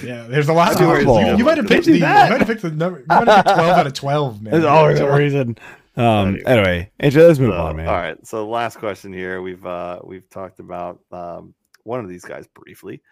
[0.05, 1.98] yeah, there's a lot of February's You, you might have picked Do the.
[1.98, 3.00] You might have picked the number.
[3.00, 4.53] You might have picked twelve out of twelve, man.
[4.53, 5.57] There's always a reason.
[5.96, 6.28] Um.
[6.28, 6.42] Anyway.
[6.46, 7.86] Anyway, AJ, let's move So, on, man.
[7.88, 8.26] All right.
[8.26, 9.42] So last question here.
[9.42, 13.03] We've uh we've talked about um one of these guys briefly.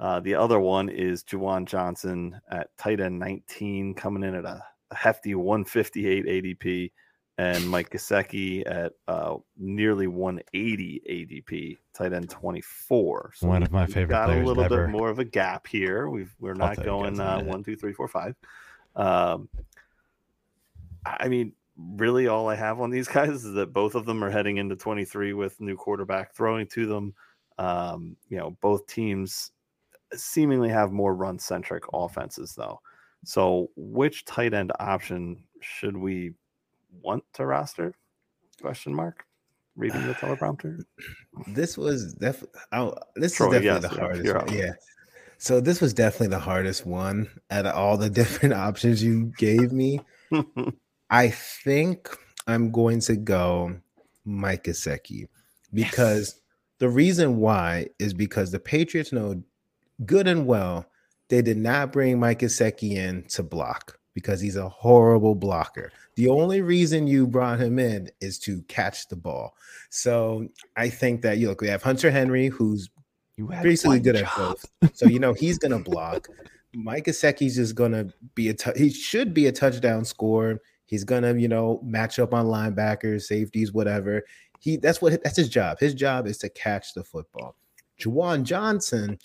[0.00, 4.60] Uh the other one is Juwan Johnson at tight end 19 coming in at a,
[4.90, 6.90] a hefty 158 ADP
[7.38, 13.32] and Mike Gesicki at uh nearly 180 ADP, tight end 24.
[13.34, 14.86] So One of my favorite got a little ever.
[14.86, 16.08] bit more of a gap here.
[16.08, 18.36] We've we're not going guys in a uh one, two, three, four, five.
[18.94, 19.48] Um
[21.06, 24.30] I mean, really all I have on these guys is that both of them are
[24.30, 27.14] heading into 23 with new quarterback throwing to them.
[27.58, 29.52] Um, you know, both teams
[30.14, 32.80] seemingly have more run centric offenses though.
[33.24, 36.34] So which tight end option should we
[37.02, 37.94] want to roster?
[38.60, 39.24] Question mark.
[39.76, 40.84] Reading the teleprompter.
[41.48, 42.60] This was definitely.
[43.16, 44.34] This Troy, is definitely yes, the hardest.
[44.34, 44.56] one.
[44.56, 44.72] Yeah.
[45.38, 49.72] So this was definitely the hardest one out of all the different options you gave
[49.72, 50.00] me.
[51.10, 52.08] I think
[52.46, 53.76] I'm going to go
[54.24, 55.26] Mike Gesicki
[55.72, 56.40] because
[56.78, 59.42] the reason why is because the Patriots know
[60.06, 60.86] good and well
[61.28, 65.92] they did not bring Mike Gesicki in to block because he's a horrible blocker.
[66.14, 69.56] The only reason you brought him in is to catch the ball.
[69.90, 72.88] So I think that you look, we have Hunter Henry, who's
[73.36, 74.64] You basically good at both.
[74.94, 76.28] So you know he's gonna block.
[76.72, 80.60] Mike Gesicki's just gonna be a tou- he should be a touchdown scorer.
[80.86, 84.22] He's gonna you know match up on linebackers, safeties, whatever.
[84.60, 85.78] He that's what that's his job.
[85.80, 87.56] His job is to catch the football.
[88.00, 89.18] Juwan Johnson,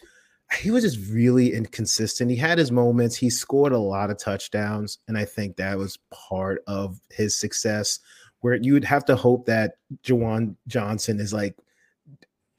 [0.58, 2.32] he was just really inconsistent.
[2.32, 3.16] He had his moments.
[3.16, 8.00] He scored a lot of touchdowns, and I think that was part of his success.
[8.42, 9.74] Where you would have to hope that
[10.04, 11.56] Juwan Johnson is like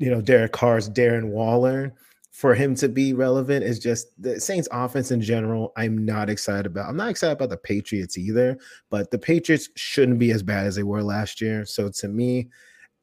[0.01, 1.93] you know, Derek Carr's Darren Waller
[2.33, 5.73] for him to be relevant is just the Saints offense in general.
[5.77, 6.89] I'm not excited about.
[6.89, 8.57] I'm not excited about the Patriots either,
[8.89, 11.67] but the Patriots shouldn't be as bad as they were last year.
[11.67, 12.49] So to me,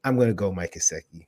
[0.02, 1.26] I'm going to go Mike Gesicki.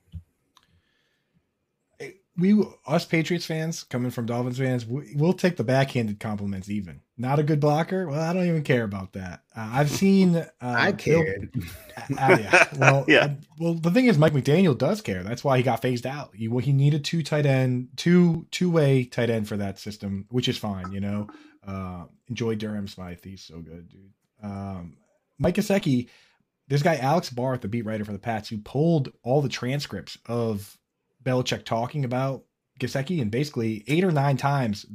[2.41, 6.68] We us Patriots fans coming from Dolphins fans, we, we'll take the backhanded compliments.
[6.68, 8.09] Even not a good blocker.
[8.09, 9.43] Well, I don't even care about that.
[9.57, 10.34] Uh, I've seen.
[10.62, 11.24] Uh, I Bill-
[12.18, 12.64] Uh, yeah.
[12.78, 13.34] Well, Yeah.
[13.59, 15.22] well, the thing is, Mike McDaniel does care.
[15.22, 16.30] That's why he got phased out.
[16.34, 20.49] He he needed two tight end, two two way tight end for that system, which
[20.49, 20.93] is fine.
[20.93, 21.28] You know,
[21.66, 23.22] uh, enjoy Durham Smythe.
[23.22, 24.11] He's so good, dude.
[24.43, 24.97] Um,
[25.38, 26.09] Mike Gesicki,
[26.68, 30.16] this guy Alex Barth, the beat writer for the Pats, who pulled all the transcripts
[30.26, 30.76] of
[31.24, 32.44] Belichick talking about
[32.78, 34.86] Gesicki, and basically eight or nine times,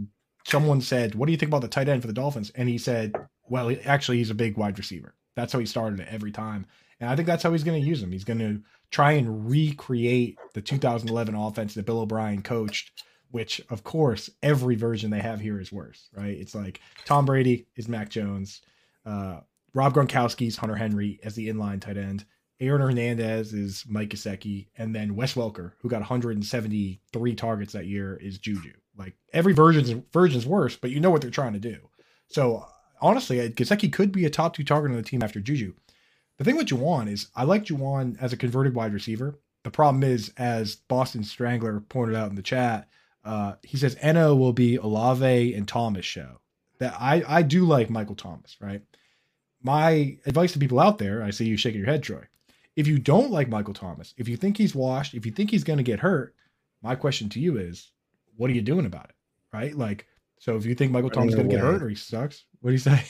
[0.45, 2.77] someone said, "What do you think about the tight end for the Dolphins?" And he
[2.77, 3.13] said,
[3.47, 6.65] "Well, actually, he's a big wide receiver." That's how he started it every time.
[6.99, 8.11] And I think that's how he's going to use him.
[8.11, 13.83] He's going to try and recreate the 2011 offense that Bill O'Brien coached, which, of
[13.83, 16.37] course, every version they have here is worse, right?
[16.37, 18.61] It's like Tom Brady is Mac Jones,
[19.05, 19.41] uh,
[19.73, 22.23] Rob Gronkowski's Hunter Henry as the inline tight end,
[22.59, 28.15] Aaron Hernandez is Mike Gesicki, and then Wes Welker, who got 173 targets that year,
[28.15, 28.73] is Juju.
[28.97, 31.77] Like every version's version's worse, but you know what they're trying to do.
[32.29, 32.65] So
[33.01, 35.73] honestly, Gesicki could be a top two target on the team after Juju.
[36.37, 39.39] The thing with Juwan is I like Juwan as a converted wide receiver.
[39.63, 42.87] The problem is, as Boston Strangler pointed out in the chat,
[43.23, 46.39] uh, he says Eno will be Olave and Thomas show.
[46.79, 48.81] That I I do like Michael Thomas, right?
[49.61, 52.27] My advice to people out there, I see you shaking your head, Troy.
[52.75, 55.63] If you don't like Michael Thomas, if you think he's washed, if you think he's
[55.63, 56.35] going to get hurt,
[56.81, 57.91] my question to you is,
[58.35, 59.15] what are you doing about it?
[59.53, 59.75] Right?
[59.75, 60.07] Like,
[60.39, 62.69] so if you think Michael Thomas is going to get hurt or he sucks, what
[62.69, 63.03] do you say?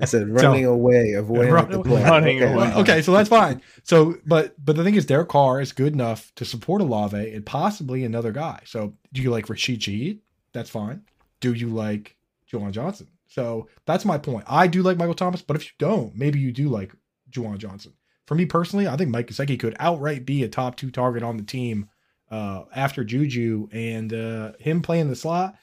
[0.00, 2.02] I said running away, avoiding Run- the play.
[2.04, 2.52] running Okay.
[2.52, 2.72] away.
[2.74, 3.62] Okay, so that's fine.
[3.82, 7.44] So, but but the thing is, their car is good enough to support Olave and
[7.46, 8.60] possibly another guy.
[8.66, 10.18] So, do you like Rashid Shaheed?
[10.52, 11.02] That's fine.
[11.40, 12.16] Do you like
[12.52, 13.08] Juwan Johnson?
[13.26, 14.44] So that's my point.
[14.48, 16.92] I do like Michael Thomas, but if you don't, maybe you do like
[17.30, 17.92] Juwan Johnson.
[18.28, 21.38] For me personally, I think Mike Gesicki could outright be a top two target on
[21.38, 21.88] the team
[22.30, 25.56] uh, after Juju and uh, him playing the slot.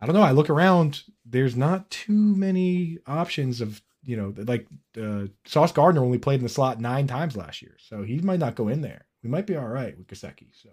[0.00, 0.22] I don't know.
[0.22, 1.02] I look around.
[1.26, 4.68] There's not too many options of you know like
[5.02, 8.38] uh, Sauce Gardner only played in the slot nine times last year, so he might
[8.38, 9.06] not go in there.
[9.24, 10.50] We might be all right with Gesicki.
[10.52, 10.68] So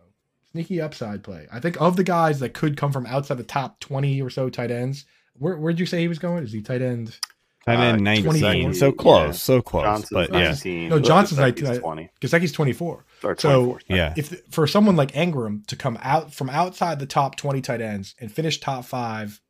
[0.51, 1.47] sneaky upside play.
[1.51, 4.51] I think of the guys that could come from outside the top twenty or so
[4.51, 5.05] tight ends.
[5.33, 6.43] Where where'd you say he was going?
[6.43, 7.19] Is he tight end?
[7.67, 8.23] Tight end Uh, 19.
[8.23, 8.73] 24.
[8.73, 9.31] So close, Yeah.
[9.31, 9.83] so close.
[9.83, 11.79] Johnson's but yeah, No, Johnson's Gesicki's 19.
[11.81, 12.09] 20.
[12.21, 13.05] Gesicki's 24.
[13.23, 14.13] Or So yeah.
[14.15, 18.13] if for someone like Engram to come out from outside the top 20 tight ends
[18.19, 19.41] and finish top five,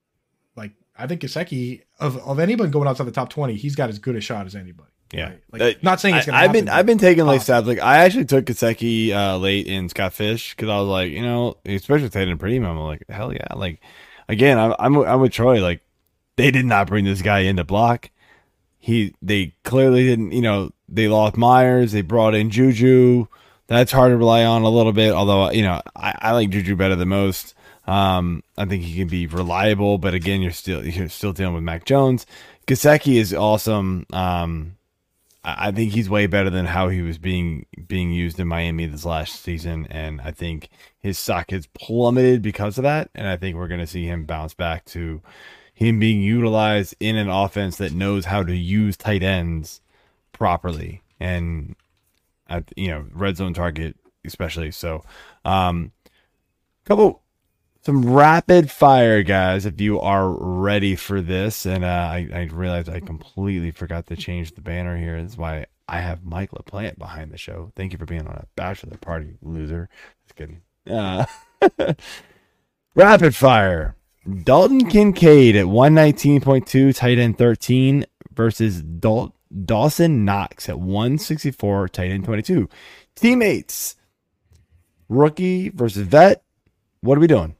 [0.56, 4.00] like I think Gesicki of, of anyone going outside the top 20, he's got as
[4.00, 4.90] good a shot as anybody.
[5.14, 5.26] Yeah.
[5.30, 5.40] right?
[5.52, 7.44] Like, Uh, not saying it's gonna I, have been I've been taking late possible.
[7.64, 7.68] stabs.
[7.68, 11.22] Like I actually took Gesicki uh, late in Scott Fish because I was like, you
[11.22, 12.66] know, especially taking a premium.
[12.72, 13.54] I'm like, hell yeah!
[13.56, 13.82] Like
[14.30, 15.62] again, I'm I'm, I'm with Troy.
[15.62, 15.82] Like
[16.36, 18.10] they did not bring this guy in to block.
[18.78, 20.32] He they clearly didn't.
[20.32, 21.92] You know, they lost Meyers.
[21.92, 23.28] They brought in Juju.
[23.68, 25.12] That's hard to rely on a little bit.
[25.12, 27.56] Although you know, I, I like Juju better than most.
[27.88, 31.64] Um, I think he can be reliable, but again, you're still you're still dealing with
[31.64, 32.26] Mac Jones.
[32.68, 34.06] Gesicki is awesome.
[34.12, 34.76] Um,
[35.48, 39.06] I think he's way better than how he was being being used in Miami this
[39.06, 40.70] last season, and I think
[41.00, 43.12] his stock has plummeted because of that.
[43.14, 45.22] And I think we're going to see him bounce back to
[45.76, 49.82] him being utilized in an offense that knows how to use tight ends
[50.32, 51.76] properly, and
[52.48, 53.96] at you know red zone target
[54.26, 54.72] especially.
[54.72, 55.04] So,
[55.44, 55.92] um,
[56.86, 57.22] couple
[57.82, 61.66] some rapid fire guys if you are ready for this.
[61.66, 65.22] And uh, I, I realized i completely forgot to change the banner here.
[65.22, 67.72] That's why i have mike laplante behind the show.
[67.76, 69.90] Thank you for being on a bachelor party loser.
[70.24, 70.62] Just kidding.
[70.90, 71.26] Uh,
[72.96, 73.96] rapid fire
[74.44, 82.26] dalton kincaid at 119.2 tight end 13 versus Dal- dawson knox at 164 tight end
[82.26, 82.68] 22
[83.16, 83.96] teammates
[85.10, 86.44] rookie versus vet
[87.02, 87.56] what are we doing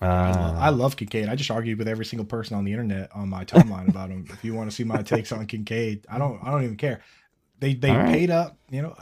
[0.00, 1.28] I love, uh, I love Kincaid.
[1.28, 4.26] I just argued with every single person on the internet on my timeline about him.
[4.30, 6.40] If you want to see my takes on Kincaid, I don't.
[6.40, 7.00] I don't even care.
[7.58, 8.12] They they right.
[8.12, 8.56] paid up.
[8.70, 8.96] You know,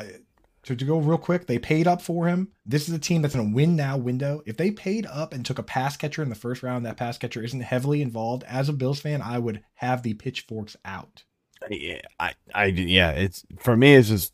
[0.68, 2.48] I- to, go real quick, they paid up for him.
[2.64, 4.42] This is a team that's in a win now window.
[4.46, 7.18] If they paid up and took a pass catcher in the first round, that pass
[7.18, 8.44] catcher isn't heavily involved.
[8.44, 11.24] As a Bills fan, I would have the pitchforks out.
[11.70, 13.94] yeah, I, I, yeah, it's for me.
[13.94, 14.32] It's just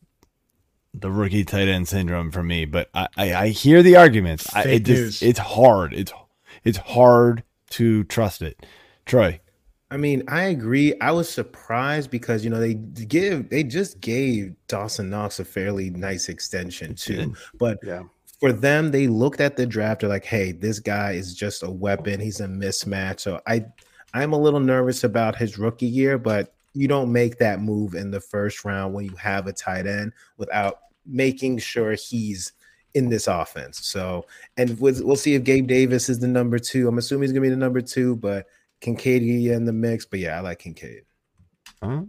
[0.95, 2.65] the rookie tight end syndrome for me.
[2.65, 4.55] But I, I, I hear the arguments.
[4.55, 5.93] I, it just, it's hard.
[5.93, 6.13] It's,
[6.65, 8.65] it's hard to trust it.
[9.05, 9.41] Troy,
[9.93, 10.95] I mean, I agree.
[11.03, 15.91] I was surprised because you know they give they just gave Dawson Knox a fairly
[15.91, 17.35] nice extension too.
[17.59, 18.05] But Yeah.
[18.41, 20.01] for them, they looked at the draft.
[20.01, 22.21] They're like, "Hey, this guy is just a weapon.
[22.21, 23.67] He's a mismatch." So I,
[24.15, 28.11] I'm a little nervous about his rookie year, but you don't make that move in
[28.11, 32.53] the first round when you have a tight end without making sure he's
[32.95, 33.85] in this offense.
[33.87, 34.25] So,
[34.57, 36.89] and with, we'll see if Gabe Davis is the number two.
[36.89, 38.47] I'm assuming he's gonna be the number two, but
[38.83, 40.05] Kincaid in the mix.
[40.05, 41.05] But yeah, I like Kincaid.
[41.83, 42.03] huh?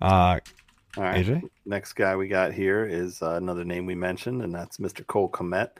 [0.00, 0.38] uh,
[0.96, 1.26] All right.
[1.26, 5.04] AJ, Next guy we got here is uh, another name we mentioned, and that's Mr.
[5.06, 5.70] Cole Kmet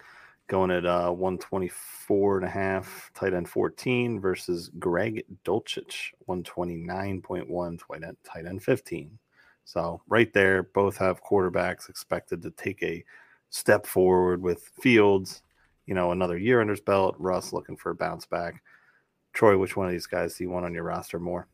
[0.49, 8.05] going at uh, 124 and a half, tight end 14 versus Greg Dulcich, 129.1, tight
[8.05, 9.19] end, tight end 15.
[9.65, 13.05] So right there, both have quarterbacks expected to take a
[13.51, 15.43] step forward with Fields,
[15.87, 17.17] you know, another year under his belt.
[17.19, 18.63] Russ looking for a bounce back.
[19.37, 21.47] Troy, which one of these guys do you want on your roster more?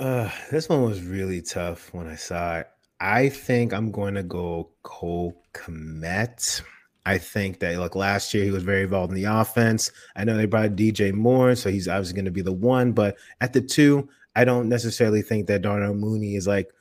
[0.00, 2.68] Uh, this one was really tough when I saw it.
[2.98, 6.62] I think I'm going to go Cole Kmet.
[7.06, 9.92] I think that like last year he was very involved in the offense.
[10.16, 12.90] I know they brought DJ Moore, so he's obviously going to be the one.
[12.90, 16.72] But at the two, I don't necessarily think that Darnell Mooney is like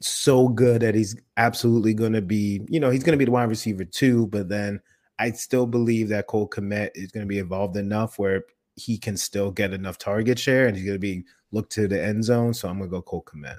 [0.00, 3.30] so good that he's absolutely going to be, you know, he's going to be the
[3.30, 4.26] wide receiver too.
[4.26, 4.80] But then
[5.20, 8.44] I still believe that Cole Kmet is going to be involved enough where
[8.76, 12.02] he can still get enough target share and he's going to be looked to the
[12.02, 12.54] end zone.
[12.54, 13.58] So I'm going to go Cole Kmet.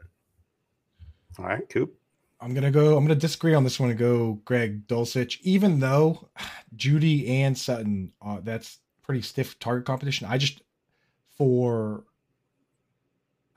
[1.39, 1.95] All right, Coop.
[2.41, 2.97] I'm gonna go.
[2.97, 5.39] I'm gonna disagree on this one and go Greg Dulcich.
[5.41, 6.29] Even though
[6.75, 10.27] Jeudy and Sutton, uh, that's pretty stiff target competition.
[10.29, 10.61] I just
[11.37, 12.03] for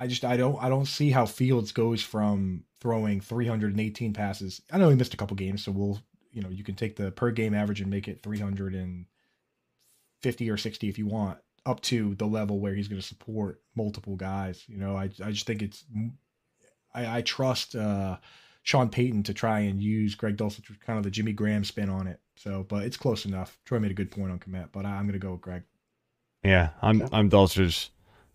[0.00, 4.62] I just I don't I don't see how Fields goes from throwing 318 passes.
[4.72, 6.00] I know he missed a couple games, so we'll
[6.32, 10.88] you know you can take the per game average and make it 350 or 60
[10.88, 11.38] if you want,
[11.68, 14.64] up to the level where he's going to support multiple guys.
[14.66, 15.84] You know, I I just think it's
[16.94, 18.16] I, I trust uh,
[18.62, 21.90] Sean Payton to try and use Greg Dulcich with kind of the Jimmy Graham spin
[21.90, 22.20] on it.
[22.36, 23.58] So, but it's close enough.
[23.64, 25.64] Troy made a good point on Kmet, but I, I'm going to go with Greg.
[26.42, 27.16] yeah, I'm, Okay.
[27.16, 27.90] I'm Dulcich.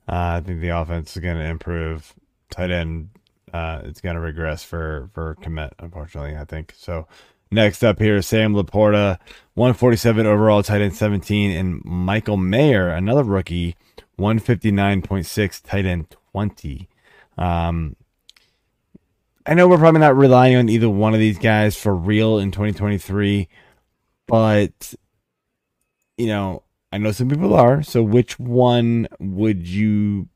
[0.08, 2.14] Uh, I think the offense is going to improve.
[2.50, 3.10] Tight end,
[3.54, 6.36] uh, it's going to regress for for Kmet, unfortunately.
[6.38, 7.08] I think so.
[7.54, 9.20] Next up here, Sam Laporta,
[9.54, 13.76] 147 overall, tight end 17, and Michael Mayer, another rookie,
[14.18, 16.90] 159.6, tight end 20.
[17.38, 17.96] Um,
[19.46, 22.50] I know we're probably not relying on either one of these guys for real in
[22.50, 23.48] 2023,
[24.26, 24.96] but
[26.18, 27.84] you know, I know some people are.
[27.84, 30.28] So, which one would you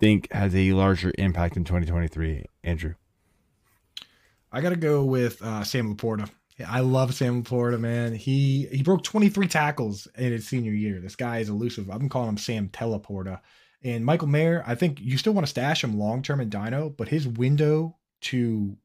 [0.00, 2.94] think has a larger impact in 2023, Andrew?
[4.50, 6.28] I got to go with uh, Sam Laporta.
[6.66, 8.14] I love Sam Laporta, man.
[8.14, 11.00] He he broke 23 tackles in his senior year.
[11.00, 11.90] This guy is elusive.
[11.90, 13.40] I've been calling him Sam Teleporta.
[13.82, 16.90] And Michael Mayer, I think you still want to stash him long term in Dino,
[16.90, 18.76] but his window to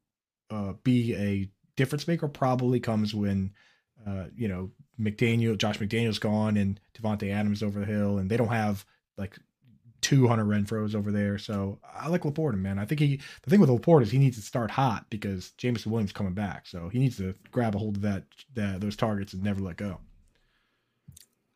[0.50, 3.52] uh, be a difference maker probably comes when
[4.06, 8.36] uh, you know McDaniel, Josh McDaniel's gone, and Davante Adams over the hill, and they
[8.36, 8.84] don't have
[9.16, 9.38] like
[10.02, 11.38] 200 Renfro's over there.
[11.38, 12.78] So I like Laporta, man.
[12.78, 15.92] I think he, the thing with Laporta is he needs to start hot because Jameson
[15.92, 16.66] Williams coming back.
[16.66, 18.24] So he needs to grab a hold of that,
[18.54, 19.98] that those targets and never let go.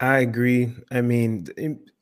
[0.01, 0.73] I agree.
[0.91, 1.47] I mean,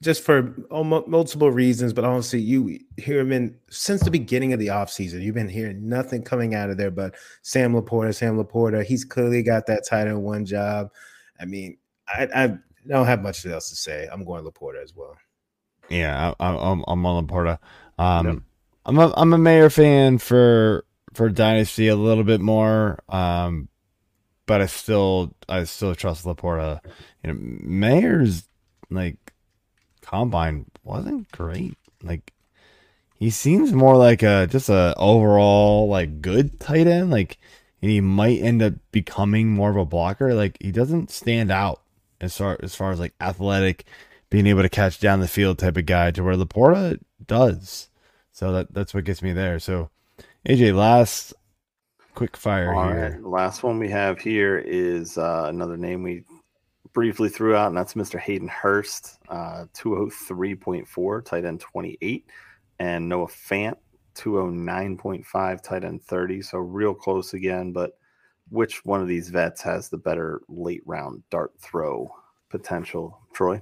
[0.02, 4.68] just for multiple reasons, but honestly, you hear him in since the beginning of the
[4.68, 5.20] offseason.
[5.20, 8.82] You've been hearing nothing coming out of there but Sam Laporta, Sam Laporta.
[8.82, 10.90] He's clearly got that tight end one job.
[11.38, 11.76] I mean,
[12.08, 14.08] I, I don't have much else to say.
[14.10, 15.16] I'm going Laporta as well.
[15.92, 17.58] Yeah, I, am I'm on Laporta.
[17.98, 18.38] Um, yep.
[18.86, 22.98] I'm a I'm a Mayer fan for for Dynasty a little bit more.
[23.08, 23.68] Um,
[24.46, 26.80] but I still I still trust Laporta.
[27.22, 28.44] You know, Mayer's
[28.90, 29.16] like
[30.00, 31.76] combine wasn't great.
[32.02, 32.32] Like
[33.18, 37.10] he seems more like a just a overall like good tight end.
[37.10, 37.38] Like
[37.80, 40.34] he might end up becoming more of a blocker.
[40.34, 41.82] Like he doesn't stand out
[42.20, 43.84] as far as far as like athletic
[44.32, 47.90] being able to catch down the field type of guy to where Laporta does.
[48.32, 49.58] So that that's what gets me there.
[49.58, 49.90] So
[50.48, 51.34] AJ, last
[52.14, 53.20] quick fire All here.
[53.20, 53.22] Right.
[53.22, 56.24] Last one we have here is uh, another name we
[56.94, 58.18] briefly threw out, and that's Mr.
[58.18, 62.26] Hayden Hurst, uh, 203.4, tight end 28,
[62.78, 63.76] and Noah Fant,
[64.14, 66.40] 209.5, tight end 30.
[66.40, 67.98] So real close again, but
[68.48, 72.10] which one of these vets has the better late round dart throw
[72.48, 73.20] potential?
[73.34, 73.60] Troy?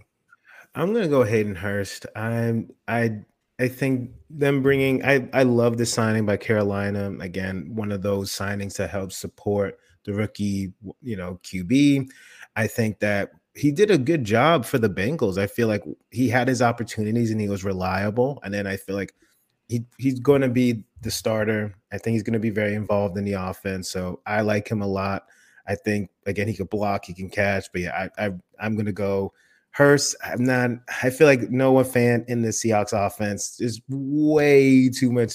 [0.75, 2.07] I'm gonna go Hayden Hurst.
[2.15, 3.23] I'm I
[3.59, 7.13] I think them bringing I I love the signing by Carolina.
[7.21, 12.09] Again, one of those signings that helps support the rookie, you know, QB.
[12.57, 15.39] I think that he did a good job for the Bengals.
[15.39, 18.39] I feel like he had his opportunities and he was reliable.
[18.45, 19.13] And then I feel like
[19.69, 21.75] he he's going to be the starter.
[21.93, 23.91] I think he's going to be very involved in the offense.
[23.91, 25.25] So I like him a lot.
[25.67, 27.71] I think again he could block, he can catch.
[27.73, 29.33] But yeah, I, I I'm going to go
[29.73, 30.71] Hurst, I'm not.
[31.03, 35.35] I feel like Noah Fant in the Seahawks offense is way too much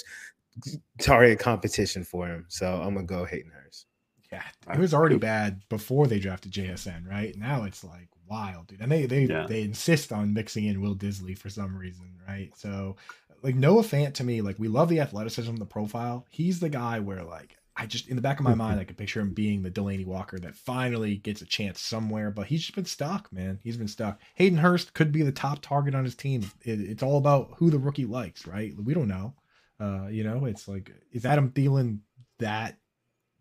[1.00, 2.46] target competition for him.
[2.50, 3.86] So I'm gonna go Hayden Hurst.
[4.32, 7.36] Yeah, it was already bad before they drafted JSN, right?
[7.38, 8.82] Now it's like wild, dude.
[8.82, 9.46] And they they yeah.
[9.48, 12.52] they insist on mixing in Will Dissly for some reason, right?
[12.58, 12.98] So
[13.42, 16.26] like Noah Fant to me, like we love the athleticism, the profile.
[16.30, 18.98] He's the guy where like I just in the back of my mind, I could
[18.98, 22.76] picture him being the Delanie Walker that finally gets a chance somewhere, but he's just
[22.76, 23.60] been stuck, man.
[23.64, 24.22] He's been stuck.
[24.36, 26.50] Hayden Hurst could be the top target on his team.
[26.62, 28.74] It, it's all about who the rookie likes, right?
[28.82, 29.34] We don't know.
[29.78, 32.00] Uh, you know, it's like is Adam Thielen
[32.40, 32.78] that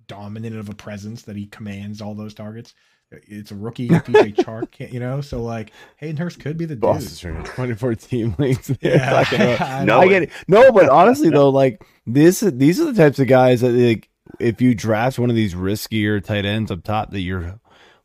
[0.08, 2.74] dominant of a presence that he commands all those targets?
[3.12, 5.20] It's a rookie DJ Chark, you know.
[5.20, 7.44] So like Hayden Hurst could be the Boss dude.
[7.44, 8.72] Twenty four team links.
[8.80, 10.30] Yeah, no, I get it.
[10.48, 14.08] No, but honestly though, like this, these are the types of guys that like
[14.40, 17.60] if you draft one of these riskier tight ends up top that you're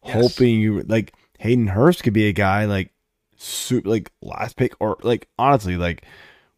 [0.06, 0.14] yes.
[0.14, 2.94] hoping you like Hayden Hurst could be a guy like
[3.38, 6.04] super like last pick or like honestly like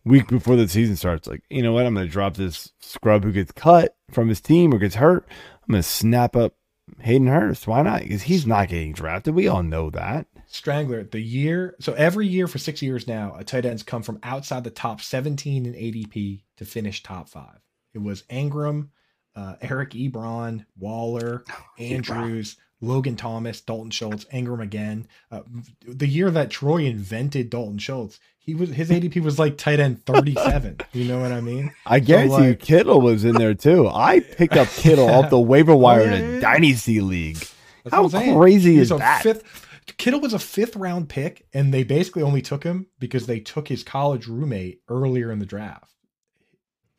[0.03, 1.85] week before the season starts like you know what?
[1.85, 5.27] I'm gonna drop this scrub who gets cut from his team or gets hurt.
[5.63, 6.55] I'm gonna snap up
[6.99, 7.67] Hayden Hurst.
[7.67, 8.01] Why not?
[8.01, 9.35] Because he's not getting drafted.
[9.35, 10.27] We all know that.
[10.47, 14.19] Strangler the year so every year for six years now a tight ends come from
[14.23, 17.59] outside the top 17 in ADP to finish top five.
[17.93, 18.89] It was Engram
[19.35, 25.07] uh, Eric Ebron, Waller, oh, Andrews, Logan Thomas, Dalton Schultz, Engram again.
[25.31, 25.41] Uh,
[25.87, 30.03] the year that Troy invented Dalton Schultz, he was his ADP was like tight end
[30.05, 30.79] 37.
[30.93, 31.71] you know what I mean?
[31.85, 33.87] I guarantee so like, you Kittle was in there too.
[33.87, 37.37] I picked up Kittle off the waiver wire oh, yeah, in a dynasty league.
[37.83, 39.23] That's How crazy is that?
[39.23, 39.67] Fifth,
[39.97, 43.67] Kittle was a fifth round pick, and they basically only took him because they took
[43.67, 45.93] his college roommate earlier in the draft.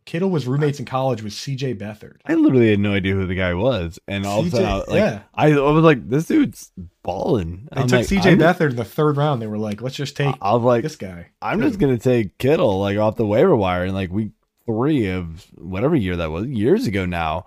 [0.04, 2.16] Kittle was roommates in college with CJ Beathard.
[2.26, 4.98] I literally had no idea who the guy was, and all of a sudden, like,
[4.98, 5.22] yeah.
[5.34, 6.72] I, I was like, "This dude's
[7.02, 9.40] balling." They I'm took like, CJ Beathard in the third round.
[9.40, 12.36] They were like, "Let's just take." I was like, "This guy." I'm just gonna take
[12.38, 14.32] Kittle like off the waiver wire in like week
[14.66, 17.46] three of whatever year that was, years ago now,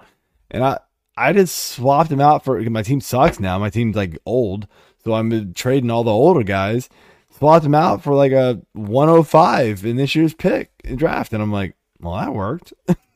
[0.49, 0.80] and I
[1.18, 3.60] I just swapped him out for my team sucks now.
[3.60, 4.68] My team's like old,
[5.03, 6.89] so I'm trading all the older guys.
[7.38, 11.51] Swapped him out for like a 105 in this year's pick and draft, and I'm
[11.51, 12.73] like well, that worked.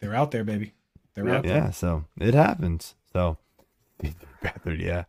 [0.00, 0.72] They're out there, baby.
[1.14, 1.56] They're yeah, out there.
[1.56, 2.94] Yeah, so it happens.
[3.12, 3.38] So,
[4.66, 5.04] yeah.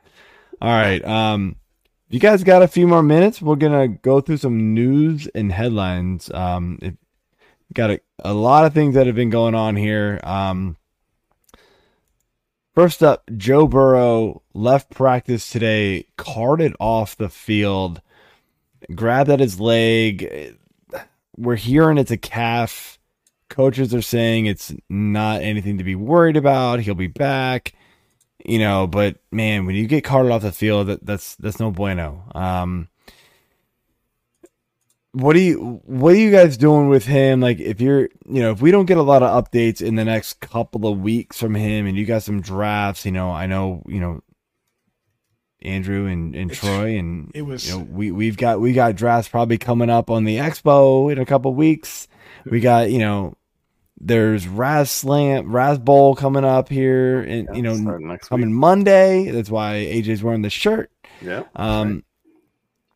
[0.61, 1.03] All right.
[1.05, 1.55] Um,
[2.09, 6.31] you guys got a few more minutes, we're gonna go through some news and headlines.
[6.31, 6.97] Um, it,
[7.73, 10.19] got a, a lot of things that have been going on here.
[10.23, 10.77] Um,
[12.73, 18.01] first up, Joe Burrow left practice today, carted off the field,
[18.95, 20.57] grabbed at his leg.
[21.39, 22.99] We're hearing it's a calf.
[23.49, 26.81] Coaches are saying it's not anything to be worried about.
[26.81, 27.73] He'll be back
[28.45, 31.71] you know, but man, when you get carted off the field, that, that's that's no
[31.71, 32.23] bueno.
[32.33, 32.89] Um,
[35.11, 37.41] what do you what are you guys doing with him?
[37.41, 40.05] Like, if you're, you know, if we don't get a lot of updates in the
[40.05, 43.83] next couple of weeks from him, and you got some drafts, you know, I know,
[43.87, 44.21] you know,
[45.61, 49.29] Andrew and, and Troy, and it was you know, we we've got we got drafts
[49.29, 52.07] probably coming up on the expo in a couple weeks.
[52.45, 53.35] We got you know
[53.99, 58.57] there's Raz Slam, Raz Bowl coming up here, and yeah, you know, coming week.
[58.57, 59.29] Monday.
[59.31, 60.91] That's why AJ's wearing the shirt.
[61.21, 61.43] Yeah.
[61.55, 62.03] Um, right.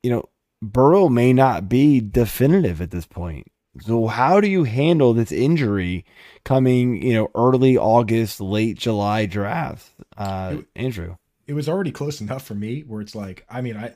[0.03, 0.29] you know,
[0.61, 3.47] Burrow may not be definitive at this point.
[3.81, 6.05] So how do you handle this injury
[6.45, 11.17] coming, you know, early August, late July draft, uh, Andrew?
[11.45, 13.95] It was already close enough for me where it's like, I mean, I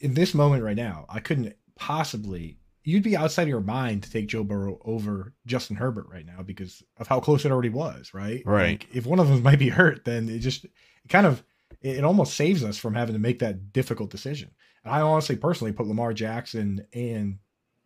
[0.00, 4.10] in this moment right now, I couldn't possibly you'd be outside of your mind to
[4.10, 8.12] take Joe Burrow over Justin Herbert right now because of how close it already was,
[8.12, 8.42] right?
[8.44, 8.80] Right.
[8.80, 10.72] Like if one of them might be hurt, then it just it
[11.08, 11.42] kind of
[11.80, 14.50] it almost saves us from having to make that difficult decision.
[14.84, 17.38] And I honestly personally put Lamar Jackson and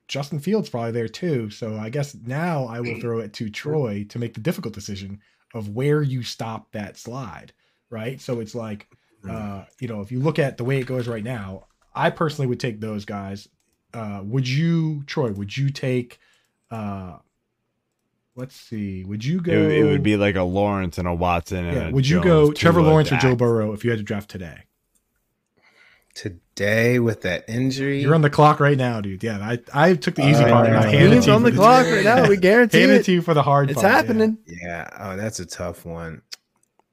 [0.09, 1.51] Justin Fields probably there too.
[1.51, 5.21] So I guess now I will throw it to Troy to make the difficult decision
[5.55, 7.53] of where you stop that slide,
[7.91, 8.21] right?
[8.21, 8.89] So it's like
[9.29, 12.47] uh, you know, if you look at the way it goes right now, I personally
[12.47, 13.49] would take those guys
[13.97, 15.33] uh, would you, Troy?
[15.33, 16.19] Would you take?
[16.71, 17.17] Uh,
[18.35, 19.05] let's see.
[19.05, 19.53] Would you go?
[19.53, 21.65] It, it would be like a Lawrence and a Watson.
[21.65, 21.89] And yeah.
[21.89, 24.29] A would you Jones, go Trevor Lawrence or Joe Burrow if you had to draft
[24.29, 24.65] today?
[26.15, 29.23] Today with that injury, you're on the clock right now, dude.
[29.23, 31.33] Yeah, I, I took the easy uh, part and I handed it to you.
[31.35, 32.27] on the clock right now.
[32.27, 33.71] We guarantee handed it to you for the hard.
[33.71, 34.39] It's part, happening.
[34.47, 34.57] Yeah.
[34.63, 34.89] yeah.
[34.99, 36.23] Oh, that's a tough one.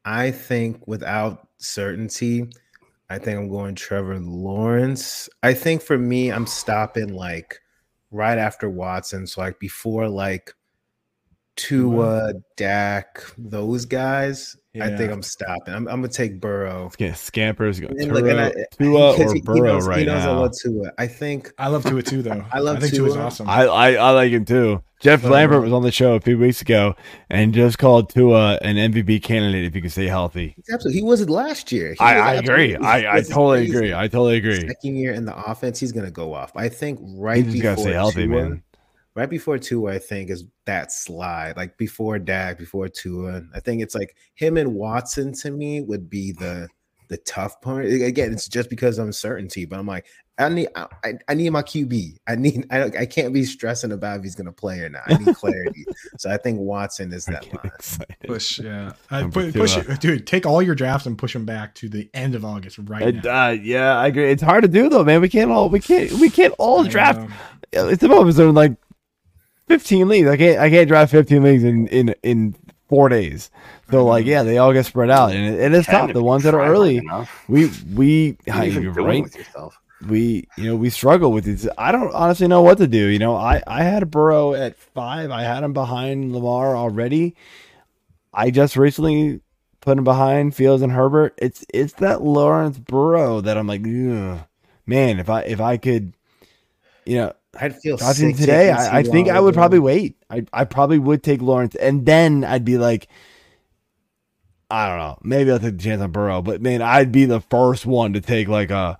[0.05, 2.49] I think without certainty,
[3.09, 5.29] I think I'm going Trevor Lawrence.
[5.43, 7.59] I think for me, I'm stopping like
[8.11, 9.27] right after Watson.
[9.27, 10.53] So like before like
[11.55, 14.57] Tua, Dak, those guys.
[14.73, 14.85] Yeah.
[14.85, 15.71] I think I'm stopping.
[15.71, 16.91] I'm, I'm gonna take Burrow.
[16.97, 20.31] Yeah, Scampers go Tua, like, I, Tua or Burrow knows, right now.
[20.31, 20.91] I love Tua.
[20.97, 22.43] I think I love Tua too, though.
[22.51, 23.09] I love I think Tua.
[23.09, 23.47] Tua's awesome.
[23.47, 24.81] I, I, I like him too.
[24.99, 26.95] Jeff but, Lambert um, was on the show a few weeks ago
[27.29, 30.55] and just called Tua an MVP candidate if he can stay healthy.
[30.71, 31.95] Absolutely, he was it last year.
[31.99, 32.75] I, I agree.
[32.75, 33.77] I, I totally crazy.
[33.77, 33.93] agree.
[33.93, 34.67] I totally agree.
[34.67, 36.51] Second year in the offense, he's gonna go off.
[36.55, 38.63] I think right he before gotta stay healthy, Tua, man
[39.15, 41.57] right before Tua, I think, is that slide.
[41.57, 43.43] Like before Dak, before Tua.
[43.53, 46.67] I think it's like him and Watson to me would be the
[47.09, 47.85] the tough part.
[47.85, 50.05] Again, it's just because of uncertainty, but I'm like,
[50.39, 52.17] I need I, I need my QB.
[52.27, 55.03] I need I, I can't be stressing about if he's gonna play or not.
[55.05, 55.85] I need clarity.
[56.17, 58.07] so I think Watson is that line.
[58.25, 58.93] Push, yeah.
[59.11, 60.25] Uh, push, push it, dude.
[60.25, 63.47] Take all your drafts and push them back to the end of August right now.
[63.47, 64.31] Uh, yeah, I agree.
[64.31, 65.21] It's hard to do though, man.
[65.21, 67.29] We can't all we can't we can't all draft.
[67.71, 68.75] It's the moments are like
[69.73, 70.27] 15 leagues.
[70.27, 72.55] I can't I can't drive 15 leagues in in in
[72.89, 73.49] four days.
[73.89, 76.13] So like yeah, they all get spread out, and it, it is tough.
[76.13, 77.01] The ones that are early,
[77.47, 79.25] we we you're right.
[80.07, 81.67] We you know we struggle with these.
[81.77, 83.07] I don't honestly know what to do.
[83.07, 85.31] You know, I I had a Burrow at five.
[85.31, 87.35] I had him behind Lamar already.
[88.33, 89.41] I just recently
[89.81, 91.33] put him behind Fields and Herbert.
[91.37, 96.13] It's it's that Lawrence Burrow that I'm like, man, if I if I could,
[97.05, 98.71] you know, I'd feel sick today.
[98.71, 100.15] I, I think I would probably wait.
[100.29, 103.07] I I probably would take Lawrence, and then I'd be like,
[104.69, 105.19] I don't know.
[105.21, 108.21] Maybe I'll take the chance on Burrow, but man, I'd be the first one to
[108.21, 108.97] take like a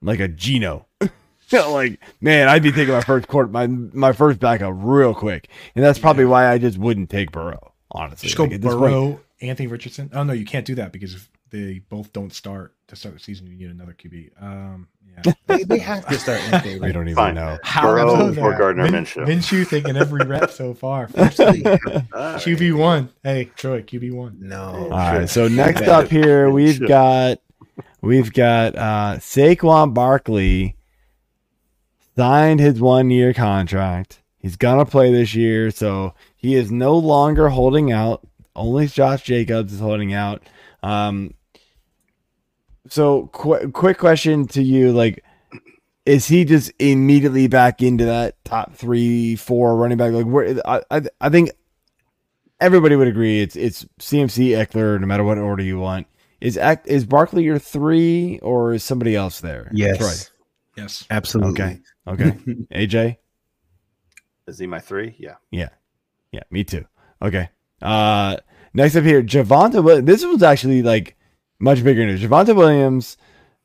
[0.00, 0.86] like a Geno.
[1.52, 5.84] like man, I'd be taking my first court my my first backup real quick, and
[5.84, 7.72] that's probably why I just wouldn't take Burrow.
[7.90, 10.10] Honestly, just like, go Burrow, point, Anthony Richardson.
[10.12, 13.20] Oh no, you can't do that because if they both don't start to start the
[13.20, 14.40] season, you need another QB.
[14.40, 14.88] Um,
[15.46, 17.34] they, they, have to start in We don't even Fine.
[17.34, 17.58] know.
[17.62, 19.26] How Burrow or Gardner Min- Minshew.
[19.26, 21.06] Minshew taking every rep so far.
[21.08, 23.10] QB one.
[23.22, 24.38] Hey, Troy, QB one.
[24.40, 24.88] No.
[24.90, 25.28] All right.
[25.28, 27.38] So next up here, we've got
[28.00, 30.76] we've got uh Saquon Barkley
[32.16, 34.22] signed his one year contract.
[34.38, 38.26] He's gonna play this year, so he is no longer holding out.
[38.54, 40.42] Only Josh Jacobs is holding out.
[40.82, 41.34] Um,
[42.88, 45.24] so, qu- quick question to you: like,
[46.06, 50.12] is he just immediately back into that top three, four running back?
[50.12, 51.50] Like, where I, I, I think
[52.60, 56.06] everybody would agree it's it's CMC Ekeler, no matter what order you want.
[56.40, 59.70] is act is Barkley your three or is somebody else there?
[59.72, 60.82] Yes, Troy.
[60.82, 61.04] Yes.
[61.10, 61.62] absolutely.
[61.62, 61.80] Okay.
[62.06, 62.30] Okay.
[62.86, 63.16] AJ.
[64.46, 65.14] Is he my three?
[65.18, 65.34] Yeah.
[65.50, 65.68] Yeah.
[66.32, 66.42] Yeah.
[66.50, 66.86] Me too.
[67.20, 67.50] Okay.
[67.82, 68.36] Uh,
[68.72, 69.72] next up here, Javonte.
[69.74, 71.16] Wi- This was actually like
[71.58, 72.22] much bigger news.
[72.22, 73.16] Javonte Williams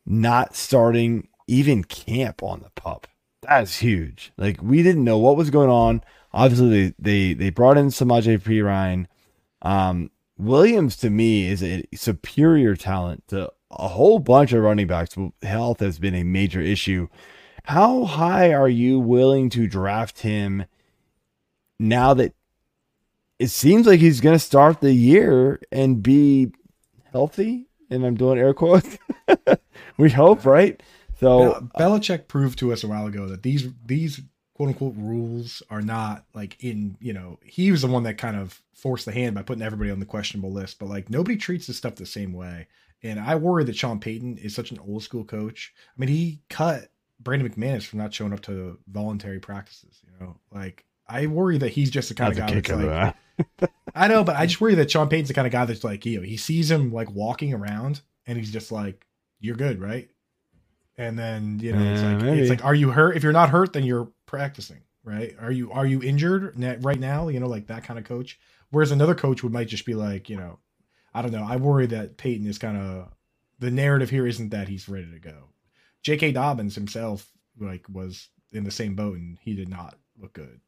[0.05, 3.07] not starting even camp on the pup.
[3.41, 4.31] That's huge.
[4.37, 6.01] Like we didn't know what was going on.
[6.33, 9.05] Obviously, they they, they brought in Samaje Perine.
[9.61, 15.15] Um, Williams to me is a superior talent to a whole bunch of running backs.
[15.41, 17.07] Health has been a major issue.
[17.65, 20.65] How high are you willing to draft him
[21.79, 22.33] now that
[23.39, 26.51] it seems like he's going to start the year and be
[27.11, 27.67] healthy?
[27.93, 28.97] And I'm doing air quotes.
[29.97, 30.81] we hope, right?
[31.19, 34.21] So Bel- uh, Belichick proved to us a while ago that these these
[34.55, 38.35] quote unquote rules are not like in you know he was the one that kind
[38.35, 41.67] of forced the hand by putting everybody on the questionable list, but like nobody treats
[41.67, 42.67] this stuff the same way.
[43.01, 45.73] And I worry that Sean Payton is such an old school coach.
[45.87, 46.89] I mean, he cut
[47.19, 50.01] Brandon McManus from not showing up to voluntary practices.
[50.03, 52.67] You know, like I worry that he's just the kind that's a of guy kick
[52.67, 53.17] that's like, that.
[53.95, 56.05] I know, but I just worry that Sean Payton's the kind of guy that's like,
[56.05, 59.05] you know, he sees him like walking around and he's just like,
[59.39, 60.09] you're good, right?
[60.97, 62.41] And then, you know, it's Uh, like, maybe.
[62.41, 63.17] it's like, are you hurt?
[63.17, 65.35] If you're not hurt, then you're practicing, right?
[65.39, 66.53] Are you, are you injured
[66.83, 67.27] right now?
[67.27, 68.39] You know, like that kind of coach.
[68.69, 70.59] Whereas another coach would might just be like, you know,
[71.13, 71.45] I don't know.
[71.47, 73.09] I worry that Payton is kind of,
[73.59, 75.49] the narrative here isn't that he's ready to go.
[76.01, 76.31] J.K.
[76.33, 80.59] Dobbins himself, like, was in the same boat and he did not look good.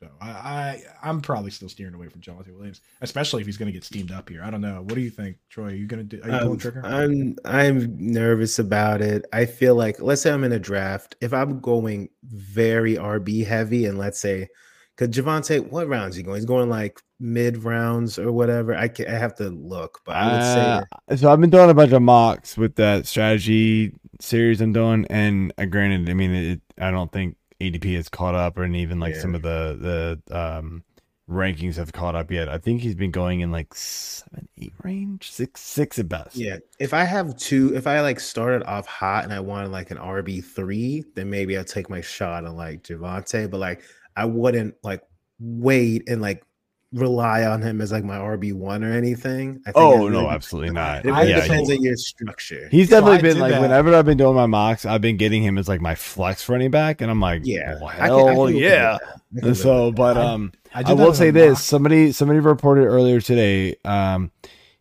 [0.00, 3.66] So I, I I'm probably still steering away from Jonathan Williams, especially if he's going
[3.68, 4.42] to get steamed up here.
[4.42, 4.82] I don't know.
[4.82, 5.66] What do you think, Troy?
[5.68, 6.22] Are you going to do?
[6.24, 6.82] Are you pulling Um, trigger?
[6.84, 9.24] I'm I'm nervous about it.
[9.32, 11.16] I feel like let's say I'm in a draft.
[11.20, 14.48] If I'm going very RB heavy, and let's say,
[14.96, 16.36] because Javonte, what rounds he going?
[16.36, 18.74] He's going like mid rounds or whatever.
[18.74, 21.70] I can, I have to look, but I would say Uh, so I've been doing
[21.70, 26.34] a bunch of mocks with that strategy series I'm doing, and uh, granted, I mean,
[26.34, 27.36] it, I don't think
[27.70, 29.20] ADP has caught up, or even like Yeah.
[29.20, 30.82] some of the the um,
[31.28, 32.48] rankings have caught up yet.
[32.48, 36.36] I think he's been going in like seven, eight range, six, six at best.
[36.36, 36.58] yeah.
[36.78, 39.96] If I have two, if I like started off hot and I wanted like an
[39.98, 43.50] RB three, then maybe I'll take my shot on like Javonte.
[43.50, 43.82] But like
[44.16, 45.02] I wouldn't like
[45.40, 46.44] wait and like
[46.94, 49.60] rely on him as like my RB one or anything.
[49.66, 51.04] I think Oh no, really- absolutely not.
[51.04, 52.68] It really yeah, depends on your structure.
[52.70, 53.60] he's definitely I been like that.
[53.60, 56.70] whenever I've been doing my mocks, I've been getting him as like my flex running
[56.70, 58.98] back, and I'm like, Yeah, well, I can- I hell can yeah.
[59.36, 61.58] can And so, but I- um, I, I, did will say this: mock.
[61.58, 64.30] somebody somebody reported earlier today, um,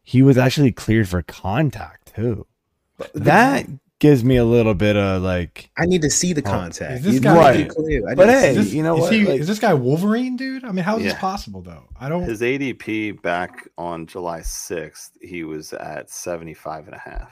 [0.02, 2.46] he was actually cleared for contact too.
[3.14, 3.68] that.
[4.04, 6.92] That gives me a little bit of like, I need to see the Oh, contact.
[6.96, 8.10] is this guy- need to be clear.
[8.10, 10.66] I But hey, this, you know is what, He, like- is this guy Wolverine, dude?
[10.66, 11.86] I mean, how is this possible though?
[11.98, 12.24] I don't.
[12.24, 17.32] His ADP back on July 6th, he was at 75 and a half.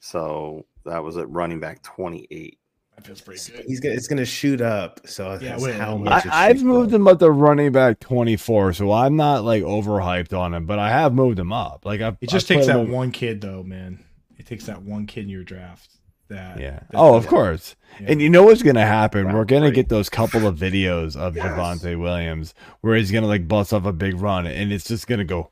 [0.00, 2.58] So that was at running back 28.
[2.96, 3.64] that feels pretty good.
[3.66, 5.00] he's gonna, it's gonna shoot up.
[5.06, 7.00] So Yeah, wait, how I- much it I, I've moved up.
[7.00, 10.90] him up to running back 24, so I'm not like overhyped on him, but I
[10.90, 11.84] have moved him up.
[11.84, 14.04] Like I, It just I put takes that one kid though, man.
[14.48, 15.90] It takes that one kid in your draft.
[16.28, 16.70] That Yeah.
[16.90, 17.76] that- Oh, of course.
[18.00, 18.12] Yeah.
[18.12, 19.24] And you know what's gonna happen?
[19.26, 19.74] Round We're gonna three.
[19.74, 21.46] get those couple of videos of Yes.
[21.46, 25.24] Javonte Williams where he's gonna like bust off a big run, and it's just gonna
[25.24, 25.50] go.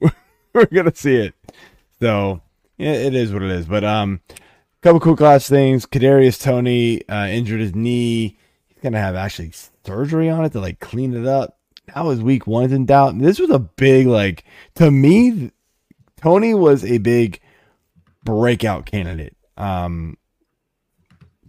[0.54, 1.34] We're gonna see it.
[2.00, 2.40] So
[2.78, 3.66] yeah, it is what it is.
[3.66, 4.20] But um,
[4.82, 5.86] couple cool class things.
[5.86, 8.38] Kadarius Toney uh, injured his knee.
[8.68, 9.52] He's gonna have actually
[9.84, 11.58] surgery on it to like clean it up.
[11.94, 13.18] That was week one in doubt.
[13.18, 14.44] This was a big like
[14.76, 15.50] to me.
[16.20, 17.40] Toney was a big
[18.24, 19.36] breakout candidate.
[19.56, 20.16] Um,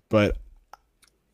[0.10, 0.38] but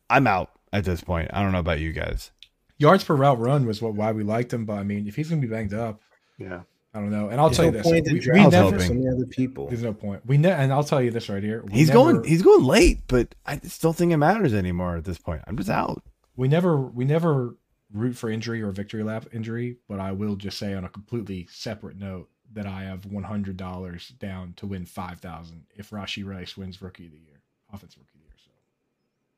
[0.08, 1.30] I'm out at this point.
[1.32, 2.30] I don't know about you guys.
[2.78, 4.64] yards per route run was what why we liked him.
[4.64, 6.00] But I mean, if he's gonna be banged up,
[6.38, 6.62] Yeah.
[6.92, 7.28] I don't know.
[7.28, 8.56] And I'll There's tell no you this: point to we, we never.
[8.72, 8.80] hoping.
[8.80, 9.68] so many other people.
[9.68, 10.26] There's no point.
[10.26, 12.24] We ne- and I'll tell you this right here: He's never, going.
[12.24, 15.42] He's going late, but I just don't think it matters anymore at this point.
[15.46, 16.02] I'm just out.
[16.36, 17.54] we never we never
[17.92, 21.46] root for injury or victory lap injury, but I will just say on a completely
[21.50, 26.24] separate note that I have one hundred dollars down to win five thousand if Rashee
[26.26, 27.40] Rice wins Rookie of the Year,
[27.72, 28.34] Offensive Rookie of the Year.
[28.38, 28.50] So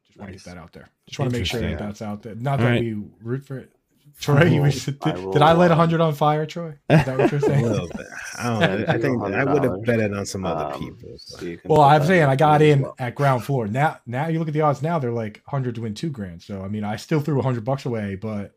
[0.06, 0.44] just want to Nice.
[0.44, 0.88] get that out there.
[1.06, 2.34] Just want to make sure that that's out there.
[2.34, 2.80] Not All that right.
[2.80, 3.70] we root for it.
[4.20, 6.44] Troy, you will- was, did, I did will, I light a um, hundred on fire,
[6.44, 6.70] Troy?
[6.90, 7.64] Is that what you're A saying?
[7.64, 8.06] little bit.
[8.36, 8.84] I don't know.
[8.88, 11.16] I think I would have betted on some other Um, people.
[11.18, 12.96] so Well, I'm saying I got in well.
[12.98, 13.68] at ground floor.
[13.68, 14.82] Now, now you look at the odds.
[14.82, 16.42] Now they're like 100 to win two grand.
[16.42, 18.56] So I mean, I still threw 100 bucks away, but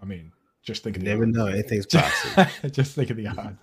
[0.00, 0.30] I mean,
[0.62, 1.36] just think You of the never odds.
[1.36, 1.46] know.
[1.46, 2.46] Anything's possible.
[2.70, 3.58] just think of the odds.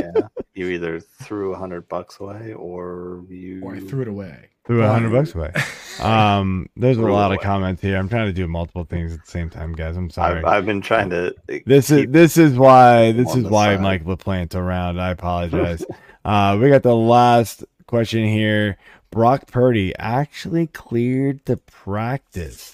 [0.00, 0.28] yeah.
[0.54, 4.50] You either threw a hundred bucks away or you Or I threw it away.
[4.66, 5.50] threw a hundred bucks away.
[5.98, 7.96] Um, there's a Threw it lot of comments here.
[7.96, 9.96] I'm trying to do multiple things at the same time, guys.
[9.96, 10.40] I'm sorry.
[10.40, 11.34] I've, I've been trying to.
[11.48, 13.80] uh, This is this is why this is why side.
[13.80, 15.00] Mike LaPlante's around.
[15.00, 15.86] I apologize.
[16.26, 18.76] uh, we got the last question here.
[19.10, 22.72] Brock Purdy actually cleared to practice.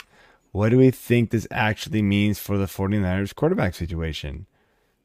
[0.52, 4.46] What do we think this actually means for the 49ers quarterback situation?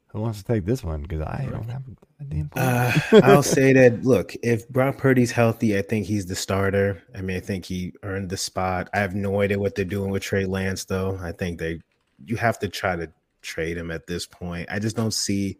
[0.08, 1.02] Who wants to take this one?
[1.02, 1.82] Because I don't have
[2.20, 2.50] a damn.
[2.56, 4.04] Uh, I'll say that.
[4.04, 7.02] Look, if Brock Purdy's healthy, I think he's the starter.
[7.16, 8.90] I mean, I think he earned the spot.
[8.94, 11.20] I have no idea what they're doing with Trey Lance, though.
[11.22, 11.82] I think they,
[12.26, 13.12] you have to try to
[13.42, 14.70] trade him at this point.
[14.72, 15.58] I just don't see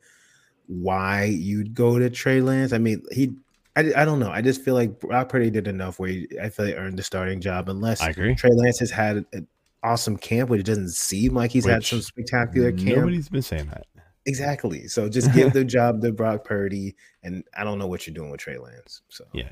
[0.68, 2.74] why you'd go to Trey Lance.
[2.74, 3.34] I mean, he,
[3.76, 4.30] I, I don't know.
[4.30, 7.04] I just feel like Brock Purdy did enough where he, I feel he earned the
[7.04, 7.70] starting job.
[7.70, 8.36] Unless I agree.
[8.36, 9.48] Trey Lance has had an
[9.84, 12.98] awesome camp, but it doesn't seem like he's had some spectacular camp.
[12.98, 13.86] Nobody's been saying that.
[14.26, 14.88] Exactly.
[14.88, 18.32] So just give the job to Brock Purdy, and I don't know what you're doing
[18.32, 19.02] with Trey Lance.
[19.10, 19.50] So Yeah.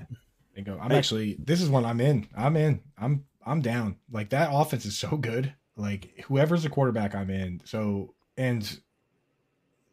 [0.56, 0.78] Bingo.
[0.82, 2.28] I'm actually this is one I'm in.
[2.36, 2.82] I'm in.
[2.98, 3.98] I'm I'm down.
[4.12, 5.54] Like that offense is so good.
[5.76, 7.62] Like whoever's the quarterback, I'm in.
[7.66, 8.80] So and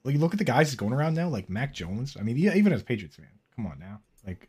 [0.05, 2.17] like look at the guys that's going around now, like Mac Jones.
[2.19, 4.01] I mean, yeah, even as Patriots fan, come on now.
[4.27, 4.49] Like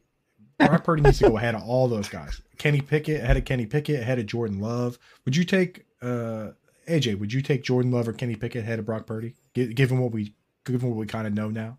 [0.60, 2.42] Brock Purdy needs to go ahead of all those guys.
[2.58, 5.00] Kenny Pickett ahead of Kenny Pickett, ahead of Jordan Love.
[5.26, 6.50] Would you take uh
[6.88, 7.20] AJ?
[7.20, 9.36] Would you take Jordan Love or Kenny Pickett ahead of Brock Purdy?
[9.56, 10.34] Gi- Given what we
[10.66, 11.78] given what we kind of know now.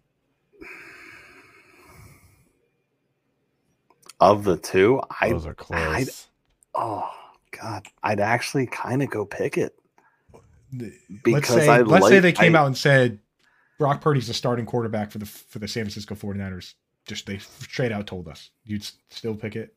[4.21, 6.29] of the two, I Those are close.
[6.75, 7.11] oh
[7.51, 9.75] god, I'd actually kind of go pick it
[10.73, 10.95] let's
[11.25, 13.19] because say I let's say they came I- out and said
[13.79, 16.75] Brock Purdy's the starting quarterback for the for the San Francisco 49ers.
[17.11, 18.51] Just they straight out told us.
[18.65, 19.75] You'd still pick it.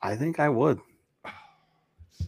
[0.00, 0.78] I think I would.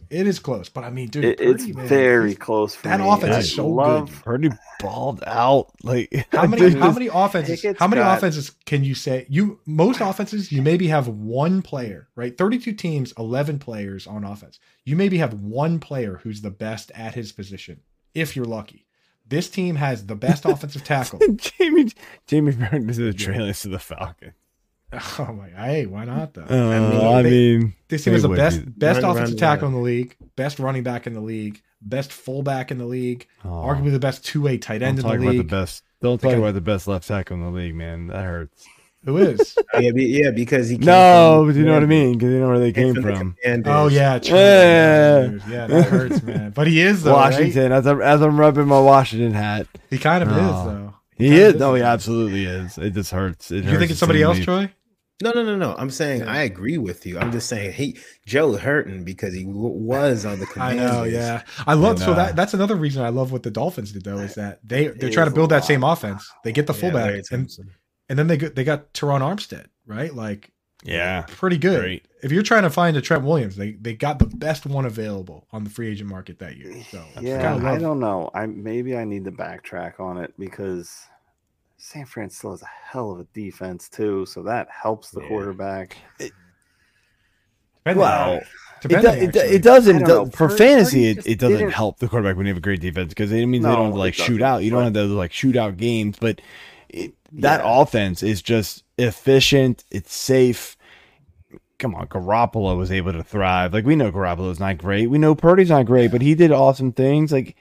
[0.09, 2.99] It is close, but I mean, dude, It, Purdy, it's man, very close for that
[2.99, 3.09] me.
[3.09, 4.23] offense I is so love, good.
[4.23, 4.49] Purdy
[4.81, 5.67] balled out.
[5.83, 9.59] Like How many dude, how many offenses how many got- offenses can you say you
[9.65, 12.37] most offenses you maybe have one player, right?
[12.37, 14.59] 32 teams, 11 players on offense.
[14.83, 17.79] You maybe have one player who's the best at his position
[18.13, 18.85] if you're lucky.
[19.31, 21.19] This team has the best offensive tackle.
[21.35, 21.91] Jamie
[22.27, 24.33] Jamie Burton is the trailers to the Falcon.
[24.93, 26.43] Oh my, hey, why not though?
[26.43, 28.71] Uh, mean, I they- mean, This team They is the best be.
[28.71, 29.73] best Run, offensive run, tackle run.
[29.73, 33.47] in the league, best running back in the league, best fullback in the league, oh,
[33.49, 35.49] arguably the best two way tight don't end in talk the about the league.
[35.49, 35.83] best.
[36.01, 38.07] Don't talk about the best left tackle in the league, man.
[38.07, 38.65] That hurts.
[39.05, 39.57] Who is?
[39.79, 42.31] yeah, be, yeah, because he came No, from- but you know what I mean because
[42.31, 43.35] you know where they came came the from.
[43.41, 43.73] Commanders.
[43.75, 44.37] oh yeah, true.
[44.37, 45.31] Yeah.
[45.49, 46.51] yeah, that hurts, man.
[46.51, 47.13] But he is though.
[47.15, 47.31] right?
[47.31, 50.35] Washington, as I'm as I'm rubbing my Washington hat, He kind of Oh.
[50.35, 50.93] is though.
[51.17, 51.53] he kinda is.
[51.55, 51.59] is.
[51.59, 52.77] No, he absolutely is.
[52.77, 53.49] It just hurts.
[53.51, 54.67] It Do you think it's somebody else, extremely.
[54.67, 54.73] Troy?
[55.23, 55.75] No, no, no, no.
[55.77, 57.19] I'm saying I agree with you.
[57.19, 61.43] I'm just saying he Joe hurting because he w- was on the I know, yeah.
[61.67, 64.03] I love And, so uh, that that's another reason I love what the Dolphins did
[64.03, 66.27] though is that they they're trying to build that same offense.
[66.43, 67.69] They get the Yeah, fullback Larry and, Thompson.
[68.11, 70.13] And then they got they got Terron Armstead, right?
[70.13, 70.51] Like
[70.83, 71.79] Yeah, pretty good.
[71.79, 72.05] Great.
[72.21, 75.47] If you're trying to find a Trent Williams, they they got the best one available
[75.53, 76.83] on the free agent market that year.
[76.91, 78.29] So Yeah, kinda I don't know.
[78.33, 80.93] I maybe I need to backtrack on it because
[81.77, 85.27] San Fran still has a hell of a defense too, so that helps the Yeah.
[85.29, 85.95] quarterback.
[87.83, 88.41] Depending Well, on-
[88.83, 88.87] It,
[89.33, 90.25] do, it, it doesn't don't do- know.
[90.25, 91.15] for Purdy- fantasy.
[91.15, 93.45] Purdy It, it doesn't help the quarterback when you have a great defense because it
[93.45, 94.63] means they don't like shoot doesn't, out.
[94.63, 96.41] You don't have those like shootout games, but
[96.93, 97.81] it, that Yeah.
[97.81, 99.83] offense is just efficient.
[99.91, 100.77] It's safe.
[101.79, 103.73] Come on, Garoppolo was able to thrive.
[103.73, 105.09] Like we know Garoppolo's not great.
[105.09, 107.31] We know Purdy's not great, but he did awesome things.
[107.31, 107.55] Like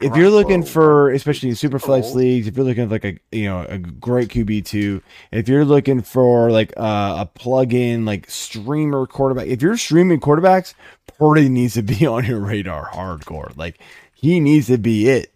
[0.00, 3.18] if you're looking for, especially in super flex leagues, if you're looking for like a
[3.30, 5.00] you know a great QB two,
[5.30, 10.74] if you're looking for like uh, a plug-in like streamer quarterback, if you're streaming quarterbacks,
[11.18, 13.56] Purdy needs to be on your radar hardcore.
[13.56, 13.78] Like
[14.12, 15.31] he needs to be it,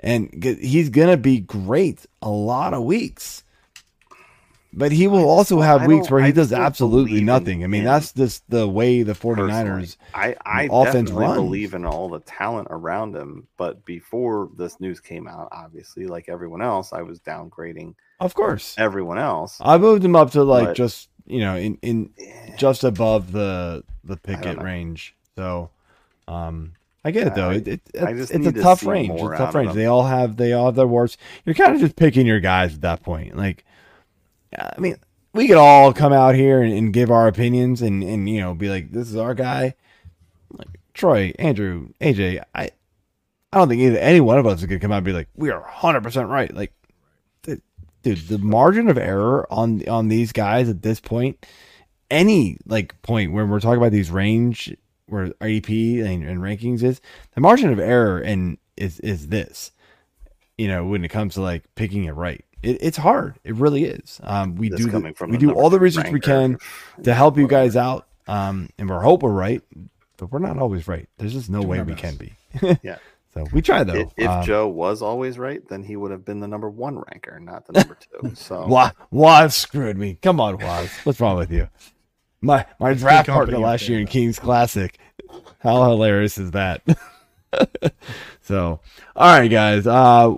[0.00, 0.30] and
[0.60, 3.44] he's gonna be great a lot of weeks.
[4.70, 7.64] But he will also have weeks where he does absolutely nothing.
[7.64, 9.96] I mean, that's just the way the 49ers.
[10.14, 11.34] I, I offense definitely runs.
[11.36, 16.28] believe in all the talent around him, but before this news came out, obviously, like
[16.28, 18.74] everyone else, I was downgrading Of course.
[18.76, 19.56] everyone else.
[19.62, 22.54] I moved him up to like But- just you know in in Yeah.
[22.56, 25.16] just above the the Pickett range.
[25.34, 25.70] So,
[26.28, 26.72] um,
[27.04, 27.50] I get it though.
[27.50, 29.12] It, it, it's a to tough range.
[29.12, 29.72] It's a tough range.
[29.74, 31.16] They all have they all have their warts.
[31.44, 33.36] You're kind of just picking your guys at that point.
[33.36, 33.64] Like,
[34.58, 34.96] I mean,
[35.32, 38.54] we could all come out here and, and give our opinions and and you know
[38.54, 39.74] be like, this is our guy.
[40.50, 42.70] Like Troy, Andrew, AJ, I.
[43.50, 45.28] I don't think either any one of us is gonna come out and be like,
[45.34, 46.52] we are 100 percent right.
[46.52, 46.70] Like,
[47.44, 47.62] th-
[48.02, 51.46] dude, the margin of error on on these guys at this point,
[52.10, 54.76] any like point where we're talking about these range
[55.08, 57.00] where IDP and, and rankings is,
[57.34, 59.72] the margin of error and is is this,
[60.56, 62.44] you know, when it comes to like picking it right.
[62.62, 63.38] it, it's hard.
[63.44, 64.20] It really is.
[64.22, 66.58] Um, we This do coming from we do all the research we can
[67.02, 68.06] to help you guys out.
[68.26, 69.62] Um, and we're hope we're right,
[70.18, 71.08] but we're not always right.
[71.16, 72.34] There's just no way we can be.
[72.82, 72.98] Yeah.
[73.34, 73.92] So we try though.
[73.94, 76.96] If, if Um, Joe was always right, then he would have been the number one
[76.96, 78.30] ranker, not the number two.
[78.34, 80.18] So Wa- Waz screwed me.
[80.22, 80.90] Come on, Waz.
[81.04, 81.68] What's wrong with you?
[82.40, 84.10] My my draft partner last year in though.
[84.12, 84.98] Kings Classic.
[85.60, 86.82] How hilarious is that?
[88.42, 88.80] so,
[89.16, 89.86] all right, guys.
[89.86, 90.36] Uh,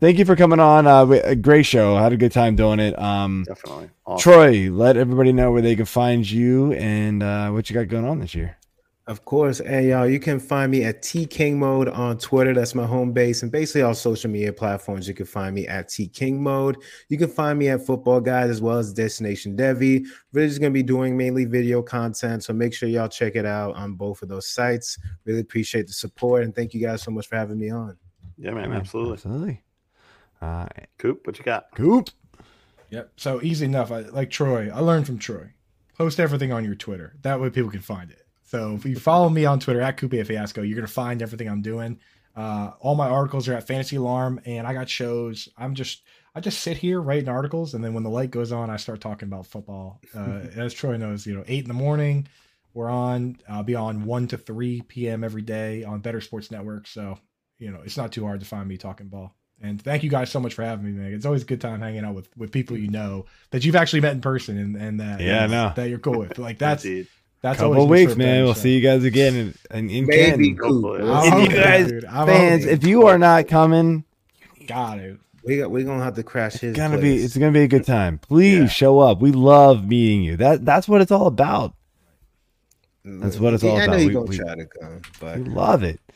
[0.00, 0.86] thank you for coming on.
[0.86, 1.96] Uh, we- a great show.
[1.96, 2.96] I had a good time doing it.
[2.98, 3.90] Um, definitely.
[4.06, 4.22] Awesome.
[4.32, 8.04] Troy, let everybody know where they can find you and uh, what you got going
[8.04, 8.56] on this year.
[9.12, 12.54] Of course, and y'all, you can find me at T King Mode on Twitter.
[12.54, 15.06] That's my home base, and basically all social media platforms.
[15.06, 16.78] You can find me at T King Mode.
[17.10, 20.06] You can find me at Football Guys as well as Destination Devy.
[20.32, 23.76] Really just gonna be doing mainly video content, so make sure y'all check it out
[23.76, 24.98] on both of those sites.
[25.26, 27.98] Really appreciate the support, and thank you guys so much for having me on.
[28.38, 29.12] Yeah, man, absolutely.
[29.12, 29.62] Absolutely.
[30.40, 31.66] Uh, Coop, what you got?
[31.74, 32.08] Coop.
[32.88, 33.12] Yep.
[33.18, 33.92] So easy enough.
[33.92, 34.70] I like Troy.
[34.72, 35.52] I learned from Troy.
[35.98, 37.16] Post everything on your Twitter.
[37.20, 38.21] That way people can find it.
[38.52, 41.62] So if you follow me on Twitter at Coupe Fiasco, you're gonna find everything I'm
[41.62, 41.98] doing.
[42.36, 45.48] Uh, all my articles are at Fantasy Alarm, and I got shows.
[45.56, 46.02] I'm just
[46.34, 49.00] I just sit here writing articles, and then when the light goes on, I start
[49.00, 50.02] talking about football.
[50.14, 52.28] Uh, as Troy knows, you know, eight in the morning,
[52.74, 53.38] we're on.
[53.48, 55.24] I'll be on one to three p.m.
[55.24, 56.86] every day on Better Sports Network.
[56.86, 57.18] So
[57.58, 59.34] you know, it's not too hard to find me talking ball.
[59.62, 61.14] And thank you guys so much for having me, man.
[61.14, 64.00] It's always a good time hanging out with with people you know that you've actually
[64.00, 65.72] met in person and and that Yeah, and know.
[65.74, 66.38] that you're cool with.
[66.38, 66.84] Like that's.
[67.42, 68.44] That's Couple always weeks, man.
[68.44, 68.60] We'll show.
[68.60, 70.56] see you guys again in, in, in Maybe Canton.
[70.56, 70.62] Coop.
[70.84, 71.02] Hopefully.
[71.02, 71.44] We'll I'm see.
[71.46, 72.04] If you guys- dude.
[72.04, 74.04] Fans, if you are not coming,
[74.66, 75.18] got it.
[75.44, 76.70] We got we're gonna have to crash his.
[76.70, 77.18] it's gonna place.
[77.20, 78.18] be it's gonna be a good time.
[78.18, 78.66] Please Yeah.
[78.68, 79.20] show up.
[79.20, 80.36] We love meeting you.
[80.36, 81.74] That that's what it's all about.
[83.04, 83.82] That's what it's all about.
[83.82, 83.98] I know about.
[84.02, 86.00] you're We- gonna we- try to come, but We love it.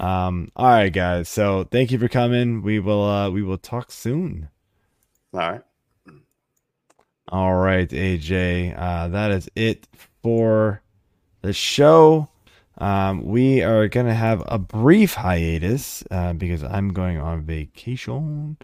[0.00, 1.28] Um, all right, guys.
[1.28, 2.62] So thank you for coming.
[2.62, 4.48] We will uh we will talk soon.
[5.34, 5.60] All right.
[7.28, 8.74] All right, AJ.
[8.78, 9.86] Uh, that is it
[10.22, 10.82] for
[11.42, 12.28] the show.
[12.78, 18.56] Um, we are gonna have a brief hiatus uh, because I'm going on vacation.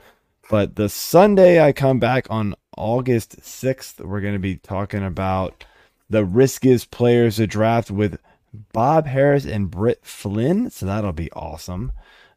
[0.51, 5.64] But the Sunday I come back on August 6th, we're gonna be talking about
[6.09, 8.18] the riskiest players to draft with
[8.72, 10.70] Bob Harris and Britt Flynn.
[10.70, 11.93] So that'll be awesome.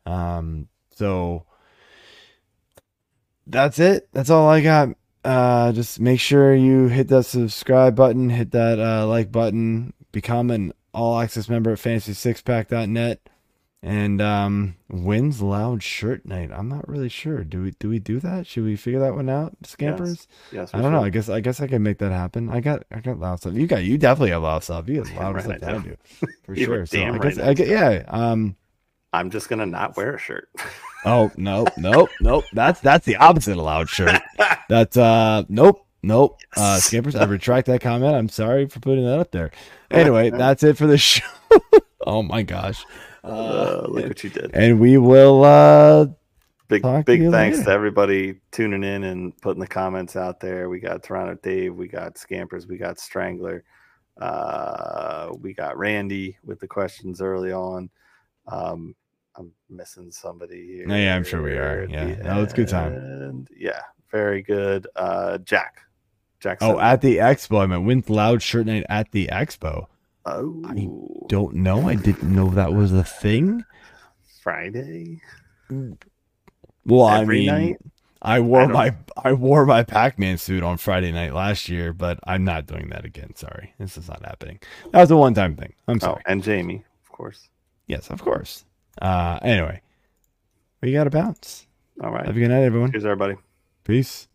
[0.06, 1.46] Um, so
[3.48, 4.10] that's it.
[4.12, 4.90] That's all I got.
[5.24, 10.50] Uh, just make sure you hit that subscribe button, hit that uh, like button, become
[10.50, 13.20] an all access member at fantasy6pack.net,
[13.84, 16.52] and um, wins loud shirt night.
[16.52, 17.44] I'm not really sure.
[17.44, 18.48] Do we do we do that?
[18.48, 20.28] Should we figure that one out, scampers?
[20.52, 20.72] Yes.
[20.74, 21.04] I don't know.
[21.04, 22.50] I guess I guess I can make that happen.
[22.50, 23.54] I got I got loud stuff.
[23.54, 24.88] You got you definitely have loud stuff.
[24.90, 25.98] You got Damn loud right stuff I I do.
[26.44, 26.86] for sure.
[26.88, 28.04] So I guess I yeah.
[28.08, 28.56] Um.
[29.14, 30.50] I'm just gonna not wear a shirt.
[31.04, 32.44] Oh no no nope.
[32.54, 34.22] That's that's the opposite of loud shirt.
[34.70, 36.38] That's uh nope nope.
[36.56, 36.84] Uh, Yes.
[36.86, 38.14] scampers, I retract that comment.
[38.14, 39.50] I'm sorry for putting that up there.
[39.90, 41.26] Anyway, that's it for the show.
[42.06, 42.86] oh my gosh.
[43.24, 44.52] Uh, look what you did.
[44.54, 46.06] And we will uh
[46.68, 47.70] Big to big you thanks later.
[47.72, 50.70] to everybody tuning in and putting the comments out there.
[50.70, 53.64] We got Toronto Dave, we got Scampers, we got Strangler,
[54.22, 57.90] uh, we got Randy with the questions early on.
[58.48, 58.94] Um,
[59.36, 60.86] I'm missing somebody here.
[60.90, 61.86] Oh, yeah, I'm sure we are.
[61.90, 62.94] Yeah, no, it's a good time.
[62.94, 63.50] end.
[63.56, 63.82] Yeah,
[64.12, 64.88] very good.
[64.96, 65.82] Uh, Jack.
[66.40, 66.58] Jack.
[66.62, 67.62] oh at the expo.
[67.62, 69.86] I meant win loud shirt night at the expo.
[70.26, 70.88] oh, I
[71.28, 71.88] Don't know.
[71.88, 73.64] I didn't know that was a thing.
[74.42, 75.22] Friday.
[76.86, 77.78] Well, I mean, night?
[78.24, 82.20] I wore I my I wore my Pac-Man suit on Friday night last year, but
[82.26, 83.36] I'm not doing that again.
[83.36, 84.60] Sorry, this is not happening.
[84.92, 85.74] That was a one-time thing.
[85.88, 86.24] I'm Oh, sorry.
[86.26, 87.50] and Jamie, of course.
[87.88, 88.66] Yes, of course.
[89.02, 89.82] Uh, anyway,
[90.82, 91.66] we got to bounce.
[92.04, 92.26] All right.
[92.26, 92.92] Have a good night, everyone.
[92.92, 93.36] Cheers, everybody.
[93.84, 94.28] Peace.